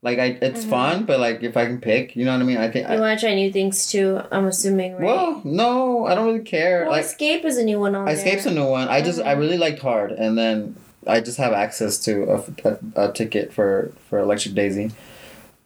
Like 0.00 0.18
I, 0.20 0.38
it's 0.42 0.64
Mhm. 0.64 0.68
fun, 0.70 1.04
but 1.06 1.18
like 1.18 1.42
if 1.42 1.56
I 1.56 1.64
can 1.66 1.80
pick, 1.80 2.14
you 2.14 2.24
know 2.24 2.32
what 2.32 2.40
I 2.40 2.44
mean. 2.44 2.56
I 2.58 2.68
think. 2.70 2.88
You 2.88 3.00
want 3.00 3.18
to 3.18 3.24
try 3.26 3.34
new 3.34 3.50
things 3.52 3.86
too? 3.90 4.20
I'm 4.30 4.46
assuming, 4.46 4.92
right? 4.94 5.02
well, 5.04 5.40
no, 5.44 6.06
I 6.06 6.14
don't 6.14 6.26
really 6.26 6.44
care. 6.44 6.82
Well, 6.82 6.92
like 6.92 7.04
Escape 7.04 7.44
is 7.44 7.58
a 7.58 7.64
new 7.64 7.80
one 7.80 7.94
on 7.96 8.06
Escape's 8.08 8.44
there. 8.44 8.52
a 8.52 8.56
new 8.56 8.66
one. 8.66 8.88
I 8.88 9.02
just 9.02 9.20
I 9.20 9.34
Mhm. 9.34 9.38
really 9.40 9.58
liked 9.58 9.80
Hard, 9.80 10.12
and 10.12 10.38
then 10.38 10.76
I 11.06 11.20
just 11.20 11.38
have 11.38 11.52
access 11.52 11.98
to 12.04 12.24
a, 12.30 12.68
a, 12.68 13.06
a 13.08 13.12
ticket 13.12 13.52
for 13.52 13.90
for 14.08 14.18
Electric 14.20 14.54
Daisy, 14.54 14.92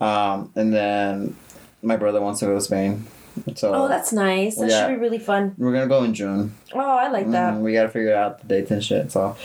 um, 0.00 0.50
and 0.56 0.72
then 0.72 1.34
my 1.82 1.96
brother 1.96 2.20
wants 2.20 2.40
to 2.40 2.46
go 2.46 2.54
to 2.54 2.60
Spain, 2.60 3.06
so 3.54 3.74
Oh, 3.74 3.88
that's 3.88 4.12
nice. 4.12 4.56
That 4.56 4.70
Yeah. 4.70 4.86
should 4.86 4.94
be 4.94 5.00
really 5.00 5.18
fun. 5.18 5.54
we're 5.58 5.72
gonna 5.72 5.86
go 5.88 6.04
in 6.04 6.14
June. 6.14 6.54
Oh, 6.74 6.78
I 6.80 7.08
like 7.08 7.30
that. 7.32 7.54
Mhm, 7.54 7.60
we 7.60 7.72
gotta 7.72 7.88
figure 7.88 8.14
out 8.14 8.40
the 8.40 8.46
dates 8.46 8.70
and 8.70 8.82
shit. 8.84 9.10
So 9.12 9.36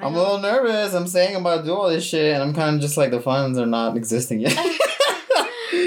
I'm 0.00 0.14
a 0.14 0.18
little 0.18 0.38
nervous. 0.38 0.94
I'm 0.94 1.06
saying 1.06 1.34
I'm 1.36 1.42
about 1.42 1.58
to 1.58 1.64
do 1.64 1.74
all 1.74 1.88
this 1.88 2.04
shit, 2.04 2.34
and 2.34 2.42
I'm 2.42 2.54
kind 2.54 2.74
of 2.76 2.80
just 2.80 2.96
like 2.96 3.10
the 3.10 3.20
funds 3.20 3.58
are 3.58 3.66
not 3.66 3.96
existing 3.96 4.40
yet. 4.40 4.56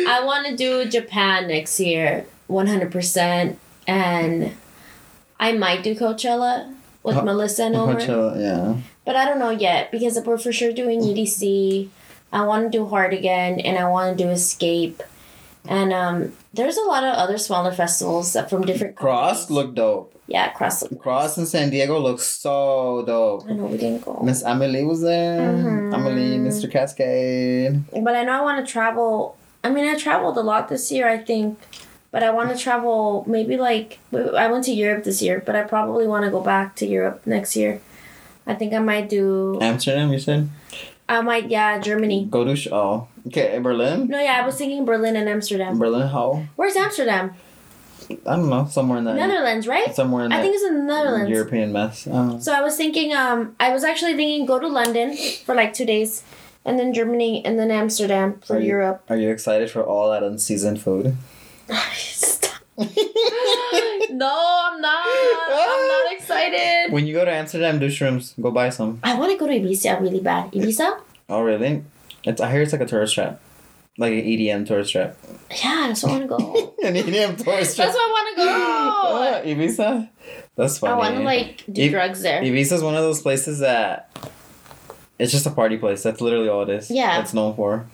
I 0.08 0.22
want 0.24 0.48
to 0.48 0.56
do 0.56 0.86
Japan 0.86 1.48
next 1.48 1.80
year, 1.80 2.26
100%. 2.50 3.56
And 3.88 4.52
I 5.40 5.52
might 5.52 5.84
do 5.84 5.94
Coachella 5.96 6.74
with 7.04 7.18
Oh, 7.18 7.22
Melissa 7.24 7.66
and 7.66 7.76
Omer. 7.76 7.96
Coachella, 8.00 8.40
yeah. 8.40 8.76
But 9.06 9.16
I 9.16 9.26
don't 9.26 9.38
know 9.40 9.52
yet 9.52 9.92
because 9.92 10.20
we're 10.26 10.38
for 10.38 10.52
sure 10.52 10.72
doing 10.72 11.02
EDC. 11.02 11.90
I 12.34 12.44
want 12.46 12.72
to 12.72 12.76
do 12.78 12.88
Hard 12.88 13.14
again 13.14 13.60
and 13.60 13.78
I 13.78 13.88
want 13.90 14.18
to 14.18 14.24
do 14.24 14.30
Escape. 14.30 15.04
And 15.68 15.92
um, 15.94 16.34
there's 16.54 16.78
a 16.78 16.84
lot 16.84 17.04
of 17.04 17.14
other 17.16 17.38
smaller 17.38 17.72
festivals 17.72 18.34
that 18.34 18.50
from 18.50 18.66
different 18.66 18.96
Cross 18.96 19.48
companies. 19.48 19.66
look 19.66 19.76
dope. 19.76 20.12
Yeah, 20.28 20.52
CRSSD 20.54 20.92
look 20.92 21.04
CRSSD 21.04 21.38
in 21.38 21.46
San 21.46 21.70
Diego 21.70 22.00
looks 22.00 22.24
so 22.24 23.04
dope. 23.06 23.46
I 23.48 23.54
know 23.54 23.66
we 23.66 23.78
didn't 23.78 24.04
go. 24.04 24.20
Miss 24.24 24.42
Amelie 24.44 24.84
was 24.84 25.02
there. 25.02 25.40
Mhm. 25.40 25.94
Amelie, 25.94 26.40
Mr. 26.40 26.70
Cascade. 26.72 27.84
But 27.92 28.16
I 28.16 28.24
know 28.24 28.34
I 28.34 28.42
want 28.42 28.66
to 28.66 28.72
travel. 28.72 29.36
I 29.64 29.70
mean, 29.70 29.86
I 29.86 29.96
traveled 29.98 30.38
a 30.38 30.42
lot 30.42 30.68
this 30.70 30.92
year, 30.92 31.08
I 31.08 31.18
think. 31.18 31.60
But 32.12 32.24
I 32.24 32.32
want 32.32 32.50
to 32.50 32.58
travel 32.58 33.24
maybe 33.28 33.58
like. 33.58 34.00
I 34.14 34.48
went 34.48 34.64
to 34.66 34.72
Europe 34.72 35.04
this 35.04 35.22
year, 35.22 35.44
but 35.46 35.56
I 35.56 35.64
probably 35.64 36.08
want 36.08 36.26
to 36.26 36.32
go 36.32 36.40
back 36.42 36.76
to 36.78 36.86
Europe 36.88 37.22
next 37.26 37.56
year. 37.56 37.82
I 38.48 38.54
think 38.54 38.74
I 38.74 38.80
might 38.80 39.10
do. 39.10 39.60
Amsterdam, 39.62 40.14
you 40.14 40.20
said? 40.20 40.50
I 41.08 41.22
might, 41.22 41.50
yeah, 41.50 41.80
Germany. 41.80 42.28
Go 42.30 42.44
to, 42.44 42.74
oh. 42.76 43.08
Okay, 43.28 43.60
Berlin? 43.60 44.08
No, 44.08 44.20
yeah, 44.20 44.40
I 44.42 44.46
was 44.46 44.56
thinking 44.58 44.86
Berlin 44.86 45.16
and 45.16 45.28
Amsterdam. 45.30 45.78
Berlin, 45.78 46.08
how? 46.08 46.44
Where's 46.56 46.76
Amsterdam? 46.76 47.36
I 48.10 48.36
don't 48.36 48.50
know, 48.50 48.68
somewhere 48.70 49.00
in 49.00 49.04
the 49.06 49.14
Netherlands, 49.14 49.68
right? 49.68 49.94
Somewhere 49.96 50.26
in 50.26 50.32
I 50.32 50.42
think 50.42 50.54
it's 50.56 50.64
in 50.64 50.76
the 50.76 50.84
Netherlands. 50.94 51.30
European 51.30 51.72
mess. 51.72 52.02
So 52.44 52.54
I 52.54 52.62
was 52.62 52.76
thinking, 52.78 53.14
um, 53.14 53.56
I 53.60 53.72
was 53.74 53.84
actually 53.84 54.16
thinking 54.16 54.46
go 54.46 54.60
to 54.60 54.68
London 54.68 55.16
for 55.44 55.56
like 55.56 55.74
two 55.74 55.86
days, 55.86 56.24
and 56.66 56.78
then 56.78 56.94
Germany, 56.94 57.44
and 57.46 57.58
then 57.58 57.72
Amsterdam 57.72 58.40
for 58.46 58.58
Are 58.58 58.60
you- 58.60 58.68
Europe. 58.68 59.04
Are 59.10 59.18
you 59.18 59.30
excited 59.32 59.72
for 59.72 59.84
all 59.84 60.12
that 60.12 60.22
unseasoned 60.24 60.82
food? 60.82 61.16
No, 64.10 64.62
I'm 64.72 64.80
not. 64.82 65.06
I'm 65.06 65.88
not 65.88 66.14
excited. 66.14 66.92
when 66.94 67.06
you 67.08 67.14
go 67.14 67.26
to 67.26 67.32
Amsterdam, 67.32 67.80
do 67.80 67.88
shrooms. 67.88 68.40
Go 68.42 68.52
buy 68.52 68.70
some. 68.70 69.00
I 69.04 69.16
want 69.18 69.32
to 69.32 69.38
go 69.38 69.48
to 69.48 69.54
Ibiza 69.54 70.00
really 70.00 70.20
bad. 70.20 70.52
Ibiza? 70.52 71.02
Oh, 71.30 71.42
really? 71.42 71.84
It's. 72.24 72.40
I 72.40 72.52
hear 72.52 72.62
it's 72.62 72.72
like 72.72 72.82
a 72.82 72.86
tourist 72.86 73.16
trap. 73.16 73.42
Like 73.98 74.14
an 74.14 74.20
EDM 74.22 74.68
tourist 74.68 74.92
trap. 74.92 75.18
Yeah, 75.52 75.88
that's 75.88 76.04
where 76.04 76.14
I 76.14 76.18
want 76.18 76.24
to 76.24 76.28
go. 76.28 76.74
An 76.88 76.96
EDM 76.96 77.44
tourist 77.44 77.76
trap. 77.76 77.88
That's 77.88 77.98
where 77.98 78.08
I 78.08 78.12
want 78.12 78.38
to 78.38 79.46
go. 79.46 79.56
Ibiza? 79.56 80.10
That's 80.56 80.78
funny. 80.80 80.94
I 80.94 80.98
want 80.98 81.16
to 81.16 81.24
like 81.24 81.64
do 81.72 81.82
Ib- 81.84 81.92
drugs 81.92 82.22
there. 82.22 82.42
Ibiza's 82.42 82.84
one 82.84 82.96
of 82.96 83.02
those 83.02 83.22
places 83.22 83.60
that 83.60 84.10
it's 85.18 85.32
just 85.32 85.46
a 85.46 85.52
party 85.52 85.78
place. 85.78 86.04
That's 86.04 86.20
literally 86.22 86.50
all 86.50 86.64
it 86.64 86.70
is. 86.70 86.92
Yeah. 86.92 87.22
It's 87.22 87.34
known 87.34 87.56
for. 87.56 87.86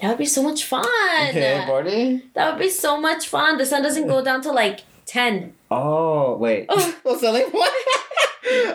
That 0.00 0.08
would 0.08 0.18
be 0.18 0.26
so 0.26 0.42
much 0.42 0.64
fun. 0.64 0.84
Okay, 1.30 1.62
party. 1.66 2.22
That 2.34 2.52
would 2.52 2.60
be 2.60 2.70
so 2.70 3.00
much 3.00 3.28
fun. 3.28 3.58
The 3.58 3.66
sun 3.66 3.82
doesn't 3.82 4.06
go 4.08 4.24
down 4.24 4.42
to 4.42 4.52
like 4.52 4.80
10. 5.06 5.54
Oh 5.70 6.36
wait. 6.36 6.66
Oh. 6.68 6.96
What's 7.02 7.20
selling 7.20 7.44
what? 7.50 7.72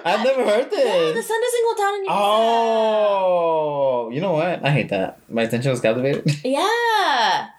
I've 0.06 0.24
never 0.24 0.44
heard 0.44 0.68
Yeah, 0.72 1.12
the 1.12 1.22
sun 1.22 1.40
doesn't 1.42 1.64
go 1.64 1.76
down 1.78 1.94
in 1.96 2.02
Ibiza. 2.06 2.08
Oh, 2.10 4.10
you 4.12 4.20
know 4.20 4.34
what? 4.34 4.66
I 4.66 4.72
hate 4.72 4.90
that. 4.90 5.20
My 5.30 5.44
attention 5.44 5.72
was 5.72 5.82
captivated. 5.82 6.26
Yeah. 6.44 7.50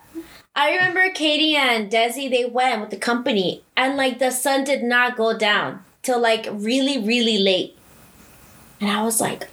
I 0.56 0.72
remember 0.72 1.08
Katie 1.14 1.54
and 1.54 1.90
Desi, 1.90 2.28
they 2.28 2.44
went 2.44 2.80
with 2.80 2.90
the 2.90 2.96
company, 2.96 3.62
and 3.76 3.96
like 3.96 4.18
the 4.18 4.32
sun 4.32 4.64
did 4.64 4.82
not 4.82 5.16
go 5.16 5.38
down 5.38 5.84
till 6.02 6.20
like 6.20 6.48
really, 6.50 6.98
really 6.98 7.38
late. 7.38 7.78
And 8.80 8.90
I 8.90 9.04
was 9.04 9.20
like, 9.20 9.48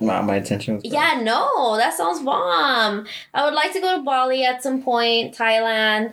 wow, 0.00 0.22
my 0.22 0.36
attention 0.36 0.74
was. 0.76 0.84
yeah, 0.84 1.20
no, 1.22 1.76
that 1.76 1.94
sounds 1.94 2.22
bomb. 2.22 3.06
I 3.34 3.44
would 3.44 3.54
like 3.54 3.72
to 3.72 3.80
go 3.80 3.96
to 3.96 4.02
Bali 4.02 4.44
at 4.44 4.62
some 4.62 4.82
point, 4.82 5.34
Thailand. 5.36 6.12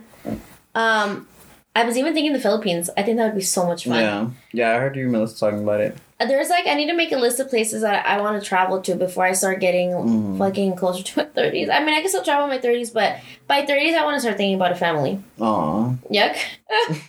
Um, 0.73 1.27
I 1.75 1.83
was 1.83 1.97
even 1.97 2.13
thinking 2.13 2.33
the 2.33 2.39
Philippines. 2.39 2.89
I 2.97 3.03
think 3.03 3.17
that 3.17 3.25
would 3.25 3.35
be 3.35 3.41
so 3.41 3.65
much 3.67 3.83
fun. 3.85 3.99
Yeah, 3.99 4.29
yeah. 4.53 4.75
I 4.75 4.79
heard 4.79 4.95
you, 4.95 5.07
Melissa, 5.09 5.37
talking 5.39 5.63
about 5.63 5.81
it. 5.81 5.97
There's 6.17 6.47
like, 6.49 6.65
I 6.65 6.75
need 6.75 6.87
to 6.87 6.93
make 6.95 7.11
a 7.11 7.17
list 7.17 7.41
of 7.41 7.49
places 7.49 7.81
that 7.81 8.05
I 8.05 8.21
want 8.21 8.41
to 8.41 8.47
travel 8.47 8.79
to 8.83 8.95
before 8.95 9.25
I 9.25 9.33
start 9.33 9.59
getting 9.59 9.89
Mhm. 9.91 10.37
fucking 10.37 10.75
closer 10.77 11.03
to 11.03 11.17
my 11.19 11.25
30s. 11.25 11.69
I 11.69 11.83
mean, 11.83 11.93
I 11.93 11.99
can 11.99 12.07
still 12.07 12.23
travel 12.23 12.45
in 12.45 12.49
my 12.49 12.57
30s, 12.59 12.89
but 12.93 13.17
by 13.47 13.63
30s, 13.65 13.93
I 13.95 14.05
want 14.05 14.15
to 14.15 14.21
start 14.21 14.37
thinking 14.37 14.55
about 14.55 14.71
a 14.71 14.75
family. 14.75 15.19
Aw, 15.41 15.93
Yuck. 16.09 16.37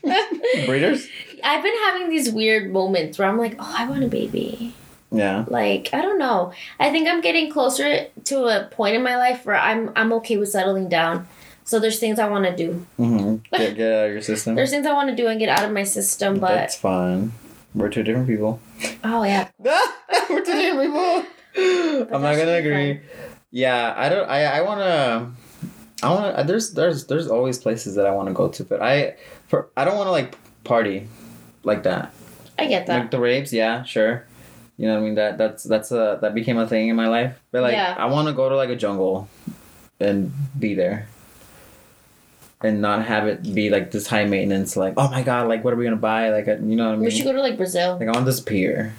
breeders. 0.66 1.07
I've 1.45 1.62
been 1.62 1.74
having 1.85 2.09
these 2.09 2.31
weird 2.31 2.72
moments 2.72 3.18
where 3.18 3.29
I'm 3.29 3.39
like, 3.39 3.55
oh, 3.61 3.74
I 3.79 3.89
want 3.89 4.03
a 4.03 4.09
baby. 4.09 4.74
Yeah. 5.11 5.44
Like 5.48 5.90
I 5.92 6.02
don't 6.02 6.18
know. 6.18 6.52
I 6.80 6.90
think 6.90 7.09
I'm 7.09 7.20
getting 7.20 7.50
closer 7.50 8.07
to 8.24 8.44
a 8.46 8.64
point 8.68 8.96
in 8.96 9.02
my 9.02 9.16
life 9.16 9.46
where 9.46 9.57
I'm 9.57 9.90
I'm 9.96 10.12
okay 10.14 10.36
with 10.36 10.50
settling 10.50 10.88
down. 10.88 11.26
So 11.64 11.80
there's 11.80 11.98
things 11.98 12.18
I 12.18 12.28
want 12.28 12.44
to 12.44 12.54
do. 12.54 12.86
Mm-hmm. 12.98 13.36
Get, 13.57 13.76
get 13.76 13.92
out 13.92 14.07
of 14.07 14.12
your 14.12 14.22
system. 14.22 14.54
There's 14.54 14.70
things 14.70 14.86
I 14.86 14.92
want 14.92 15.11
to 15.11 15.16
do 15.16 15.26
and 15.26 15.38
get 15.40 15.48
out 15.48 15.64
of 15.64 15.72
my 15.72 15.82
system, 15.82 16.38
but 16.38 16.54
That's 16.54 16.76
fine. 16.76 17.32
We're 17.74 17.88
two 17.88 18.04
different 18.04 18.28
people. 18.28 18.61
oh 19.04 19.24
yeah, 19.24 19.48
We're 20.30 20.44
two 20.44 20.52
different 20.52 20.92
people. 20.92 21.26
I'm 22.14 22.22
not 22.22 22.36
gonna 22.36 22.54
agree. 22.54 23.00
Yeah, 23.50 23.94
I 23.96 24.09
don't. 24.09 24.28
I 24.28 24.44
I 24.44 24.61
wanna. 24.62 25.32
I 26.02 26.11
wanna. 26.11 26.44
There's 26.44 26.72
there's 26.72 27.07
there's 27.07 27.28
always 27.28 27.59
places 27.59 27.94
that 27.96 28.07
I 28.07 28.11
want 28.12 28.28
to 28.28 28.34
go 28.34 28.48
to, 28.48 28.64
but 28.64 28.82
I 28.82 29.16
for 29.48 29.68
I 29.76 29.84
don't 29.84 29.96
want 29.96 30.07
to 30.07 30.12
like 30.12 30.36
party 30.64 31.09
like 31.64 31.82
that. 31.84 32.14
I 32.59 32.66
get 32.66 32.86
that. 32.86 33.00
Like 33.00 33.11
the 33.11 33.20
raves, 33.20 33.52
yeah, 33.52 33.82
sure. 33.82 34.26
You 34.79 34.87
know 34.89 34.95
what 34.95 35.01
I 35.01 35.05
mean? 35.05 35.14
That 35.14 35.39
that's 35.39 35.62
that's 35.64 35.91
a 35.91 36.18
that 36.20 36.35
became 36.35 36.59
a 36.59 36.66
thing 36.68 36.89
in 36.89 36.97
my 36.97 37.09
life. 37.09 37.39
But 37.51 37.62
like 37.62 37.72
Yeah. 37.72 37.95
I 37.99 38.07
want 38.07 38.29
to 38.29 38.35
go 38.35 38.49
to 38.49 38.57
like 38.57 38.68
a 38.70 38.77
jungle, 38.77 39.29
and 40.01 40.33
be 40.59 40.74
there. 40.74 41.09
And 42.62 42.81
not 42.81 43.05
have 43.05 43.27
it 43.27 43.43
be 43.55 43.68
like 43.68 43.91
this 43.91 44.07
high 44.07 44.24
maintenance, 44.24 44.77
like 44.77 44.95
oh 44.97 45.11
my 45.11 45.22
god, 45.22 45.47
like 45.49 45.62
what 45.62 45.74
are 45.74 45.77
we 45.77 45.85
gonna 45.85 45.97
buy? 45.97 46.31
Like 46.31 46.49
uh, 46.49 46.57
you 46.57 46.74
know 46.77 46.87
what 46.87 46.93
I 46.93 46.97
mean? 46.97 47.05
we 47.05 47.11
should 47.11 47.24
go 47.24 47.33
to 47.33 47.41
like 47.43 47.57
Brazil. 47.59 47.97
like 47.99 48.09
I 48.09 48.12
want 48.12 48.24
to 48.24 48.31
disappear. 48.33 48.95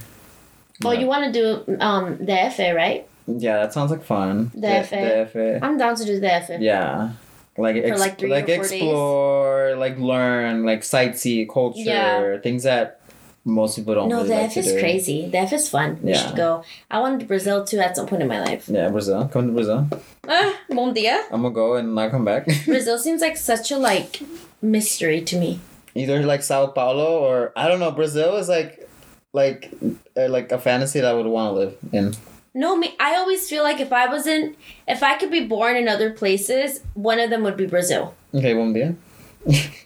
Oh, 0.86 0.92
you 0.92 1.08
want 1.08 1.34
to 1.34 1.64
do 1.66 1.78
um 1.80 2.18
the 2.18 2.52
FA, 2.56 2.74
right? 2.76 3.08
Yeah, 3.26 3.58
that 3.58 3.74
sounds 3.74 3.90
like 3.92 4.04
fun. 4.04 4.52
The 4.54 4.84
FA. 4.88 4.96
The 4.96 5.30
FA. 5.32 5.60
I'm 5.66 5.78
down 5.78 5.96
to 5.96 6.06
do 6.06 6.20
the 6.20 6.42
FA. 6.46 6.58
Yeah. 6.62 7.12
Like 7.58 7.76
ex- 7.78 8.00
like 8.00 8.22
like 8.22 8.44
or 8.44 8.48
four 8.48 8.64
days. 8.64 8.72
explore, 8.72 9.76
like 9.78 9.98
learn, 9.98 10.64
like 10.64 10.82
sightsee 10.82 11.50
culture, 11.52 11.82
Yeah. 11.82 12.38
things 12.38 12.62
that 12.64 13.02
most 13.48 13.78
people 13.78 13.96
don't. 13.96 14.10
No, 14.10 14.18
really 14.18 14.30
the 14.30 14.36
like 14.36 14.52
F 14.52 14.58
is 14.58 14.72
crazy. 14.74 15.30
The 15.32 15.40
F 15.40 15.54
is 15.54 15.70
fun. 15.70 16.00
We 16.04 16.12
Yeah. 16.12 16.28
should 16.28 16.36
go. 16.36 16.64
I 16.92 17.00
wanted 17.00 17.22
to 17.22 17.26
Brazil 17.26 17.64
too 17.64 17.80
at 17.80 17.96
some 17.96 18.06
point 18.06 18.22
in 18.22 18.28
my 18.28 18.44
life. 18.44 18.68
Yeah, 18.68 18.90
Brazil. 18.90 19.28
Come 19.32 19.48
to 19.48 19.54
Brazil. 19.54 19.88
Ah, 20.28 20.54
bom 20.70 20.94
dia. 20.94 21.24
I'm 21.32 21.42
gonna 21.42 21.56
go 21.56 21.76
and 21.80 21.96
not 21.96 22.12
come 22.12 22.26
back. 22.26 22.46
Brazil 22.68 23.00
seems 23.00 23.22
like 23.22 23.38
such 23.38 23.72
a 23.72 23.78
like 23.80 24.20
mystery 24.62 25.22
to 25.32 25.40
me. 25.40 25.60
Either 25.96 26.22
like 26.24 26.44
Sao 26.44 26.68
Paulo 26.68 27.24
or 27.24 27.54
I 27.56 27.68
don't 27.68 27.80
know. 27.80 27.92
Brazil 27.92 28.36
is 28.36 28.50
like, 28.50 28.88
like, 29.34 29.72
uh, 30.16 30.28
like 30.28 30.52
a 30.52 30.60
fantasy 30.60 31.00
that 31.00 31.10
I 31.10 31.14
would 31.16 31.26
want 31.26 31.56
to 31.56 31.60
live 31.60 31.74
in. 31.92 32.14
No, 32.54 32.76
me. 32.76 32.96
I 33.00 33.16
always 33.16 33.48
feel 33.48 33.64
like 33.64 33.80
if 33.80 33.94
I 33.94 34.08
wasn't, 34.08 34.58
if 34.88 35.02
I 35.04 35.16
could 35.18 35.32
be 35.32 35.46
born 35.46 35.76
in 35.78 35.88
other 35.88 36.10
places, 36.12 36.82
one 36.96 37.20
of 37.20 37.30
them 37.30 37.44
would 37.44 37.56
be 37.56 37.66
Brazil. 37.66 38.14
Okay, 38.34 38.54
bom 38.54 38.74
dia. 38.74 38.96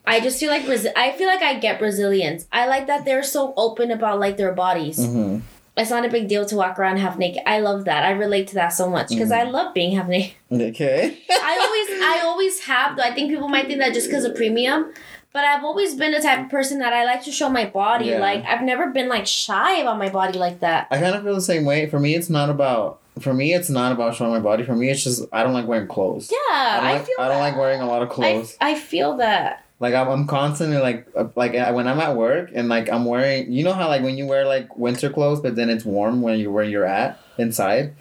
I 0.06 0.20
just 0.20 0.40
feel 0.40 0.50
like. 0.50 0.64
I 0.96 1.12
feel 1.14 1.28
like 1.28 1.42
I 1.42 1.60
get 1.60 1.80
Brazilians. 1.80 2.48
I 2.52 2.68
like 2.68 2.88
that 2.88 3.06
they're 3.06 3.24
so 3.24 3.54
open 3.58 3.92
about 3.92 4.20
like 4.20 4.38
their 4.38 4.54
bodies. 4.54 4.98
hmm 5.06 5.40
It's 5.78 5.90
not 5.90 6.06
a 6.06 6.10
big 6.10 6.28
deal 6.28 6.46
to 6.46 6.56
walk 6.56 6.78
around 6.80 6.98
half 6.98 7.18
naked. 7.18 7.44
I 7.46 7.60
love 7.60 7.86
that. 7.86 8.04
I 8.04 8.12
relate 8.12 8.48
to 8.50 8.56
that 8.56 8.70
so 8.70 8.90
much 8.90 9.10
because 9.10 9.32
I 9.32 9.44
love 9.44 9.74
being 9.74 9.96
half 9.96 10.08
naked. 10.08 10.36
Okay. 10.52 11.18
I 11.30 11.54
always, 11.66 12.02
I 12.04 12.22
always 12.26 12.60
have. 12.62 12.98
Though 12.98 13.04
I 13.04 13.14
think 13.14 13.30
people 13.32 13.48
might 13.48 13.68
think 13.68 13.80
that 13.80 13.94
just 13.94 14.08
because 14.08 14.26
of 14.26 14.36
premium, 14.36 14.92
but 15.34 15.46
I've 15.46 15.64
always 15.64 15.96
been 15.96 16.12
the 16.12 16.20
type 16.20 16.40
of 16.46 16.50
person 16.50 16.80
that 16.80 16.92
I 16.94 17.06
like 17.06 17.24
to 17.24 17.32
show 17.32 17.50
my 17.50 17.66
body. 17.66 18.08
Yeah. 18.08 18.20
Like 18.20 18.44
I've 18.46 18.64
never 18.64 18.90
been 18.92 19.08
like 19.08 19.26
shy 19.28 19.78
about 19.80 19.98
my 19.98 20.10
body 20.10 20.38
like 20.38 20.60
that. 20.60 20.88
I 20.92 20.98
kind 21.00 21.16
of 21.16 21.24
feel 21.24 21.36
the 21.36 21.42
same 21.42 21.64
way. 21.66 21.88
For 21.90 22.00
me, 22.00 22.16
it's 22.16 22.30
not 22.30 22.50
about. 22.50 23.01
For 23.20 23.34
me, 23.34 23.54
it's 23.54 23.70
not 23.70 23.92
about 23.92 24.16
showing 24.16 24.32
my 24.32 24.40
body. 24.40 24.64
For 24.64 24.76
me, 24.76 24.90
it's 24.90 25.04
just 25.04 25.24
I 25.32 25.44
don't 25.44 25.54
like 25.54 25.68
wearing 25.68 25.88
clothes. 25.88 26.32
Yeah, 26.32 26.38
I 26.56 26.76
don't, 26.78 26.86
I, 26.86 26.94
like, 26.94 27.06
feel. 27.06 27.16
I 27.20 27.28
don't 27.28 27.38
that. 27.38 27.40
like 27.42 27.58
wearing 27.58 27.82
a 27.82 27.86
lot 27.86 28.02
of 28.02 28.10
clothes. 28.10 28.58
I 28.62 28.76
feel 28.76 29.18
that. 29.18 29.66
Like 29.80 29.96
I'm, 29.96 30.08
I'm 30.08 30.28
constantly 30.28 30.78
like 30.78 31.08
uh, 31.16 31.28
like 31.36 31.54
when 31.54 31.88
I'm 31.88 32.00
at 32.00 32.16
work 32.16 32.52
and 32.54 32.70
like 32.70 32.88
I'm 32.90 33.04
wearing 33.06 33.52
you 33.52 33.64
know 33.64 33.74
how 33.74 33.88
like 33.88 34.04
when 34.04 34.16
you 34.16 34.28
wear 34.28 34.46
like 34.46 34.78
winter 34.78 35.10
clothes 35.10 35.42
but 35.42 35.56
then 35.56 35.72
it's 35.72 35.84
warm 35.84 36.22
when 36.22 36.40
you're 36.40 36.52
where 36.52 36.64
you're 36.64 36.86
at 36.86 37.20
inside. 37.40 37.96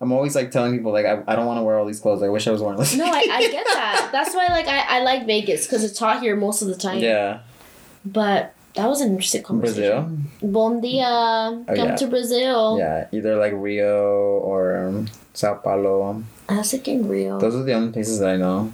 I'm 0.00 0.12
always 0.12 0.34
like 0.34 0.50
telling 0.50 0.76
people 0.76 0.92
like 0.92 1.06
I, 1.06 1.22
I 1.28 1.36
don't 1.36 1.46
want 1.46 1.58
to 1.58 1.62
wear 1.62 1.78
all 1.78 1.86
these 1.86 2.00
clothes. 2.00 2.22
I 2.22 2.28
wish 2.28 2.48
I 2.48 2.50
was 2.50 2.62
wearing 2.62 2.78
this. 2.78 2.96
No, 2.96 3.04
I, 3.04 3.26
I 3.30 3.40
get 3.50 3.64
that. 3.64 4.08
That's 4.12 4.34
why 4.34 4.48
like 4.48 4.66
I, 4.66 4.98
I 4.98 5.02
like 5.04 5.24
Vegas 5.26 5.66
because 5.66 5.84
it's 5.84 5.98
hot 5.98 6.20
here 6.20 6.34
most 6.36 6.62
of 6.62 6.68
the 6.68 6.74
time. 6.76 6.98
yeah, 6.98 7.40
But 8.04 8.54
that 8.74 8.86
was 8.88 9.00
an 9.00 9.10
interesting 9.12 9.42
conversation. 9.42 10.28
Brazil. 10.40 10.50
Bom 10.52 10.80
dia. 10.80 11.04
Come 11.04 11.64
Oh, 11.68 11.74
yeah. 11.74 11.96
to 11.96 12.06
Brazil. 12.06 12.78
Yeah, 12.78 13.06
either 13.12 13.36
like 13.36 13.52
Rio 13.54 14.38
or 14.44 14.78
um, 14.86 15.08
Sao 15.34 15.54
Paulo. 15.54 16.22
I 16.48 16.58
was 16.58 16.70
thinking 16.70 17.08
Rio. 17.08 17.38
Those 17.38 17.54
are 17.54 17.62
the 17.64 17.74
only 17.74 17.92
places 17.92 18.18
that 18.20 18.30
I 18.30 18.36
know. 18.36 18.70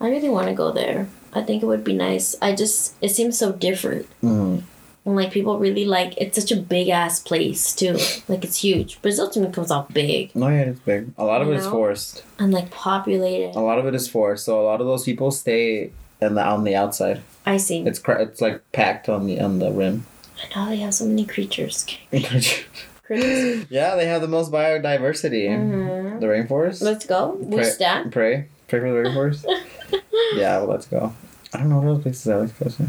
I 0.00 0.08
really 0.10 0.28
want 0.28 0.48
to 0.48 0.54
go 0.54 0.70
there. 0.72 1.06
I 1.32 1.42
think 1.42 1.62
it 1.62 1.66
would 1.66 1.84
be 1.84 1.94
nice. 1.94 2.34
I 2.42 2.54
just 2.54 2.94
it 3.00 3.10
seems 3.10 3.38
so 3.38 3.52
different. 3.52 4.06
hmm 4.20 4.58
And 5.04 5.16
like 5.18 5.32
people 5.34 5.58
really 5.58 5.82
like 5.84 6.14
it's 6.14 6.38
such 6.38 6.52
a 6.54 6.60
big 6.60 6.86
ass 6.88 7.18
place 7.18 7.74
too. 7.74 7.98
Like 8.30 8.44
it's 8.46 8.62
huge. 8.62 9.02
Brazil 9.02 9.26
to 9.34 9.40
me 9.42 9.50
comes 9.50 9.70
out 9.74 9.90
big 9.90 10.30
No, 10.38 10.46
yeah, 10.46 10.70
it's 10.70 10.78
big. 10.86 11.10
A 11.18 11.24
lot 11.26 11.42
of 11.42 11.48
You 11.50 11.54
it 11.54 11.58
is 11.58 11.66
know? 11.66 11.74
forced. 11.74 12.22
and 12.38 12.54
like 12.54 12.70
populated. 12.70 13.56
A 13.58 13.64
lot 13.64 13.78
of 13.82 13.86
it 13.90 13.94
is 13.98 14.06
forced. 14.06 14.44
So 14.46 14.60
a 14.60 14.66
lot 14.66 14.78
of 14.80 14.86
those 14.86 15.02
people 15.02 15.30
stay 15.34 15.90
in 16.22 16.34
the 16.38 16.44
on 16.46 16.62
the 16.62 16.74
outside. 16.78 17.18
I 17.44 17.56
see. 17.56 17.80
It's 17.86 17.98
cra- 17.98 18.22
it's 18.22 18.40
like 18.40 18.60
packed 18.72 19.08
on 19.08 19.26
the 19.26 19.40
on 19.40 19.58
the 19.58 19.70
rim. 19.70 20.06
I 20.54 20.58
know 20.64 20.70
they 20.70 20.76
have 20.78 20.94
so 20.94 21.04
many 21.06 21.24
creatures. 21.24 21.86
Critters. 23.04 23.66
yeah, 23.68 23.96
they 23.96 24.06
have 24.06 24.22
the 24.22 24.28
most 24.28 24.52
biodiversity. 24.52 25.48
Mhm. 25.48 26.20
The 26.20 26.26
rainforest. 26.26 26.82
Let's 26.82 27.04
go. 27.04 27.36
We 27.40 27.56
Pray- 27.56 27.64
stand. 27.70 28.12
Pray. 28.12 28.46
Pray 28.68 28.80
for 28.80 28.90
the 28.92 29.08
rainforest. 29.08 29.44
yeah, 30.34 30.58
well, 30.58 30.68
let's 30.68 30.86
go. 30.86 31.12
I 31.52 31.58
don't 31.58 31.68
know 31.68 31.78
what 31.80 31.88
other 31.88 32.00
places 32.02 32.28
I 32.28 32.36
like 32.36 32.56
to 32.58 32.64
go 32.64 32.70
to. 32.70 32.86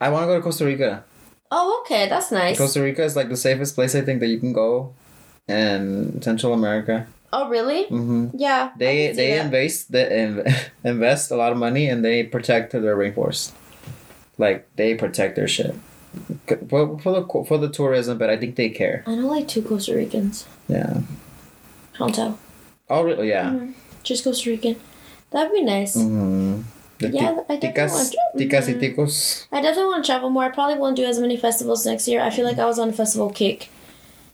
I 0.00 0.08
want 0.10 0.22
to 0.22 0.26
go 0.28 0.36
to 0.36 0.42
Costa 0.42 0.64
Rica. 0.64 1.04
Oh, 1.50 1.82
okay, 1.84 2.08
that's 2.08 2.30
nice. 2.32 2.56
Costa 2.58 2.82
Rica 2.82 3.02
is 3.04 3.16
like 3.16 3.28
the 3.28 3.36
safest 3.36 3.74
place 3.74 3.94
I 3.94 4.00
think 4.00 4.20
that 4.20 4.28
you 4.28 4.38
can 4.38 4.52
go 4.52 4.94
in 5.48 6.20
Central 6.22 6.52
America. 6.54 7.06
Oh, 7.36 7.48
really? 7.48 7.84
hmm 7.88 8.28
Yeah. 8.32 8.70
I 8.74 8.78
They 8.78 9.12
they 9.12 9.38
invest 9.38 9.92
they 9.92 10.06
invest 10.84 11.30
a 11.30 11.36
lot 11.36 11.52
of 11.52 11.58
money 11.58 11.84
and 11.92 12.02
they 12.04 12.22
protect 12.24 12.72
their 12.72 12.96
rainforest. 12.96 13.52
Like 14.38 14.64
they 14.76 14.94
protect 14.94 15.36
their 15.36 15.48
shit. 15.48 15.74
For, 16.70 16.98
for 17.02 17.12
the 17.12 17.22
for 17.48 17.58
the 17.58 17.68
tourism, 17.68 18.16
but 18.16 18.30
I 18.30 18.36
think 18.40 18.56
they 18.56 18.70
care. 18.70 19.04
I 19.06 19.14
know 19.16 19.28
like 19.28 19.48
two 19.48 19.60
Costa 19.62 19.92
Ricans. 19.94 20.46
Yeah. 20.68 21.00
Tell. 22.12 22.38
Oh 22.88 23.02
really? 23.02 23.28
Yeah. 23.28 23.50
Mhm. 23.50 23.74
Just 24.02 24.24
Costa 24.24 24.48
Rican. 24.50 24.76
That'd 25.30 25.52
be 25.52 25.62
nice. 25.62 25.96
Mm-hmm. 25.96 26.62
The 26.98 27.08
Yeah, 27.12 27.20
ti- 27.20 27.36
definitely 27.36 27.68
ticas, 27.68 27.92
want 27.92 28.12
to- 28.12 28.38
ticas 28.38 28.66
y 28.68 28.74
Mhm. 28.74 28.80
ticos. 28.80 29.46
I 29.52 29.60
definitely 29.60 29.90
want 29.92 30.04
to 30.04 30.08
travel 30.12 30.30
more. 30.30 30.44
I 30.44 30.48
probably 30.48 30.78
won't 30.80 30.96
do 30.96 31.04
as 31.04 31.18
many 31.18 31.36
festivals 31.36 31.84
next 31.84 32.08
year. 32.08 32.20
I 32.22 32.30
feel 32.30 32.46
like 32.48 32.58
I 32.58 32.64
was 32.64 32.78
on 32.78 32.88
a 32.88 32.92
festival 32.92 33.28
kick. 33.30 33.68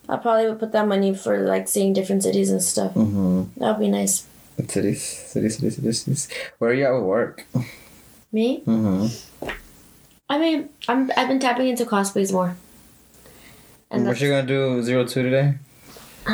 I 0.09 0.17
probably 0.17 0.49
would 0.49 0.59
put 0.59 0.73
that 0.73 0.87
money 0.87 1.15
for 1.15 1.39
like 1.39 1.69
seeing 1.69 1.93
different 1.93 2.23
cities 2.23 2.51
and 2.51 2.63
stuff. 2.63 2.95
Mm-hmm. 2.95 3.61
That 3.61 3.79
would 3.79 3.85
be 3.85 3.91
nice. 3.91 4.27
Cities, 4.69 5.03
cities, 5.03 5.57
cities, 5.57 5.77
cities, 5.77 6.01
cities. 6.03 6.29
Where 6.59 6.71
are 6.71 6.75
you 6.75 6.85
at 6.85 6.93
with 6.93 7.05
work? 7.05 7.47
Me? 8.31 8.63
Mm-hmm. 8.67 9.49
I 10.29 10.39
mean, 10.39 10.69
I'm 10.89 11.11
I've 11.17 11.29
been 11.29 11.41
tapping 11.41 11.69
into 11.69 11.85
cosplays 11.85 12.33
more. 12.33 12.57
And 13.91 14.07
what 14.07 14.21
you 14.21 14.31
gonna 14.31 14.47
do 14.47 14.83
zero 14.83 15.07
two 15.07 15.23
today? 15.23 15.55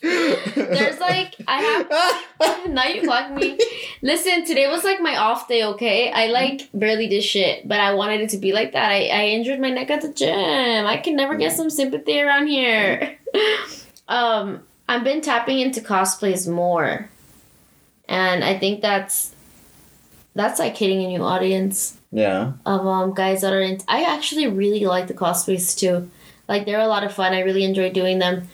there's 0.00 1.00
like 1.00 1.34
I 1.46 1.62
have 1.62 2.66
now 2.68 2.84
you 2.84 3.02
clock 3.02 3.32
me. 3.32 3.58
Listen, 4.02 4.44
today 4.44 4.68
was 4.68 4.84
like 4.84 5.00
my 5.00 5.16
off 5.16 5.48
day, 5.48 5.64
okay? 5.64 6.12
I 6.12 6.28
like 6.28 6.68
barely 6.72 7.08
did 7.08 7.22
shit, 7.22 7.66
but 7.66 7.80
I 7.80 7.94
wanted 7.94 8.20
it 8.20 8.30
to 8.30 8.38
be 8.38 8.52
like 8.52 8.72
that. 8.72 8.90
I, 8.90 9.06
I 9.06 9.26
injured 9.28 9.60
my 9.60 9.70
neck 9.70 9.90
at 9.90 10.02
the 10.02 10.12
gym. 10.12 10.86
I 10.86 10.98
can 10.98 11.16
never 11.16 11.36
get 11.36 11.52
some 11.52 11.70
sympathy 11.70 12.20
around 12.20 12.46
here. 12.46 13.18
um, 14.08 14.62
I've 14.88 15.04
been 15.04 15.20
tapping 15.20 15.58
into 15.58 15.80
cosplays 15.80 16.48
more. 16.48 17.08
And 18.08 18.44
I 18.44 18.58
think 18.58 18.80
that's 18.80 19.34
that's 20.34 20.58
like 20.58 20.76
hitting 20.76 21.02
a 21.02 21.08
new 21.08 21.22
audience 21.22 21.98
yeah. 22.12 22.52
of 22.64 22.86
um 22.86 23.12
guys 23.12 23.40
that 23.40 23.52
are 23.52 23.60
in 23.60 23.80
I 23.88 24.04
actually 24.04 24.46
really 24.46 24.84
like 24.86 25.08
the 25.08 25.14
cosplays 25.14 25.76
too. 25.76 26.10
Like 26.48 26.64
they're 26.64 26.80
a 26.80 26.86
lot 26.88 27.04
of 27.04 27.12
fun. 27.12 27.34
I 27.34 27.40
really 27.40 27.64
enjoy 27.64 27.90
doing 27.92 28.18
them. 28.18 28.48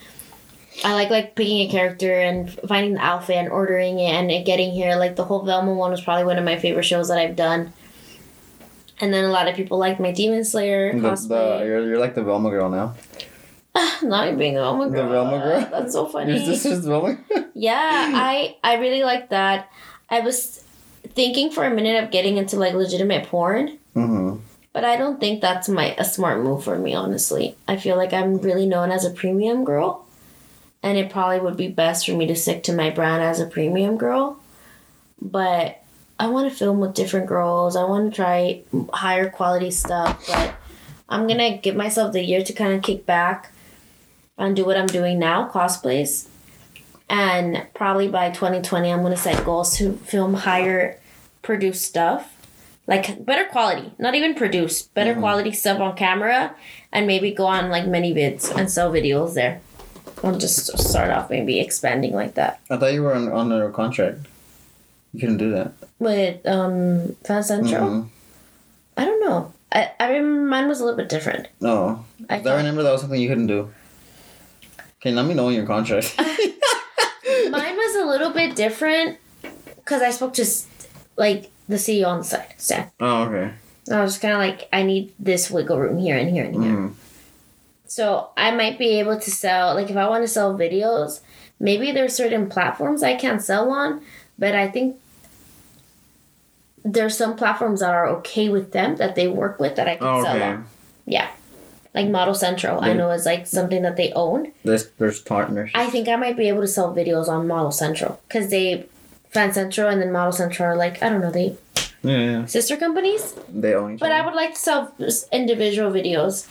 I 0.84 0.95
like 0.95 1.09
like 1.11 1.36
picking 1.36 1.61
a 1.61 1.70
character 1.70 2.12
and 2.18 2.51
finding 2.68 2.95
the 2.95 3.01
outfit 3.01 3.36
and 3.36 3.49
ordering 3.49 4.01
it 4.01 4.11
and 4.11 4.30
it 4.30 4.45
getting 4.45 4.72
here. 4.72 4.97
Like 4.97 5.14
the 5.16 5.24
whole 5.24 5.45
Velma 5.45 5.72
one 5.72 5.92
was 5.92 6.01
probably 6.01 6.24
one 6.24 6.36
of 6.38 6.45
my 6.45 6.59
favorite 6.59 6.82
shows 6.82 7.09
that 7.09 7.18
I've 7.18 7.36
done. 7.36 7.72
And 9.01 9.12
then 9.12 9.24
a 9.24 9.30
lot 9.30 9.49
of 9.49 9.55
people 9.57 9.78
like 9.78 9.99
my 10.01 10.12
Demon 10.12 10.45
Slayer 10.45 10.92
The, 10.92 11.14
the, 11.28 11.62
you're, 11.64 11.86
you're 11.86 11.99
like 11.99 12.14
the 12.14 12.22
Velma 12.24 12.51
girl 12.51 12.68
now. 12.70 12.95
Not 14.03 14.26
even 14.26 14.38
being 14.38 14.55
the 14.55 14.61
Velma 14.61 14.86
The 14.88 14.97
girl. 14.97 15.11
Velma 15.11 15.38
girl? 15.38 15.68
That's 15.70 15.92
so 15.92 16.07
funny. 16.14 16.36
Your 16.36 16.45
sister's 16.57 16.84
Velma? 16.86 17.18
Yeah, 17.55 18.11
I 18.14 18.57
I 18.64 18.74
really 18.76 19.03
like 19.05 19.30
that. 19.30 19.70
I 20.11 20.20
was 20.20 20.64
thinking 21.09 21.51
for 21.51 21.64
a 21.64 21.70
minute 21.70 22.03
of 22.03 22.11
getting 22.11 22.36
into 22.36 22.57
like 22.57 22.74
legitimate 22.74 23.26
porn. 23.28 23.78
But 24.74 24.84
I 24.84 24.96
don't 24.96 25.20
think 25.20 25.40
that's 25.40 25.68
my 25.68 25.94
a 25.96 26.04
smart 26.04 26.42
move 26.42 26.64
for 26.64 26.76
me, 26.76 26.94
honestly. 26.94 27.56
I 27.68 27.76
feel 27.76 27.96
like 27.96 28.12
I'm 28.12 28.38
really 28.38 28.66
known 28.66 28.90
as 28.90 29.04
a 29.04 29.10
premium 29.10 29.64
girl. 29.64 30.04
And 30.82 30.98
it 30.98 31.10
probably 31.10 31.40
would 31.40 31.56
be 31.56 31.68
best 31.68 32.04
for 32.04 32.12
me 32.12 32.26
to 32.26 32.34
stick 32.34 32.64
to 32.64 32.74
my 32.74 32.90
brand 32.90 33.22
as 33.22 33.38
a 33.38 33.46
premium 33.46 33.96
girl. 33.96 34.38
But 35.22 35.80
I 36.18 36.26
want 36.26 36.50
to 36.50 36.58
film 36.58 36.80
with 36.80 36.94
different 36.94 37.28
girls. 37.28 37.76
I 37.76 37.84
want 37.84 38.10
to 38.10 38.16
try 38.16 38.62
higher 38.92 39.30
quality 39.30 39.70
stuff. 39.70 40.26
But 40.26 40.54
I'm 41.08 41.28
gonna 41.28 41.56
give 41.56 41.76
myself 41.76 42.12
the 42.12 42.24
year 42.24 42.42
to 42.42 42.52
kind 42.52 42.74
of 42.74 42.82
kick 42.82 43.06
back 43.06 43.52
and 44.36 44.56
do 44.56 44.64
what 44.64 44.76
I'm 44.76 44.88
doing 44.88 45.20
now, 45.20 45.48
cosplays. 45.48 46.26
And 47.08 47.64
probably 47.74 48.08
by 48.08 48.30
2020, 48.30 48.90
I'm 48.90 49.02
gonna 49.02 49.16
set 49.16 49.44
goals 49.44 49.76
to 49.78 49.92
film 49.92 50.34
higher 50.34 50.98
produced 51.42 51.84
stuff. 51.84 52.34
Like 52.87 53.24
better 53.24 53.47
quality, 53.47 53.93
not 53.99 54.14
even 54.14 54.35
produce, 54.35 54.82
better 54.82 55.14
quality 55.14 55.53
stuff 55.53 55.80
on 55.80 55.97
camera, 55.97 56.55
and 56.93 57.07
maybe 57.07 57.30
go 57.32 57.47
on 57.47 57.70
like 57.70 57.85
ManyVids 57.85 58.55
and 58.55 58.70
sell 58.70 58.93
videos 58.93 59.35
there. 59.35 59.61
I'll 60.22 60.37
just 60.39 60.76
start 60.78 61.11
off 61.11 61.30
maybe 61.30 61.61
expanding 61.61 62.12
like 62.12 62.35
that. 62.35 62.61
I 62.70 62.76
thought 62.76 62.93
you 62.93 63.03
were 63.03 63.14
on, 63.14 63.30
on 63.32 63.51
a 63.53 63.70
contract. 63.70 64.26
You 65.12 65.20
couldn't 65.20 65.39
do 65.39 65.51
that. 65.53 65.72
With 65.99 66.47
um 66.47 67.16
FanCentro, 67.24 67.80
Mhm. 67.80 68.09
I 68.97 69.05
don't 69.07 69.20
know. 69.20 69.53
I, 69.72 69.91
I 69.99 70.11
remember 70.12 70.49
mine 70.49 70.68
was 70.68 70.80
a 70.80 70.85
little 70.85 70.97
bit 70.97 71.09
different. 71.09 71.49
No. 71.61 72.05
I 72.28 72.37
I, 72.41 72.57
remember 72.57 72.82
that 72.82 72.93
was 72.93 73.01
something 73.01 73.20
you 73.20 73.28
couldn't 73.28 73.49
do. 73.49 73.72
Okay, 75.01 75.11
let 75.12 75.26
me 75.26 75.35
know 75.35 75.49
in 75.49 75.55
your 75.55 75.66
contract. 75.66 76.14
Mine 76.18 77.76
was 77.76 77.97
a 77.97 78.07
little 78.07 78.30
bit 78.30 78.57
different 78.57 79.18
because 79.76 80.01
I 80.01 80.11
spoke 80.11 80.32
to 80.35 80.47
like 81.16 81.51
the 81.68 81.76
CEO 81.76 82.06
on 82.08 82.18
the 82.18 82.24
side, 82.24 82.54
Stan. 82.58 82.90
oh, 83.00 83.24
okay. 83.24 83.52
I 83.92 84.00
was 84.02 84.18
kind 84.18 84.32
of 84.32 84.38
like, 84.38 84.68
I 84.72 84.82
need 84.82 85.12
this 85.18 85.50
wiggle 85.50 85.78
room 85.78 85.98
here 85.98 86.16
and 86.16 86.30
here 86.30 86.44
and 86.44 86.54
here. 86.62 86.72
Mm. 86.74 86.94
So 87.86 88.30
I 88.36 88.50
might 88.50 88.78
be 88.78 88.98
able 88.98 89.20
to 89.20 89.30
sell, 89.30 89.74
like, 89.74 89.90
if 89.90 89.96
I 89.96 90.08
want 90.08 90.24
to 90.24 90.28
sell 90.28 90.54
videos, 90.56 91.20
maybe 91.60 91.92
there's 91.92 92.14
certain 92.14 92.48
platforms 92.48 93.02
I 93.02 93.14
can't 93.14 93.42
sell 93.42 93.70
on, 93.70 94.00
but 94.38 94.54
I 94.54 94.68
think 94.68 94.96
there's 96.84 97.16
some 97.16 97.36
platforms 97.36 97.80
that 97.80 97.92
are 97.92 98.06
okay 98.08 98.48
with 98.48 98.72
them 98.72 98.96
that 98.96 99.14
they 99.14 99.28
work 99.28 99.58
with 99.60 99.76
that 99.76 99.88
I 99.88 99.96
can 99.96 100.06
Oh, 100.06 100.22
sell 100.22 100.36
okay. 100.36 100.44
on. 100.44 100.66
Yeah. 101.06 101.28
Like 101.94 102.06
ModelCentro, 102.06 102.82
I 102.82 102.92
know 102.92 103.10
is 103.12 103.24
like 103.24 103.46
something 103.46 103.82
that 103.82 103.96
they 103.96 104.12
own. 104.14 104.50
There's 104.64 104.88
there's 104.98 105.20
partners. 105.20 105.70
I 105.74 105.86
think 105.86 106.08
I 106.08 106.16
might 106.16 106.36
be 106.36 106.48
able 106.48 106.62
to 106.62 106.66
sell 106.66 106.92
videos 106.94 107.28
on 107.28 107.46
ModelCentro 107.46 108.18
because 108.26 108.50
they, 108.50 108.86
FanCentro 109.35 109.91
and 109.93 110.01
then 110.01 110.09
ModelCentro 110.09 110.61
are 110.61 110.76
like, 110.76 111.03
I 111.03 111.09
don't 111.09 111.20
know, 111.20 111.30
they 111.30 111.57
yeah, 112.03 112.18
yeah. 112.18 112.45
sister 112.47 112.76
companies. 112.76 113.35
They 113.53 113.74
own 113.74 113.95
each 113.95 114.01
But 114.01 114.12
I 114.12 114.24
would 114.24 114.35
like 114.35 114.55
to 114.55 114.61
sell 114.61 114.95
individual 115.32 115.91
videos. 115.91 116.47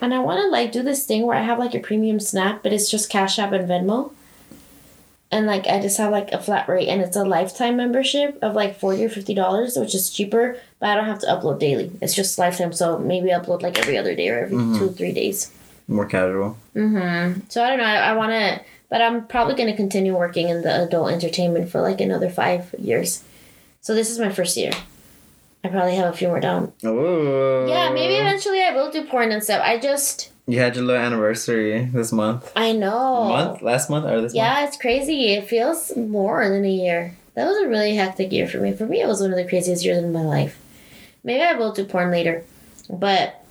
And 0.00 0.14
I 0.14 0.18
want 0.20 0.40
to 0.40 0.48
like 0.48 0.72
do 0.72 0.82
this 0.82 1.04
thing 1.06 1.26
where 1.26 1.36
I 1.36 1.42
have 1.42 1.58
like 1.58 1.74
a 1.74 1.80
premium 1.80 2.20
snap, 2.20 2.62
but 2.62 2.72
it's 2.72 2.90
just 2.90 3.10
Cash 3.10 3.38
App 3.38 3.52
and 3.52 3.68
Venmo. 3.68 4.12
And 5.30 5.46
like 5.46 5.66
I 5.66 5.80
just 5.80 5.98
have 5.98 6.10
like 6.10 6.32
a 6.32 6.40
flat 6.40 6.68
rate 6.68 6.88
and 6.88 7.02
it's 7.02 7.16
a 7.16 7.24
lifetime 7.24 7.76
membership 7.76 8.38
of 8.40 8.54
like 8.54 8.78
40 8.80 9.04
or 9.04 9.08
50 9.10 9.34
dollars, 9.34 9.76
which 9.76 9.94
is 9.94 10.08
cheaper, 10.10 10.56
but 10.80 10.88
I 10.88 10.94
don't 10.94 11.04
have 11.04 11.18
to 11.20 11.26
upload 11.26 11.58
daily. 11.58 11.90
It's 12.00 12.14
just 12.14 12.38
lifetime, 12.38 12.72
so 12.72 12.98
maybe 12.98 13.28
upload 13.28 13.60
like 13.62 13.78
every 13.78 13.98
other 13.98 14.14
day 14.14 14.28
or 14.30 14.38
every 14.44 14.56
Mhm. 14.56 14.78
two, 14.78 14.88
three 14.90 15.12
days. 15.12 15.50
More 15.86 16.06
casual. 16.06 16.56
Mm-hmm. 16.74 17.40
So 17.48 17.62
I 17.62 17.68
don't 17.70 17.78
know. 17.78 17.84
I, 17.84 17.96
I 17.96 18.12
want 18.14 18.30
to, 18.30 18.60
but 18.90 19.02
I'm 19.02 19.26
probably 19.26 19.54
going 19.54 19.70
to 19.70 19.76
continue 19.76 20.16
working 20.16 20.48
in 20.48 20.62
the 20.62 20.84
adult 20.84 21.10
entertainment 21.10 21.70
for 21.70 21.80
like 21.80 22.00
another 22.00 22.30
five 22.30 22.74
years. 22.78 23.22
So 23.80 23.94
this 23.94 24.10
is 24.10 24.18
my 24.18 24.30
first 24.30 24.56
year. 24.56 24.72
I 25.64 25.68
probably 25.68 25.96
have 25.96 26.12
a 26.12 26.16
few 26.16 26.28
more 26.28 26.40
down. 26.40 26.72
Oh. 26.84 27.66
Yeah, 27.66 27.90
maybe 27.90 28.14
eventually 28.14 28.62
I 28.62 28.72
will 28.74 28.90
do 28.90 29.04
porn 29.04 29.32
and 29.32 29.42
stuff. 29.42 29.60
I 29.64 29.78
just, 29.78 30.30
You 30.46 30.58
had 30.60 30.76
your 30.76 30.84
little 30.84 31.02
anniversary 31.02 31.84
this 31.86 32.12
month. 32.12 32.52
I 32.54 32.72
know. 32.72 33.24
Month? 33.28 33.62
Last 33.62 33.90
month 33.90 34.04
or 34.06 34.20
this 34.20 34.32
month? 34.32 34.34
Yeah, 34.34 34.64
it's 34.66 34.76
crazy. 34.76 35.34
It 35.34 35.48
feels 35.48 35.96
more 35.96 36.48
than 36.48 36.64
a 36.64 36.70
year. 36.70 37.16
That 37.34 37.46
was 37.46 37.58
a 37.58 37.68
really 37.68 37.94
hectic 37.96 38.32
year 38.32 38.48
for 38.48 38.58
me. 38.58 38.72
For 38.72 38.86
me, 38.86 39.00
it 39.00 39.06
was 39.06 39.20
one 39.20 39.30
of 39.30 39.36
the 39.36 39.48
craziest 39.48 39.84
years 39.84 39.98
in 39.98 40.12
my 40.12 40.22
life. 40.22 40.58
Maybe 41.24 41.42
I 41.42 41.54
will 41.54 41.72
do 41.72 41.84
porn 41.84 42.10
later, 42.10 42.44
but 42.88 43.44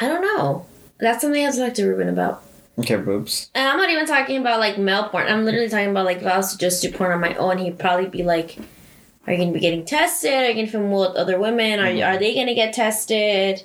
I 0.00 0.08
don't 0.08 0.22
know. 0.22 0.66
That's 0.98 1.20
something 1.20 1.40
I 1.40 1.44
have 1.46 1.54
to 1.54 1.60
talk 1.60 1.74
to 1.74 1.86
Ruben 1.86 2.08
about. 2.08 2.42
Okay, 2.78 2.96
boobs. 2.96 3.50
And 3.54 3.68
I'm 3.68 3.76
not 3.76 3.90
even 3.90 4.06
talking 4.06 4.40
about 4.40 4.60
like 4.60 4.78
male 4.78 5.08
porn. 5.08 5.26
I'm 5.26 5.44
literally 5.44 5.68
talking 5.68 5.90
about 5.90 6.04
like 6.04 6.18
if 6.18 6.26
I 6.26 6.36
was 6.36 6.52
to 6.52 6.58
just 6.58 6.80
do 6.80 6.92
porn 6.92 7.12
on 7.12 7.20
my 7.20 7.34
own, 7.34 7.58
he'd 7.58 7.78
probably 7.78 8.06
be 8.06 8.22
like, 8.22 8.56
"Are 9.26 9.32
you 9.32 9.38
gonna 9.38 9.52
be 9.52 9.60
getting 9.60 9.84
tested? 9.84 10.32
Are 10.32 10.48
you 10.48 10.54
gonna 10.54 10.68
film 10.68 10.90
with 10.90 11.16
other 11.16 11.38
women? 11.38 11.80
Are 11.80 12.04
are 12.04 12.18
they 12.18 12.34
gonna 12.34 12.54
get 12.54 12.72
tested? 12.72 13.64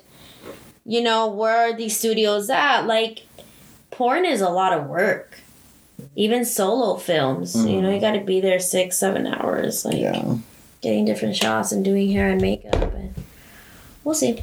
You 0.84 1.00
know, 1.00 1.28
where 1.28 1.70
are 1.70 1.76
these 1.76 1.96
studios 1.96 2.50
at? 2.50 2.82
Like, 2.82 3.20
porn 3.90 4.24
is 4.24 4.40
a 4.40 4.50
lot 4.50 4.72
of 4.72 4.86
work. 4.86 5.38
Even 6.16 6.44
solo 6.44 6.96
films, 6.96 7.54
you 7.56 7.80
know, 7.80 7.90
you 7.90 7.98
mm. 7.98 8.00
got 8.00 8.12
to 8.12 8.20
be 8.20 8.40
there 8.40 8.58
six, 8.58 8.98
seven 8.98 9.26
hours, 9.26 9.84
like 9.84 9.96
Yeah. 9.96 10.36
getting 10.82 11.04
different 11.04 11.36
shots 11.36 11.72
and 11.72 11.84
doing 11.84 12.10
hair 12.10 12.28
and 12.28 12.40
makeup, 12.42 12.74
and 12.74 13.14
we'll 14.02 14.14
see. 14.14 14.42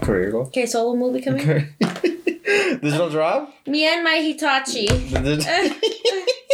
Career 0.00 0.30
goal. 0.30 0.42
Okay, 0.42 0.66
solo 0.66 0.94
movie 0.94 1.20
coming. 1.20 1.74
Digital 2.76 3.08
drop? 3.10 3.52
Me 3.66 3.86
and 3.86 4.04
my 4.04 4.16
Hitachi. 4.16 4.88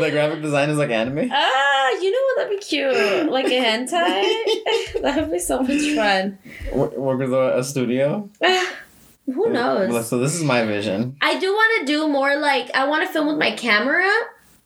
The, 0.00 0.10
graphic 0.10 0.42
design 0.42 0.68
is 0.70 0.76
like 0.78 0.90
anime? 0.90 1.30
Ah, 1.32 1.90
you 1.92 2.10
know 2.10 2.18
what? 2.20 2.36
That'd 2.44 2.60
be 2.60 2.64
cute. 2.64 3.30
Like 3.32 3.46
a 3.46 3.48
hentai. 3.64 5.00
that 5.02 5.16
would 5.16 5.30
be 5.32 5.38
so 5.38 5.62
much 5.62 5.94
fun. 5.94 6.38
Work 6.72 7.18
with 7.18 7.32
a, 7.32 7.58
a 7.58 7.64
studio? 7.64 8.28
Who 9.26 9.50
knows? 9.50 10.08
So 10.08 10.18
this 10.18 10.34
is 10.34 10.44
my 10.44 10.64
vision. 10.64 11.16
I 11.22 11.38
do 11.38 11.50
want 11.50 11.80
to 11.80 11.86
do 11.92 12.08
more 12.08 12.36
like 12.38 12.70
I 12.74 12.86
want 12.86 13.06
to 13.06 13.12
film 13.12 13.26
with 13.26 13.38
my 13.38 13.52
camera, 13.52 14.06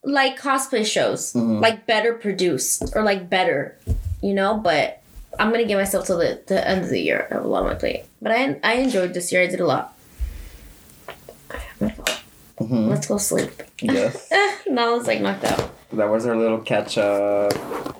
like 0.04 0.38
cosplay 0.40 0.84
shows, 0.84 1.32
Mhm. 1.32 1.60
like 1.60 1.86
better 1.86 2.14
produced 2.14 2.94
or 2.96 3.02
like 3.02 3.30
better, 3.30 3.76
you 4.20 4.34
know. 4.34 4.54
But 4.58 5.00
I'm 5.38 5.50
gonna 5.52 5.64
give 5.64 5.78
myself 5.78 6.06
till 6.06 6.18
the, 6.18 6.40
the 6.46 6.66
end 6.68 6.82
of 6.82 6.90
the 6.90 7.00
year. 7.00 7.26
I 7.30 7.34
have 7.34 7.44
a 7.44 7.48
lot 7.48 7.62
on 7.62 7.68
my 7.68 7.74
plate, 7.74 8.04
but 8.20 8.32
I 8.32 8.58
I 8.64 8.74
enjoyed 8.74 9.14
this 9.14 9.30
year. 9.32 9.42
I 9.42 9.46
did 9.46 9.60
a 9.60 9.66
lot. 9.66 9.96
Mhm. 12.60 12.88
Let's 12.88 13.06
go 13.06 13.18
sleep. 13.18 13.62
Yes. 13.80 14.30
now 14.68 14.94
it's 14.96 15.06
like 15.06 15.20
knocked 15.20 15.44
out. 15.44 15.70
That 15.92 16.08
was 16.08 16.26
our 16.26 16.36
little 16.36 16.58
catch 16.58 16.96
up. 16.98 17.52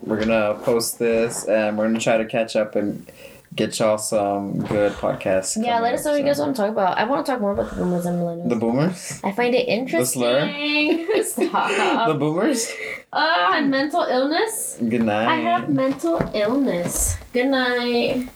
We're 0.05 0.18
gonna 0.20 0.55
post 0.62 0.99
this 0.99 1.45
and 1.45 1.76
we're 1.78 1.87
gonna 1.87 1.99
try 2.01 2.16
to 2.18 2.24
catch 2.26 2.57
up 2.57 2.74
and 2.76 3.11
get 3.55 3.78
y'all 3.78 3.99
some 3.99 4.61
good 4.66 4.93
podcasts. 4.93 5.62
Yeah, 5.62 5.80
let 5.80 5.95
us 5.95 6.05
know 6.05 6.12
what 6.12 6.20
you 6.20 6.24
guys 6.26 6.39
want 6.39 6.57
to 6.57 6.62
talk 6.62 6.70
about. 6.70 6.97
I 6.97 7.05
want 7.05 7.26
to 7.26 7.33
talk 7.33 7.41
more 7.41 7.53
about 7.53 7.70
the 7.70 7.76
boomers 7.76 8.07
and 8.07 8.18
millennials. 8.18 8.49
The 8.49 8.57
boomers? 8.57 9.20
I 9.22 9.33
find 9.33 9.55
it 9.55 9.68
interesting. 9.68 10.20
slur? 10.22 11.22
Stop. 11.24 12.09
the 12.09 12.14
boomers? 12.14 12.72
Ah, 13.12 13.59
and 13.59 13.70
mental 13.70 14.03
illness. 14.03 14.78
Good 14.78 15.03
night. 15.03 15.28
I 15.28 15.37
have 15.37 15.68
mental 15.68 16.18
illness. 16.35 17.16
Good 17.35 17.49
night. 17.49 18.28